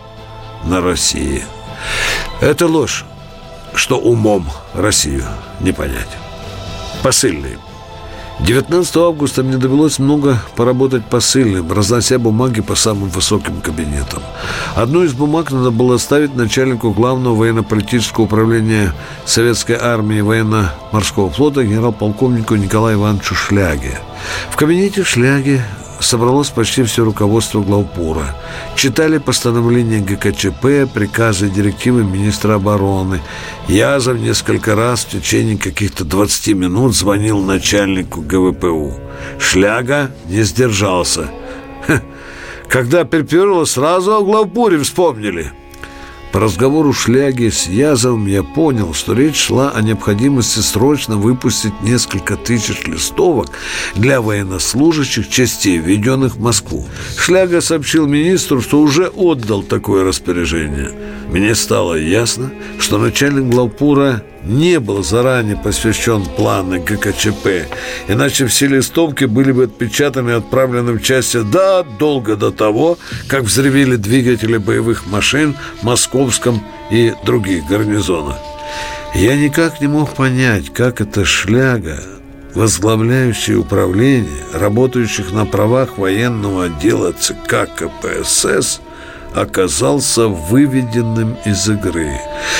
[0.65, 1.47] на «Россия».
[2.43, 3.07] Это ложь,
[3.75, 5.25] что умом Россию
[5.61, 6.11] не понять.
[7.03, 7.59] Посыльные.
[8.41, 14.23] 19 августа мне довелось много поработать посыльным, разнося бумаги по самым высоким кабинетам.
[14.77, 18.95] Одну из бумаг надо было ставить начальнику главного военно-политического управления
[19.27, 23.99] Советской армии военно-морского флота генерал-полковнику Николаю Ивановичу Шляге.
[24.51, 25.61] В кабинете Шляги
[26.01, 28.35] собралось почти все руководство главпура.
[28.77, 33.21] Читали постановления ГКЧП, приказы, директивы министра обороны.
[33.69, 38.95] Язов несколько раз в течение каких-то 20 минут звонил начальнику ГВПУ.
[39.39, 41.29] Шляга не сдержался.
[42.69, 45.53] Когда приперло, сразу о главпуре вспомнили–
[46.39, 52.37] по разговору Шляги с Язовым я понял, что речь шла о необходимости срочно выпустить несколько
[52.37, 53.49] тысяч листовок
[53.97, 56.87] для военнослужащих частей, введенных в Москву.
[57.17, 60.93] Шляга сообщил министру, что уже отдал такое распоряжение.
[61.29, 67.69] Мне стало ясно, что начальник главпура не был заранее посвящен планы ГКЧП,
[68.09, 71.41] иначе все листовки были бы отпечатаны и отправлены в части
[71.99, 72.99] долго до того,
[73.29, 78.37] как взревели двигатели боевых машин в Московском и других гарнизонах.
[79.15, 82.03] Я никак не мог понять, как эта шляга,
[82.55, 88.81] возглавляющая управление, работающих на правах военного отдела ЦК КПСС–
[89.41, 92.13] оказался выведенным из игры.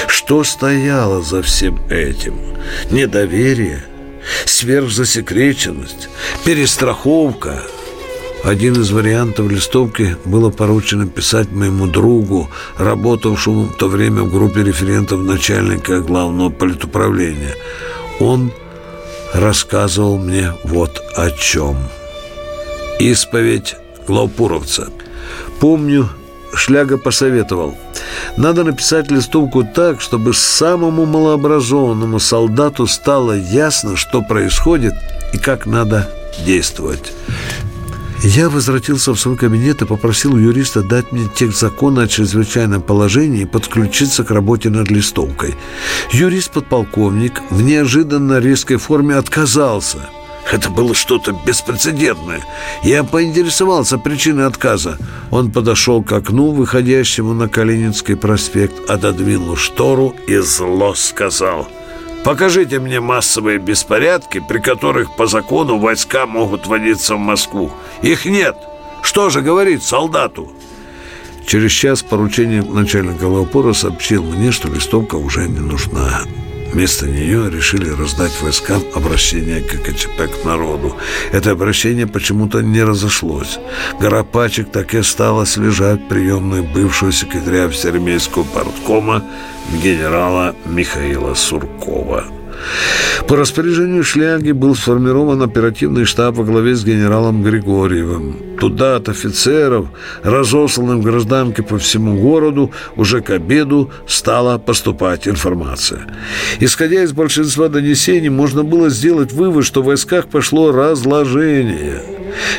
[0.07, 2.39] Что стояло за всем этим?
[2.91, 3.85] Недоверие,
[4.45, 6.09] сверхзасекреченность,
[6.45, 7.63] перестраховка.
[8.45, 14.63] Один из вариантов листовки было поручено писать моему другу, работавшему в то время в группе
[14.63, 17.55] референтов начальника главного политуправления.
[18.21, 18.53] Он
[19.35, 21.77] рассказывал мне вот о чем.
[23.01, 23.77] Исповедь
[24.07, 24.89] Главпуровца.
[25.61, 26.09] Помню,
[26.55, 27.77] Шляга посоветовал.
[28.37, 34.95] Надо написать листовку так, чтобы самому малообразованному солдату стало ясно, что происходит
[35.33, 36.11] и как надо
[36.45, 37.13] действовать.
[38.23, 43.43] Я возвратился в свой кабинет и попросил юриста дать мне текст закона о чрезвычайном положении
[43.43, 45.55] и подключиться к работе над листовкой.
[46.13, 49.99] Юрист-подполковник в неожиданно резкой форме отказался–
[50.51, 52.43] это было что-то беспрецедентное.
[52.83, 54.99] Я поинтересовался причиной отказа.
[55.31, 61.69] Он подошел к окну, выходящему на Калининский проспект, отодвинул штору и зло сказал
[62.25, 67.71] «Покажите мне массовые беспорядки, при которых по закону войска могут водиться в Москву.
[68.03, 68.57] Их нет.
[69.03, 70.51] Что же говорить солдату?»
[71.47, 76.21] Через час поручение начальника главпора сообщил мне, что листовка уже не нужна.
[76.73, 80.97] Вместо нее решили раздать войскам обращение ККЧП к народу.
[81.33, 83.59] Это обращение почему-то не разошлось.
[84.01, 89.25] Гора пачек так и осталась лежать в приемной бывшего секретаря Всеармейского парткома
[89.83, 92.38] генерала Михаила Суркова.
[93.27, 98.57] По распоряжению Шляги был сформирован оперативный штаб во главе с генералом Григорьевым.
[98.59, 99.87] Туда от офицеров,
[100.23, 106.07] разосланным гражданке по всему городу, уже к обеду стала поступать информация.
[106.61, 112.03] Исходя из большинства донесений, можно было сделать вывод, что в войсках пошло разложение–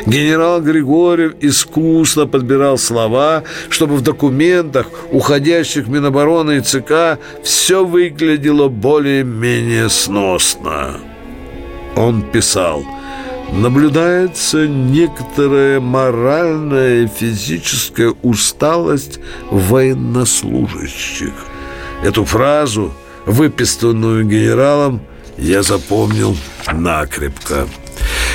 [0.06, 8.68] Генерал Григорьев искусно подбирал слова, чтобы в документах, уходящих в Минобороны и ЦК, все выглядело
[8.68, 11.00] более-менее сносно.
[11.96, 12.84] Он писал
[13.52, 19.18] «Наблюдается некоторая моральная и физическая усталость
[19.50, 21.32] военнослужащих».
[22.02, 22.92] Эту фразу,
[23.26, 25.02] выписанную генералом,
[25.36, 26.36] я запомнил
[26.72, 27.66] накрепко.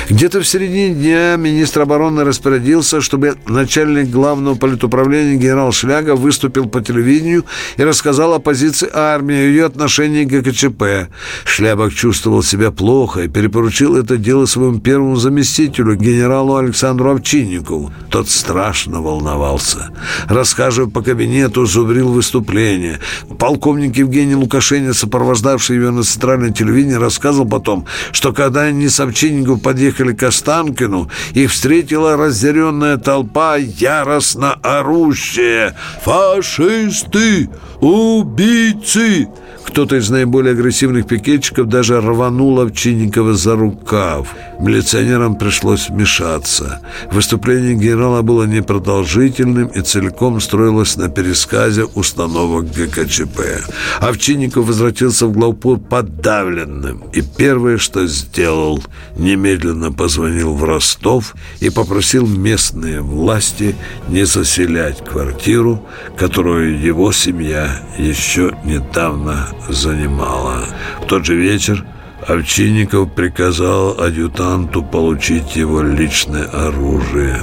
[0.08, 6.80] Где-то в середине дня министр обороны распорядился, чтобы начальник главного политуправления генерал Шляга выступил по
[6.80, 7.44] телевидению
[7.76, 11.10] и рассказал о позиции армии и ее отношении к ГКЧП.
[11.44, 17.92] Шлябок чувствовал себя плохо и перепоручил это дело своему первому заместителю, генералу Александру Овчинникову.
[18.08, 19.90] Тот страшно волновался.
[20.28, 23.00] Рассказывая по кабинету, зубрил выступление.
[23.38, 29.58] Полковник Евгений Лукашенин, сопровождавший ее на центральном телевидении, рассказывал потом, что когда они с Овчинниковым
[29.58, 37.48] подъехали подъехали к Останкину, их встретила разъяренная толпа, яростно орущая «Фашисты!
[37.80, 39.28] Убийцы!»
[39.76, 44.34] Кто-то из наиболее агрессивных пикетчиков даже рванул Овчинникова за рукав.
[44.58, 46.80] Милиционерам пришлось вмешаться.
[47.12, 53.66] Выступление генерала было непродолжительным и целиком строилось на пересказе установок ГКЧП.
[54.00, 57.02] Овчинников возвратился в главпур подавленным.
[57.12, 58.82] И первое, что сделал,
[59.18, 63.76] немедленно позвонил в Ростов и попросил местные власти
[64.08, 65.86] не заселять квартиру,
[66.16, 70.64] которую его семья еще недавно занимала.
[71.02, 71.84] В тот же вечер
[72.26, 77.40] Овчинников приказал адъютанту получить его личное оружие.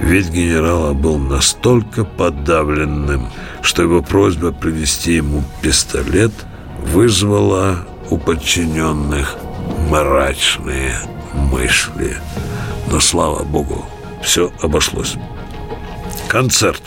[0.00, 3.28] Ведь генерала был настолько подавленным,
[3.62, 6.32] что его просьба принести ему пистолет
[6.92, 9.36] вызвала у подчиненных
[9.90, 10.94] мрачные
[11.34, 12.16] мысли.
[12.90, 13.84] Но, слава богу,
[14.22, 15.16] все обошлось.
[16.28, 16.82] Концерт.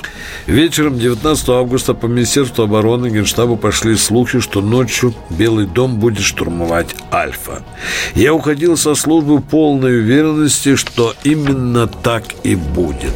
[0.45, 6.95] Вечером 19 августа по Министерству обороны Генштабу пошли слухи, что ночью Белый дом будет штурмовать
[7.11, 7.63] Альфа.
[8.13, 13.13] Я уходил со службы полной уверенности, что именно так и будет.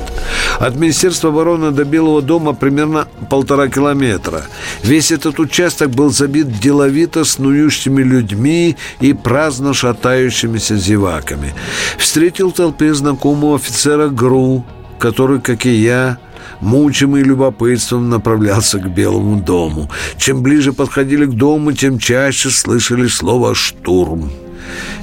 [0.59, 4.45] От Министерства обороны до Белого дома примерно полтора километра.
[4.81, 11.53] Весь этот участок был забит деловито снующими людьми и праздно шатающимися зеваками.
[11.99, 14.65] Встретил в толпе знакомого офицера ГРУ,
[14.99, 16.17] который, как и я,
[16.61, 19.89] мучимый любопытством, направлялся к Белому дому.
[20.17, 24.31] Чем ближе подходили к дому, тем чаще слышали слово «штурм».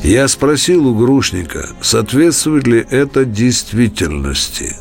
[0.02, 4.76] Я спросил у грушника, соответствует ли это действительности.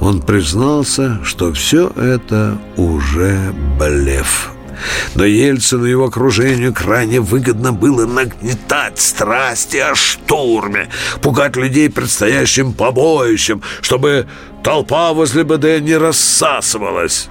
[0.00, 4.52] Он признался, что все это уже блеф.
[5.14, 10.88] Но Ельцину и его окружению крайне выгодно было нагнетать страсти о штурме,
[11.22, 14.26] пугать людей предстоящим побоищем, чтобы
[14.62, 17.28] толпа возле БД не рассасывалась.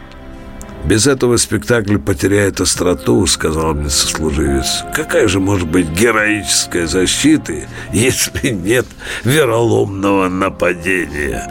[0.86, 4.84] «Без этого спектакль потеряет остроту»,— сказал мне сослуживец.
[4.94, 7.54] «Какая же может быть героическая защита,
[7.94, 8.86] если нет
[9.24, 11.50] вероломного нападения?»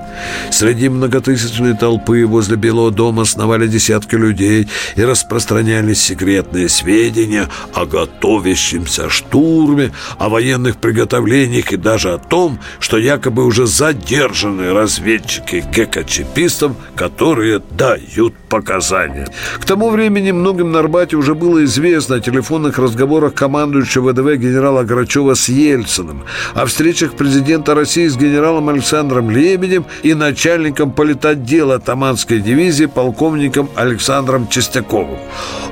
[0.51, 9.09] Среди многотысячной толпы возле Белого дома сновали десятки людей и распространялись секретные сведения о готовящемся
[9.09, 17.61] штурме, о военных приготовлениях и даже о том, что якобы уже задержаны разведчики ГКЧПистов, которые
[17.71, 19.22] дают показания.
[19.59, 24.83] К тому времени многим на Арбате уже было известно о телефонных разговорах командующего ВДВ генерала
[24.83, 26.25] Грачева с Ельциным,
[26.55, 34.49] о встречах президента России с генералом Александром Лебедем и начальником политотдела Таманской дивизии полковником Александром
[34.49, 35.19] Чистяковым.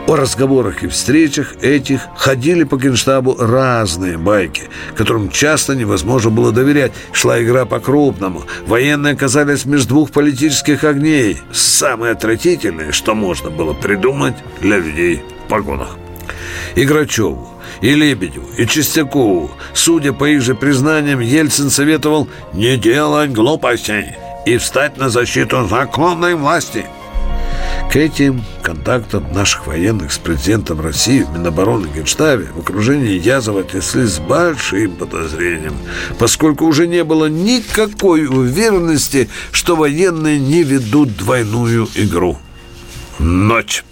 [0.06, 4.62] О разговорах и встречах этих ходили по генштабу разные байки,
[4.97, 6.93] которым часто невозможно было доверять.
[7.12, 8.43] Шла игра по-крупному.
[8.66, 11.39] Военные оказались между двух политических огней.
[11.52, 15.96] Самое отвратительное, что можно было придумать для людей в погонах.
[16.74, 17.48] И Грачеву,
[17.80, 24.14] и Лебедеву, и Чистякову, судя по их же признаниям, Ельцин советовал не делать глупостей
[24.46, 26.84] и встать на защиту законной власти.
[27.90, 34.10] К этим контактам наших военных с президентом России в Минобороны Генштабе в окружении Язова отнеслись
[34.10, 35.74] с большим подозрением,
[36.18, 42.38] поскольку уже не было никакой уверенности, что военные не ведут двойную игру.
[43.22, 43.84] Ночь.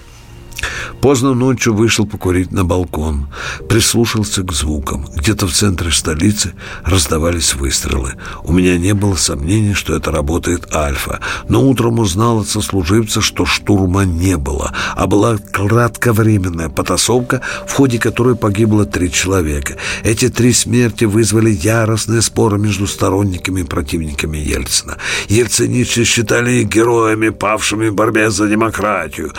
[1.00, 3.28] Поздно ночью вышел покурить на балкон.
[3.68, 5.06] Прислушался к звукам.
[5.14, 6.54] Где-то в центре столицы
[6.84, 8.14] раздавались выстрелы.
[8.42, 11.20] У меня не было сомнений, что это работает Альфа.
[11.48, 17.98] Но утром узнал от сослуживца, что штурма не было, а была кратковременная потасовка, в ходе
[17.98, 19.76] которой погибло три человека.
[20.02, 24.98] Эти три смерти вызвали яростные споры между сторонниками и противниками Ельцина.
[25.28, 29.32] Ельцинисты считали их героями, павшими в борьбе за демократию.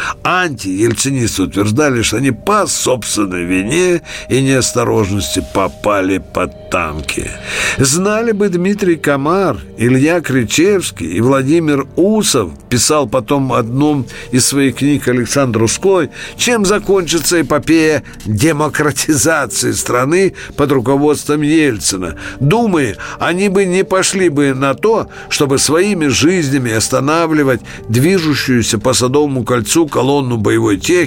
[1.10, 7.30] Анти-ельцинисты утверждали, что они по собственной вине и неосторожности попали под танки.
[7.78, 15.08] Знали бы Дмитрий Комар, Илья Кричевский и Владимир Усов, писал потом одном из своих книг
[15.08, 22.16] Александр Русской, чем закончится эпопея демократизации страны под руководством Ельцина.
[22.40, 29.44] Думаю, они бы не пошли бы на то, чтобы своими жизнями останавливать движущуюся по Садовому
[29.44, 30.99] кольцу колонну боевой техники,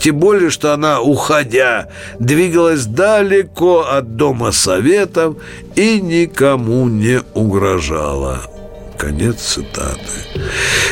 [0.00, 1.88] тем более, что она, уходя,
[2.18, 5.36] двигалась далеко от Дома Советов
[5.74, 8.57] и никому не угрожала.
[8.98, 10.00] Конец цитаты.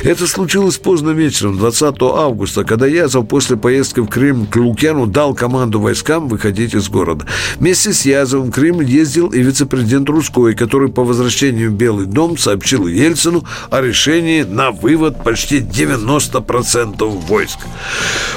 [0.04, 5.34] Это случилось поздно вечером, 20 августа, когда Язов после поездки в Крым к Лукьяну дал
[5.34, 7.26] команду войскам выходить из города.
[7.58, 12.38] Вместе с Язовым в Крым ездил и вице-президент Русской, который по возвращению в Белый дом
[12.38, 17.58] сообщил Ельцину о решении на вывод почти 90% войск.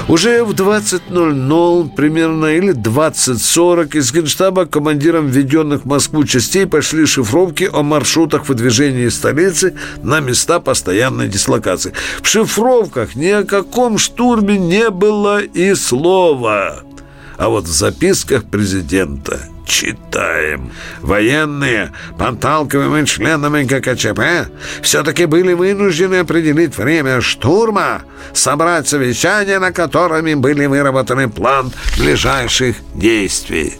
[0.08, 7.70] Уже в 20.00 примерно или 20.40 из Генштаба командирам введенных в Москву частей пошли шифровки
[7.72, 11.92] о маршрутах выдвижения из столицы границы на места постоянной дислокации.
[12.22, 16.82] В шифровках ни о каком штурме не было и слова.
[17.36, 20.72] А вот в записках президента читаем.
[21.00, 28.02] Военные, подталкиваемые членами ГКЧП, все-таки были вынуждены определить время штурма,
[28.34, 33.78] собрать совещание, на котором были выработаны план ближайших действий.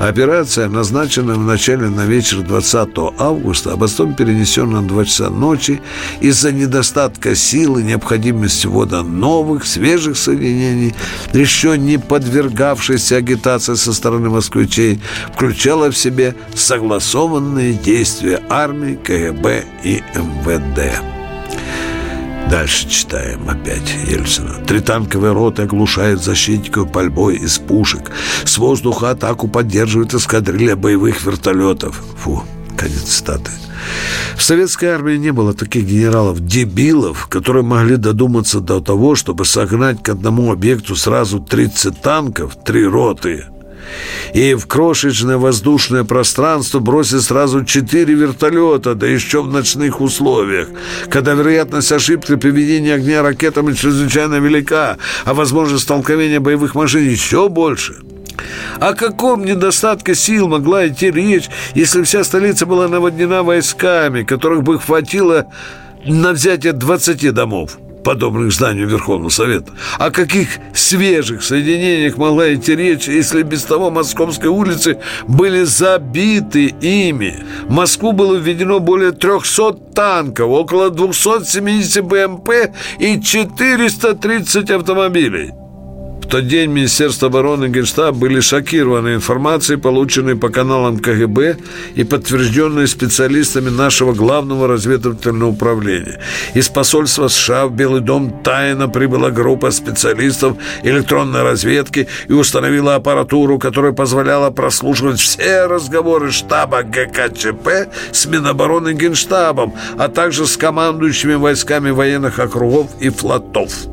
[0.00, 2.88] Операция, назначенная вначале на вечер 20
[3.18, 5.82] августа, а потом перенесена на 2 часа ночи
[6.20, 10.94] из-за недостатка сил и необходимости ввода новых, свежих соединений,
[11.32, 15.00] еще не подвергавшейся агитации со стороны москвичей,
[15.34, 21.02] включала в себе согласованные действия армии, КГБ и МВД.
[22.50, 24.54] Дальше читаем опять Ельцина.
[24.66, 28.10] Три танковые роты оглушают защитников пальбой из пушек.
[28.44, 32.02] С воздуха атаку поддерживает эскадрилья боевых вертолетов.
[32.22, 32.42] Фу,
[32.76, 33.50] конец цитаты.
[34.34, 40.08] В советской армии не было таких генералов-дебилов, которые могли додуматься до того, чтобы согнать к
[40.08, 43.44] одному объекту сразу 30 танков, три роты–
[44.34, 50.68] и в крошечное воздушное пространство бросить сразу четыре вертолета, да еще в ночных условиях,
[51.10, 57.48] когда вероятность ошибки при ведении огня ракетами чрезвычайно велика, а возможность столкновения боевых машин еще
[57.48, 57.96] больше.
[58.80, 64.78] О каком недостатке сил могла идти речь, если вся столица была наводнена войсками, которых бы
[64.78, 65.46] хватило
[66.04, 67.78] на взятие 20 домов?
[68.08, 69.70] Подобных зданию Верховного Совета.
[69.98, 77.44] О каких свежих соединениях могла идти речь, если без того московской улицы были забиты ими?
[77.68, 82.50] В Москву было введено более 300 танков, около 270 БМП
[82.98, 85.52] и 430 автомобилей.
[86.28, 91.56] Тот день Министерство обороны и Генштаб были шокированы информацией, полученной по каналам КГБ
[91.94, 96.20] и подтвержденной специалистами нашего главного разведывательного управления.
[96.52, 103.58] Из посольства США в Белый дом тайно прибыла группа специалистов электронной разведки и установила аппаратуру,
[103.58, 111.88] которая позволяла прослушивать все разговоры штаба ГКЧП с Минобороны Генштабом, а также с командующими войсками
[111.88, 113.88] военных округов и флотов.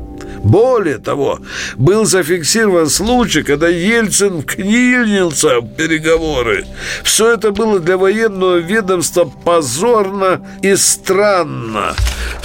[0.46, 1.40] Более того,
[1.76, 6.64] был зафиксирован случай, когда Ельцин вклинился в переговоры.
[7.02, 11.96] Все это было для военного ведомства позорно и странно.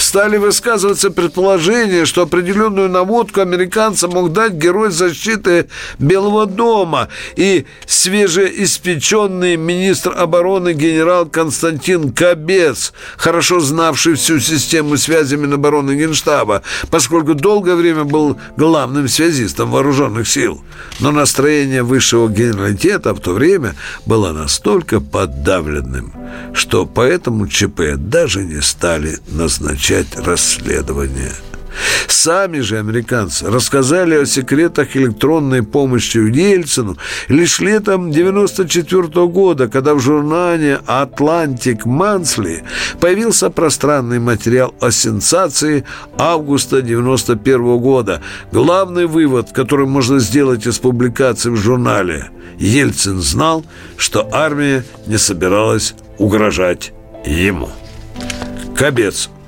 [0.02, 5.70] Стали высказываться предположения, что определенную наводку американцам мог дать герой защиты
[6.00, 15.92] Белого дома и свежеиспеченный министр обороны генерал Константин Кобец, хорошо знавший всю систему связи Минобороны
[15.92, 20.64] Генштаба, поскольку долгое время был главным связистом вооруженных сил.
[21.00, 23.76] Но настроение высшего генералитета в то время
[24.08, 26.12] было настолько подавленным,
[26.54, 31.32] что поэтому ЧП даже не стали назначать расследование.
[32.08, 36.98] Сами же американцы рассказали о секретах электронной помощи Ельцину
[37.30, 42.64] лишь летом 94 -го года, когда в журнале «Атлантик Мансли»
[43.00, 45.86] появился пространный материал о сенсации
[46.18, 48.22] августа 91 -го года.
[48.52, 52.30] Главный вывод, который можно сделать из публикации в журнале–
[52.62, 53.66] Ельцин знал,
[53.98, 56.94] что армия не собиралась угрожать
[57.26, 57.70] ему.
[58.76, 59.30] Кобец–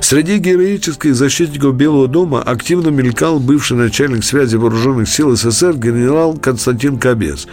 [0.00, 6.98] Среди героических защитников Белого дома активно мелькал бывший начальник связи вооруженных сил СССР генерал Константин
[6.98, 7.46] Кобес.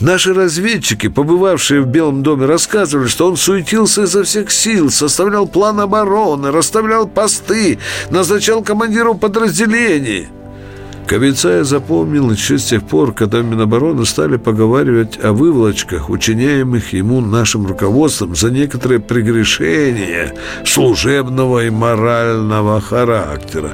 [0.00, 5.80] Наши разведчики, побывавшие в Белом доме, рассказывали, что он суетился изо всех сил, составлял план
[5.80, 7.78] обороны, расставлял посты,
[8.10, 10.28] назначал командиров подразделений.
[11.08, 17.22] Кобеца я запомнил еще с тех пор, когда Минобороны стали поговаривать о выволочках, учиняемых ему
[17.22, 20.34] нашим руководством за некоторые прегрешения
[20.66, 23.72] служебного и морального характера.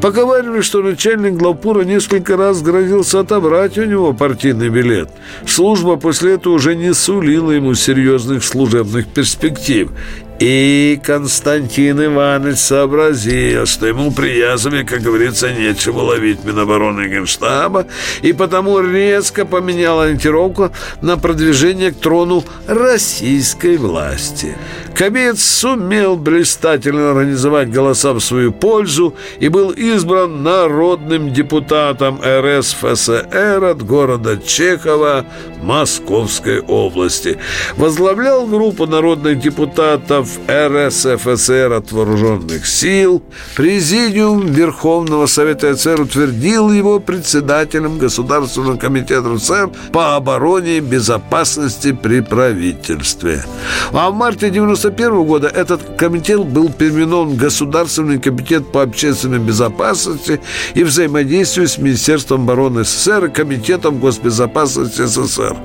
[0.00, 5.10] Поговаривали, что начальник главпура несколько раз грозился отобрать у него партийный билет.
[5.48, 9.90] Служба после этого уже не сулила ему серьезных служебных перспектив.
[10.38, 17.86] И Константин Иванович сообразил, что ему при Язове, как говорится, нечего ловить Минобороны Генштаба,
[18.22, 20.70] и потому резко поменял ориентировку
[21.02, 24.56] на продвижение к трону российской власти.
[24.94, 33.82] Кобец сумел блистательно организовать голоса в свою пользу и был избран народным депутатом РСФСР от
[33.82, 35.24] города Чехова
[35.62, 37.38] Московской области.
[37.76, 43.22] Возглавлял группу народных депутатов РСФСР от вооруженных сил,
[43.56, 52.20] Президиум Верховного Совета СССР утвердил его председателем Государственного комитета СССР по обороне и безопасности при
[52.20, 53.44] правительстве.
[53.92, 60.40] А в марте 1991 года этот комитет был переименован в Государственный комитет по общественной безопасности
[60.74, 65.56] и взаимодействию с Министерством обороны СССР и Комитетом госбезопасности СССР.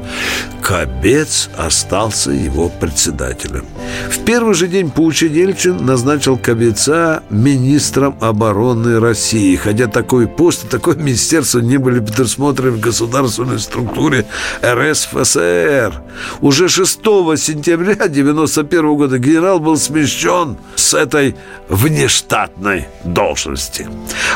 [0.62, 3.66] Кобец остался его председателем.
[4.10, 10.66] В первый первый же день путча Ельчин назначил Кобеца министром обороны России, хотя такой пост
[10.66, 14.28] и такое министерство не были предусмотрены в государственной структуре
[14.64, 15.94] РСФСР.
[16.42, 21.36] Уже 6 сентября 1991 года генерал был смещен с этой
[21.68, 23.88] внештатной должности.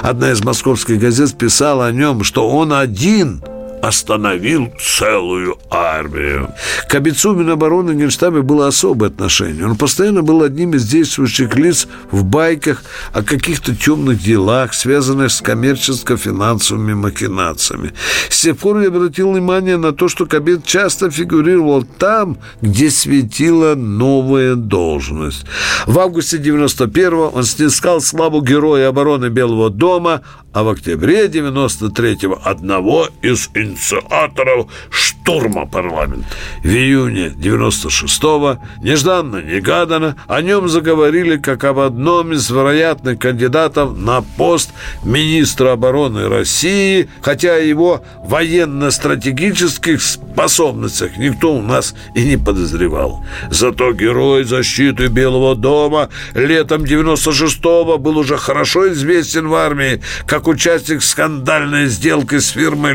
[0.02, 3.44] Одна из московских газет писала о нем, что он один–
[3.81, 6.53] остановил целую армию.
[6.89, 9.65] К Обецу Минобороны Генштабе было особое отношение.
[9.65, 12.83] Он постоянно был одним из действующих лиц в байках
[13.13, 17.93] о каких-то темных делах, связанных с коммерческо-финансовыми махинациями.
[18.29, 23.75] С тех пор я обратил внимание на то, что Кабет часто фигурировал там, где светила
[23.75, 25.45] новая должность.
[25.85, 30.21] В августе 91-го он снискал славу Героя обороны Белого дома,
[30.53, 36.26] а в октябре 93-го одного из инициаторов штурма парламента.
[36.64, 44.72] В июне 96-го нежданно-негаданно о нем заговорили как об одном из вероятных кандидатов на пост
[45.03, 53.26] министра обороны России, хотя о его военно-стратегических способностях никто у нас и не подозревал.
[53.49, 61.03] Зато герой защиты Белого дома летом 96-го был уже хорошо известен в армии как участник
[61.03, 62.94] скандальной сделки с фирмой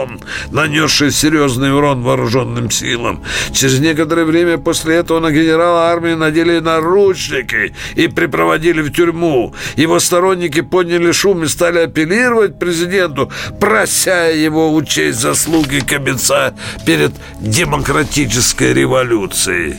[0.00, 0.20] «Люкон»,
[0.50, 3.22] нанесшей серьезный урон вооруженным силам.
[3.52, 9.54] Через некоторое время после этого на генерала армии надели наручники и припроводили в тюрьму.
[9.76, 16.54] Его сторонники подняли шум и стали апеллировать президенту, прося его учесть заслуги Кобеца
[16.86, 19.76] перед демократической революцией.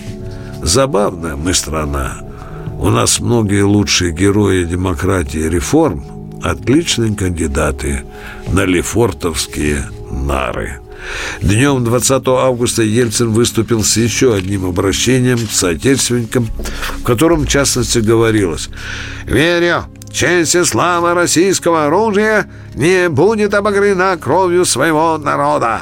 [0.62, 2.20] Забавная мы страна.
[2.80, 6.04] У нас многие лучшие герои демократии и реформ
[6.42, 8.04] отличные кандидаты
[8.52, 9.86] на лефортовские
[10.26, 10.80] нары.
[11.42, 16.48] Днем 20 августа Ельцин выступил с еще одним обращением к соотечественникам,
[17.00, 18.70] в котором, в частности, говорилось
[19.26, 25.82] «Верю, честь и слава российского оружия не будет обогрена кровью своего народа».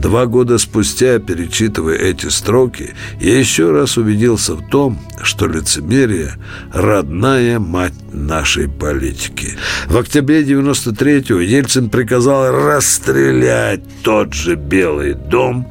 [0.00, 6.36] Два года спустя, перечитывая эти строки, я еще раз убедился в том, что лицемерие–
[6.72, 9.56] родная мать нашей политики.
[9.86, 15.66] В октябре 93-го Ельцин приказал расстрелять тот же Белый дом,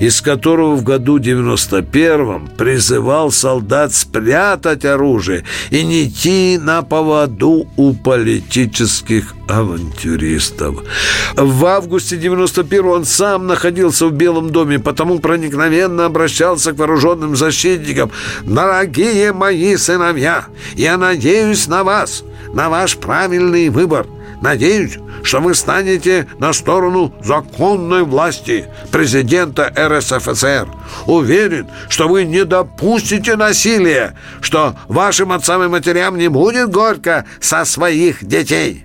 [0.00, 7.94] из которого в году 91-м призывал солдат спрятать оружие и не идти на поводу у
[7.94, 10.76] политических авантюристов.
[11.36, 18.10] В августе 91-го он сам находился в Белом доме, потому проникновенно обращался к вооруженным защитникам.
[18.42, 24.06] «Дорогие мои сыновья, я надеюсь на вас, на ваш правильный выбор.
[24.40, 30.68] Надеюсь, что вы станете на сторону законной власти президента РСФСР.
[31.06, 37.64] Уверен, что вы не допустите насилия, что вашим отцам и матерям не будет горько со
[37.64, 38.84] своих детей».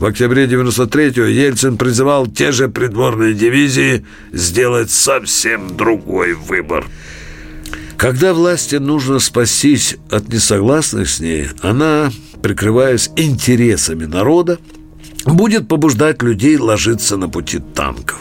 [0.00, 6.86] В октябре 93-го Ельцин призывал те же придворные дивизии сделать совсем другой выбор.
[8.00, 12.10] Когда власти нужно спастись от несогласных с ней, она,
[12.42, 14.58] прикрываясь интересами народа,
[15.26, 18.18] будет побуждать людей ложиться на пути танков.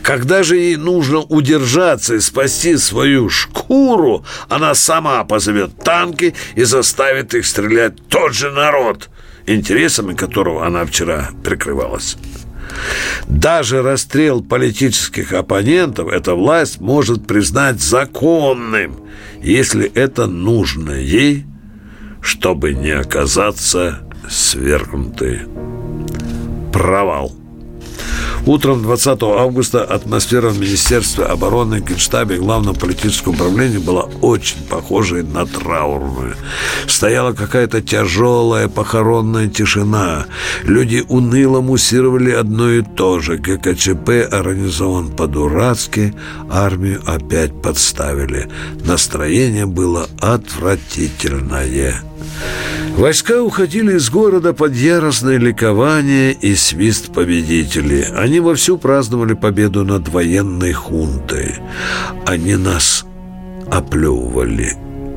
[0.00, 7.34] Когда же ей нужно удержаться и спасти свою шкуру, она сама позовет танки и заставит
[7.34, 9.08] их стрелять тот же народ–
[9.46, 12.16] интересами которого она вчера прикрывалась.
[13.26, 18.96] Даже расстрел политических оппонентов эта власть может признать законным,
[19.42, 21.46] если это нужно ей,
[22.20, 25.40] чтобы не оказаться свергнутой.
[26.72, 27.32] Провал.
[28.46, 35.24] Утром 20 августа атмосфера в Министерстве обороны, Генштабе и Главном политическом управлении была очень похожей
[35.24, 36.36] на траурную.
[36.86, 40.26] Стояла какая-то тяжелая похоронная тишина.
[40.62, 43.36] Люди уныло муссировали одно и то же.
[43.36, 46.14] ГКЧП организован по-дурацки,
[46.48, 48.48] армию опять подставили.
[48.84, 52.00] Настроение было отвратительное.
[52.96, 58.06] Войска уходили из города под яростное ликование и свист победителей.
[58.16, 61.56] Они вовсю праздновали победу над военной хунтой.
[62.24, 63.04] Они нас
[63.70, 64.72] оплевывали,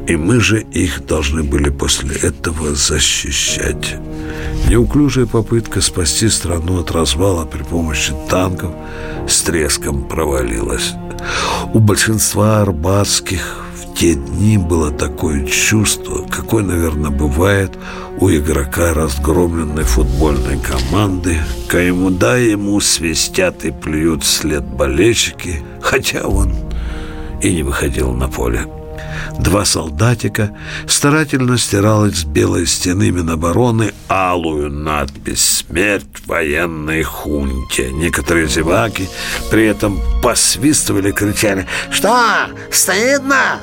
[0.07, 3.95] и мы же их должны были после этого защищать.
[4.67, 8.71] Неуклюжая попытка спасти страну от развала при помощи танков
[9.27, 10.93] с треском провалилась.
[11.73, 17.77] У большинства арбатских те дни было такое чувство, какое, наверное, бывает
[18.19, 21.37] у игрока разгромленной футбольной команды,
[21.67, 26.53] когда ему свистят и плюют вслед болельщики, хотя он
[27.41, 28.65] и не выходил на поле.
[29.39, 30.55] Два солдатика
[30.87, 37.91] старательно стирали с белой стены Минобороны алую надпись «Смерть военной хунте».
[37.91, 39.07] Некоторые зеваки
[39.49, 42.49] при этом посвистывали, кричали «Что?
[42.71, 43.59] Стыдно?»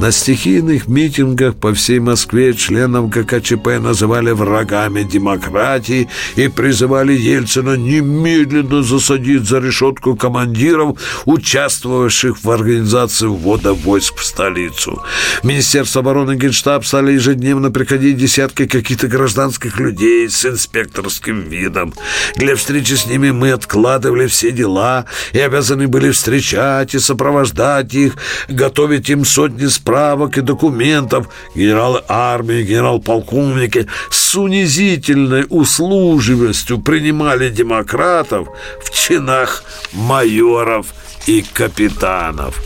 [0.00, 8.82] На стихийных митингах по всей Москве членов ГКЧП называли врагами демократии и призывали Ельцина немедленно
[8.82, 15.00] засадить за решетку командиров, участвовавших в организации ввода войск в столицу.
[15.42, 21.94] В Министерство обороны и Генштаб стали ежедневно приходить десятки каких-то гражданских людей с инспекторским видом.
[22.36, 28.16] Для встречи с ними мы откладывали все дела и обязаны были встречать и сопровождать их,
[28.48, 38.48] готовить им сотни справок и документов генералы армии, генерал-полковники с унизительной услуживостью принимали демократов
[38.82, 39.62] в чинах
[39.92, 40.86] майоров
[41.26, 42.62] и капитанов.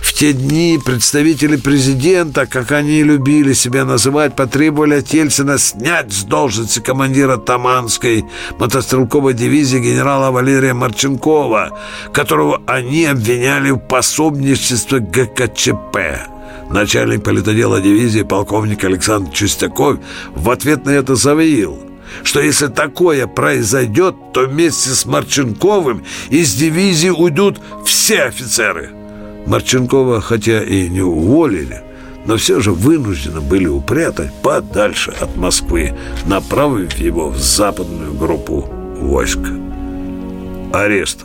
[0.00, 6.24] В те дни представители президента, как они любили себя называть, потребовали от Ельцина снять с
[6.24, 8.24] должности командира Таманской
[8.58, 11.78] мотострелковой дивизии генерала Валерия Марченкова,
[12.12, 16.37] которого они обвиняли в пособничестве ГКЧП.
[16.70, 19.98] Начальник политодела дивизии полковник Александр Чистяков
[20.34, 21.78] в ответ на это заявил,
[22.22, 28.90] что если такое произойдет, то вместе с Марченковым из дивизии уйдут все офицеры.
[29.46, 31.82] Марченкова, хотя и не уволили,
[32.26, 35.94] но все же вынуждены были упрятать подальше от Москвы,
[36.26, 38.68] направив его в западную группу
[39.00, 39.40] войск.
[40.74, 41.24] Арест.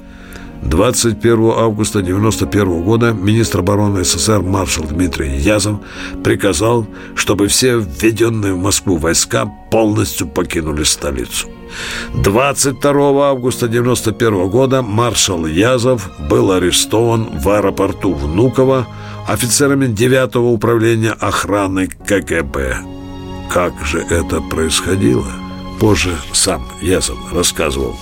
[0.66, 5.80] 21 августа 1991 года министр обороны СССР маршал Дмитрий Язов
[6.24, 11.48] приказал, чтобы все введенные в Москву войска полностью покинули столицу.
[12.16, 18.88] 22 августа 1991 года маршал Язов был арестован в аэропорту Внуково
[19.28, 22.78] офицерами 9 управления охраны КГБ.
[23.50, 25.43] Как же это происходило?
[25.84, 27.98] Позже сам Язов рассказывал.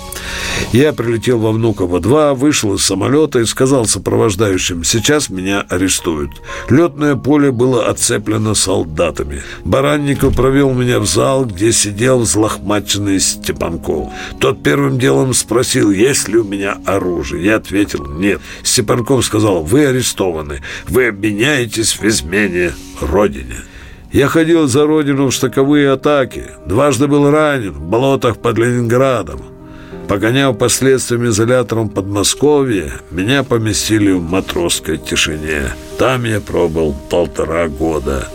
[0.72, 6.44] Я прилетел во Внуково-2, вышел из самолета и сказал сопровождающим, сейчас меня арестуют.
[6.70, 9.42] Летное поле было оцеплено солдатами.
[9.66, 14.12] Баранников провел меня в зал, где сидел взлохмаченный Степанков.
[14.40, 17.44] Тот первым делом спросил, есть ли у меня оружие.
[17.44, 18.42] Я ответил, нет.
[18.62, 23.71] Степанков сказал, вы арестованы, вы обменяетесь в измене Родине.
[24.12, 29.42] Я ходил за родину в штыковые атаки, дважды был ранен в болотах под Ленинградом.
[30.10, 35.72] Погоняв последствиями изолятором Подмосковье, меня поместили в матросской тишине.
[35.98, 38.28] Там я пробыл полтора года.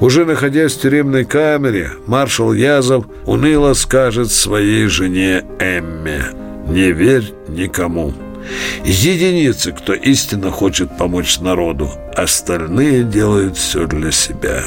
[0.00, 6.24] Уже находясь в тюремной камере, маршал Язов уныло скажет своей жене Эмме
[6.66, 8.14] «Не верь никому».
[8.84, 14.62] Единицы, кто истинно хочет помочь народу, остальные делают все для себя.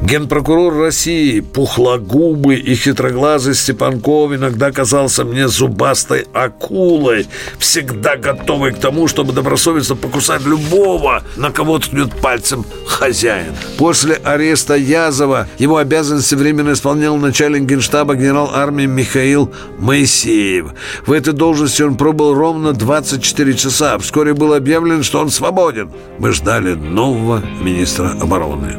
[0.00, 7.26] Генпрокурор России, пухлогубый и хитроглазый Степанков иногда казался мне зубастой акулой,
[7.58, 13.54] всегда готовой к тому, чтобы добросовестно покусать любого, на кого ткнет пальцем хозяин.
[13.78, 20.72] После ареста Язова его обязанности временно исполнял начальник генштаба генерал армии Михаил Моисеев.
[21.06, 23.98] В этой должности он пробыл ровно 24 часа.
[23.98, 25.90] Вскоре было объявлено, что он свободен.
[26.18, 28.78] Мы ждали нового министра обороны.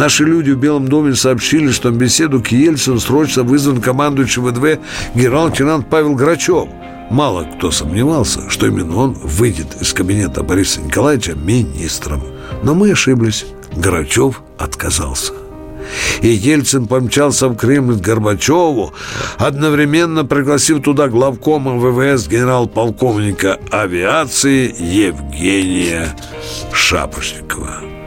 [0.00, 4.80] Наши люди в Белом доме сообщили, что в беседу к Ельцину срочно вызван командующий ВДВ
[5.14, 6.70] генерал-лейтенант Павел Грачев.
[7.10, 12.22] Мало кто сомневался, что именно он выйдет из кабинета Бориса Николаевича министром.
[12.62, 13.44] Но мы ошиблись.
[13.76, 15.34] Грачев отказался.
[16.22, 18.94] И Ельцин помчался в Кремль к Горбачеву,
[19.36, 26.16] одновременно пригласив туда главкома ВВС генерал-полковника авиации Евгения
[26.72, 27.99] Шапошникова.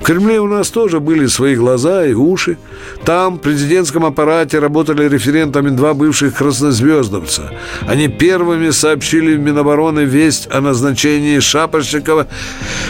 [0.00, 2.56] В Кремле у нас тоже были свои глаза и уши.
[3.04, 7.52] Там, в президентском аппарате, работали референтами два бывших краснозвездовца.
[7.86, 12.28] Они первыми сообщили в Минобороны весть о назначении Шапошникова,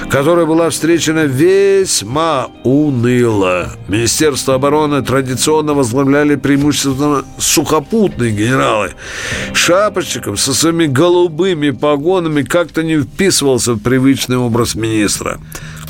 [0.08, 3.72] которая была встречена весьма уныло.
[3.88, 8.92] Министерство обороны традиционно возглавляли преимущественно сухопутные генералы.
[9.52, 15.40] Шапошников со своими голубыми погонами как-то не вписывался в привычный образ министра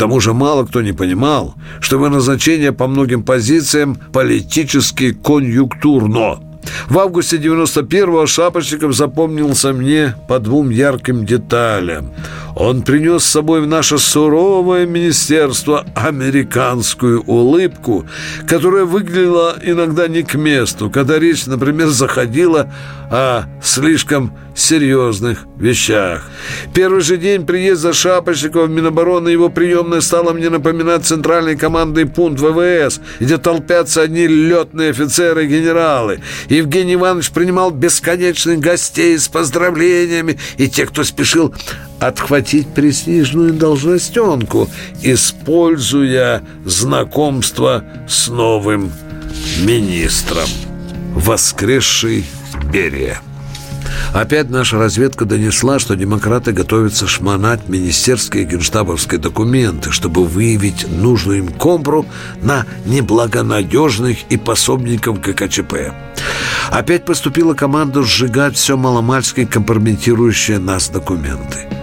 [0.00, 6.38] тому же мало кто не понимал, что его назначение по многим позициям политически конъюнктурно.
[6.88, 12.12] В августе 91-го Шапочников запомнился мне по двум ярким деталям.
[12.56, 18.06] Он принес с собой в наше суровое министерство американскую улыбку,
[18.46, 22.72] которая выглядела иногда не к месту, когда речь, например, заходила
[23.10, 26.30] о слишком серьезных вещах.
[26.72, 32.40] Первый же день приезда Шапочникова в Минобороны его приемная стала мне напоминать центральный командный пункт
[32.40, 36.20] ВВС, где толпятся одни летные офицеры и генералы.
[36.48, 41.52] Евгений Иванович принимал бесконечных гостей с поздравлениями, и те, кто спешил
[41.98, 44.68] отхватить престижную должностенку,
[45.02, 48.92] используя знакомство с новым
[49.64, 50.46] министром.
[51.14, 52.24] Воскресший
[52.70, 53.20] Берия.
[54.12, 61.38] Опять наша разведка донесла, что демократы готовятся шмонать министерские и генштабовские документы, чтобы выявить нужную
[61.38, 62.06] им компру
[62.42, 65.92] на неблагонадежных и пособников ГКЧП.
[66.70, 71.79] Опять поступила команда сжигать все маломальски компрометирующие нас документы.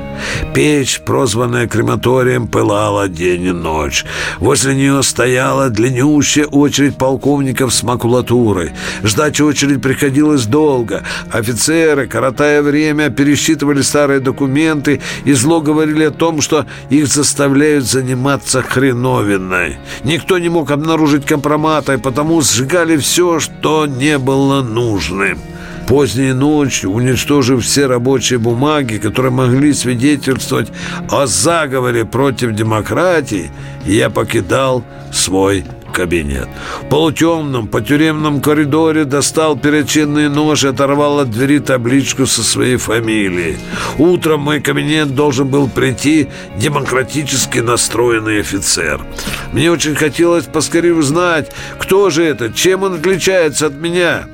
[0.54, 4.06] Печь, прозванная крематорием, пылала день и ночь.
[4.40, 8.72] Возле нее стояла длиннющая очередь полковников с макулатурой.
[9.04, 11.04] Ждать очередь приходилось долго.
[11.32, 18.62] Офицеры, коротая время, пересчитывали старые документы и зло говорили о том, что их заставляют заниматься
[18.62, 19.78] хреновиной.
[20.04, 25.40] Никто не мог обнаружить компромата, и потому сжигали все, что не было нужным.
[25.88, 30.68] Поздней ночью, уничтожив все рабочие бумаги, которые могли свидетельствовать
[31.10, 33.52] о заговоре против демократии,
[33.86, 34.84] я покидал
[35.14, 36.50] свой кабинет.
[36.82, 42.76] В полутемном, по тюремном коридоре достал перочинный нож и оторвал от двери табличку со своей
[42.76, 43.58] фамилией.
[43.98, 46.28] Утром в мой кабинет должен был прийти
[46.58, 49.00] демократически настроенный офицер.
[49.54, 51.50] Мне очень хотелось поскорее узнать,
[51.80, 54.28] кто же это, чем он отличается от меня.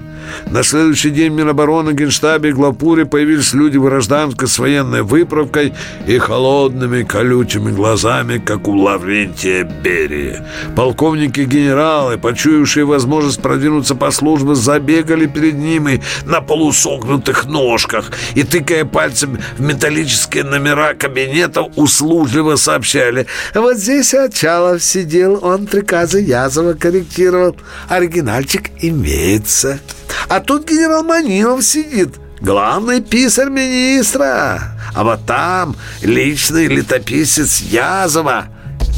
[0.50, 5.74] На следующий день в Минобороны, Генштабе и Главпуре появились люди в гражданской с военной выправкой
[6.08, 10.42] и холодными колючими глазами, как у Лаврентия Берии.
[10.76, 18.44] Полковники и генералы, почуявшие возможность продвинуться по службе, забегали перед ними на полусогнутых ножках и,
[18.44, 26.74] тыкая пальцем в металлические номера кабинетов, услужливо сообщали «Вот здесь Очалов сидел, он приказы Язова
[26.74, 27.56] корректировал,
[27.90, 29.80] оригинальчик имеется».
[30.30, 34.76] А тут генерал Манилов сидит, главный писарь министра.
[34.94, 38.46] А вот там личный летописец Язова,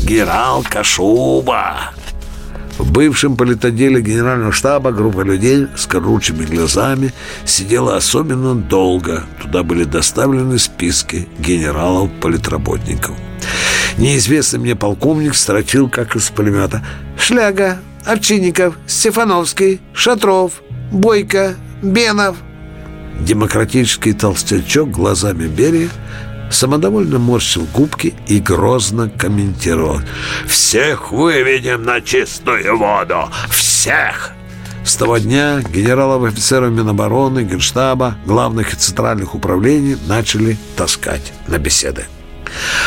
[0.03, 1.93] генерал Кашуба.
[2.77, 7.13] В бывшем политоделе генерального штаба группа людей с корочими глазами
[7.45, 9.23] сидела особенно долго.
[9.41, 13.15] Туда были доставлены списки генералов-политработников.
[13.97, 16.85] Неизвестный мне полковник строчил, как из пулемета.
[17.17, 20.61] «Шляга, Овчинников, Стефановский, Шатров,
[20.91, 22.37] Бойко, Бенов.
[23.19, 25.89] Демократический толстячок глазами Берия
[26.51, 29.99] самодовольно морщил губки и грозно комментировал.
[30.45, 33.29] «Всех выведем на чистую воду!
[33.49, 34.31] Всех!»
[34.85, 42.05] С того дня генералов, офицеров Минобороны, Генштаба, главных и центральных управлений начали таскать на беседы.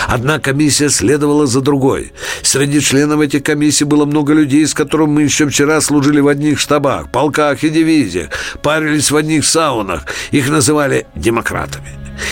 [0.07, 2.12] Одна комиссия следовала за другой.
[2.43, 6.59] Среди членов этих комиссий было много людей, с которыми мы еще вчера служили в одних
[6.59, 8.31] штабах, полках и дивизиях,
[8.62, 10.07] парились в одних саунах.
[10.31, 11.90] Их называли демократами.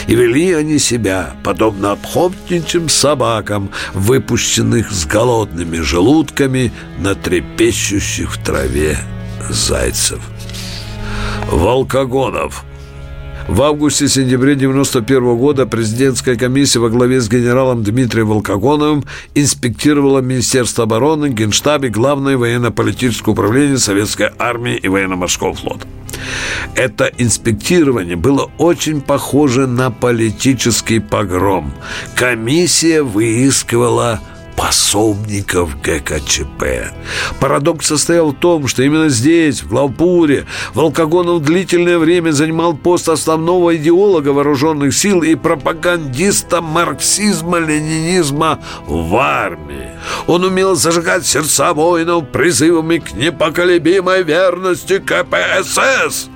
[0.08, 8.98] И вели они себя, подобно обхотничьим собакам, выпущенных с голодными желудками на трепещущих в траве
[9.48, 10.20] зайцев.
[11.50, 12.64] Волкогонов–
[13.48, 19.04] в августе-сентябре 91 года президентская комиссия во главе с генералом Дмитрием Волкогоновым
[19.34, 25.86] инспектировала Министерство обороны, Генштаб и Главное военно-политическое управление Советской армии и военно-морского флота.
[26.74, 31.72] Это инспектирование было очень похоже на политический погром.
[32.14, 34.20] Комиссия выискивала
[34.56, 36.92] пособников ГКЧП.
[37.40, 43.76] Парадокс состоял в том, что именно здесь, в Главпуре, Волкогонов длительное время занимал пост основного
[43.76, 49.90] идеолога вооруженных сил и пропагандиста марксизма-ленинизма в армии.
[50.26, 56.28] Он умел зажигать сердца воинов призывами к непоколебимой верности КПСС.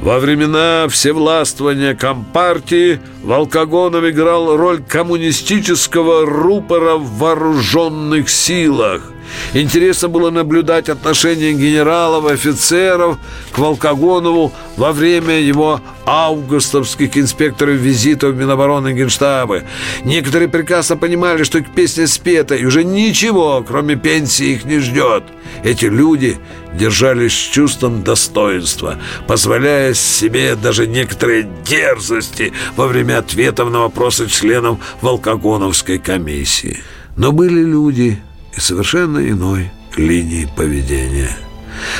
[0.00, 9.12] Во времена всевластвования Компартии Волкогонов играл роль коммунистического рупора в вооруженных силах.
[9.54, 13.18] Интересно было наблюдать отношение генералов и офицеров
[13.52, 19.64] к Волкогонову во время его августовских инспекторов визитов в Минобороны Генштабы.
[20.04, 25.24] Некоторые прекрасно понимали, что к песне спета, и уже ничего, кроме пенсии, их не ждет.
[25.64, 26.38] Эти люди
[26.74, 34.78] держались с чувством достоинства, позволяя себе даже некоторые дерзости во время ответов на вопросы членов
[35.00, 36.82] Волкогоновской комиссии.
[37.16, 38.20] Но были люди
[38.56, 41.36] и совершенно иной линии поведения–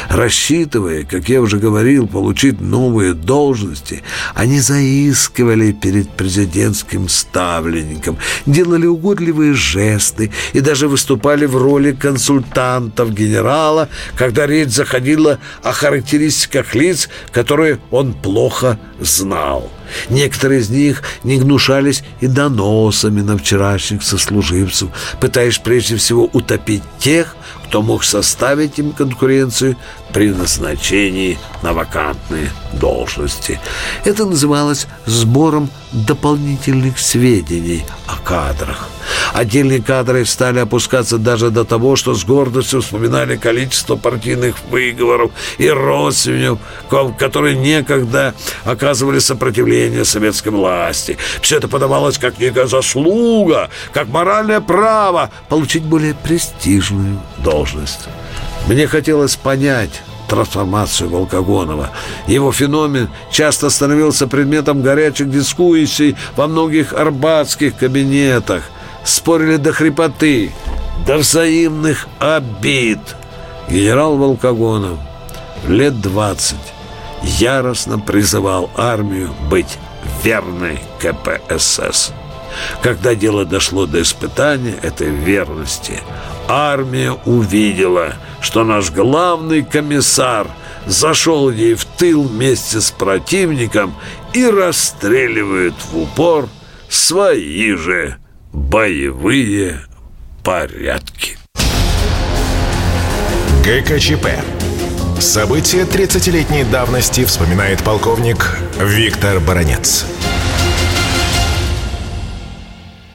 [0.08, 4.02] Рассчитывая, как я уже говорил, получить новые должности,
[4.34, 13.88] они заискивали перед президентским ставленником, делали угодливые жесты и даже выступали в роли консультантов генерала,
[14.16, 19.70] когда речь заходила о характеристиках лиц, которые он плохо знал.
[20.10, 24.88] Некоторые из них не гнушались и доносами на вчерашних сослуживцев,
[25.20, 27.36] пытаясь прежде всего утопить тех,
[27.68, 29.76] кто мог составить им конкуренцию
[30.12, 33.60] при назначении на вакантные должности.
[34.04, 38.88] Это называлось сбором дополнительных сведений о кадрах.
[39.32, 45.68] Отдельные кадры стали опускаться даже до того, что с гордостью вспоминали количество партийных выговоров и
[45.68, 46.58] родственников,
[47.18, 48.34] которые некогда
[48.64, 51.18] оказывали сопротивление советской власти.
[51.40, 57.55] Все это подавалось как некая заслуга, как моральное право получить более престижную должность.
[58.66, 61.90] Мне хотелось понять, трансформацию Волкогонова.
[62.26, 68.64] Его феномен часто становился предметом горячих дискуссий во многих арбатских кабинетах.
[69.04, 70.52] Спорили до хрипоты,
[71.06, 72.98] до взаимных обид.
[73.68, 74.98] Генерал Волкогонов
[75.68, 76.56] лет двадцать
[77.22, 79.78] яростно призывал армию быть
[80.22, 82.12] верной КПСС.
[82.82, 86.00] Когда дело дошло до испытания этой верности,
[86.48, 90.46] армия увидела, что наш главный комиссар
[90.86, 93.94] зашел ей в тыл вместе с противником
[94.32, 96.48] и расстреливает в упор
[96.88, 98.16] свои же
[98.52, 99.80] боевые
[100.44, 101.38] порядки.
[103.64, 104.26] ГКЧП.
[105.18, 110.06] События 30-летней давности вспоминает полковник Виктор Баранец.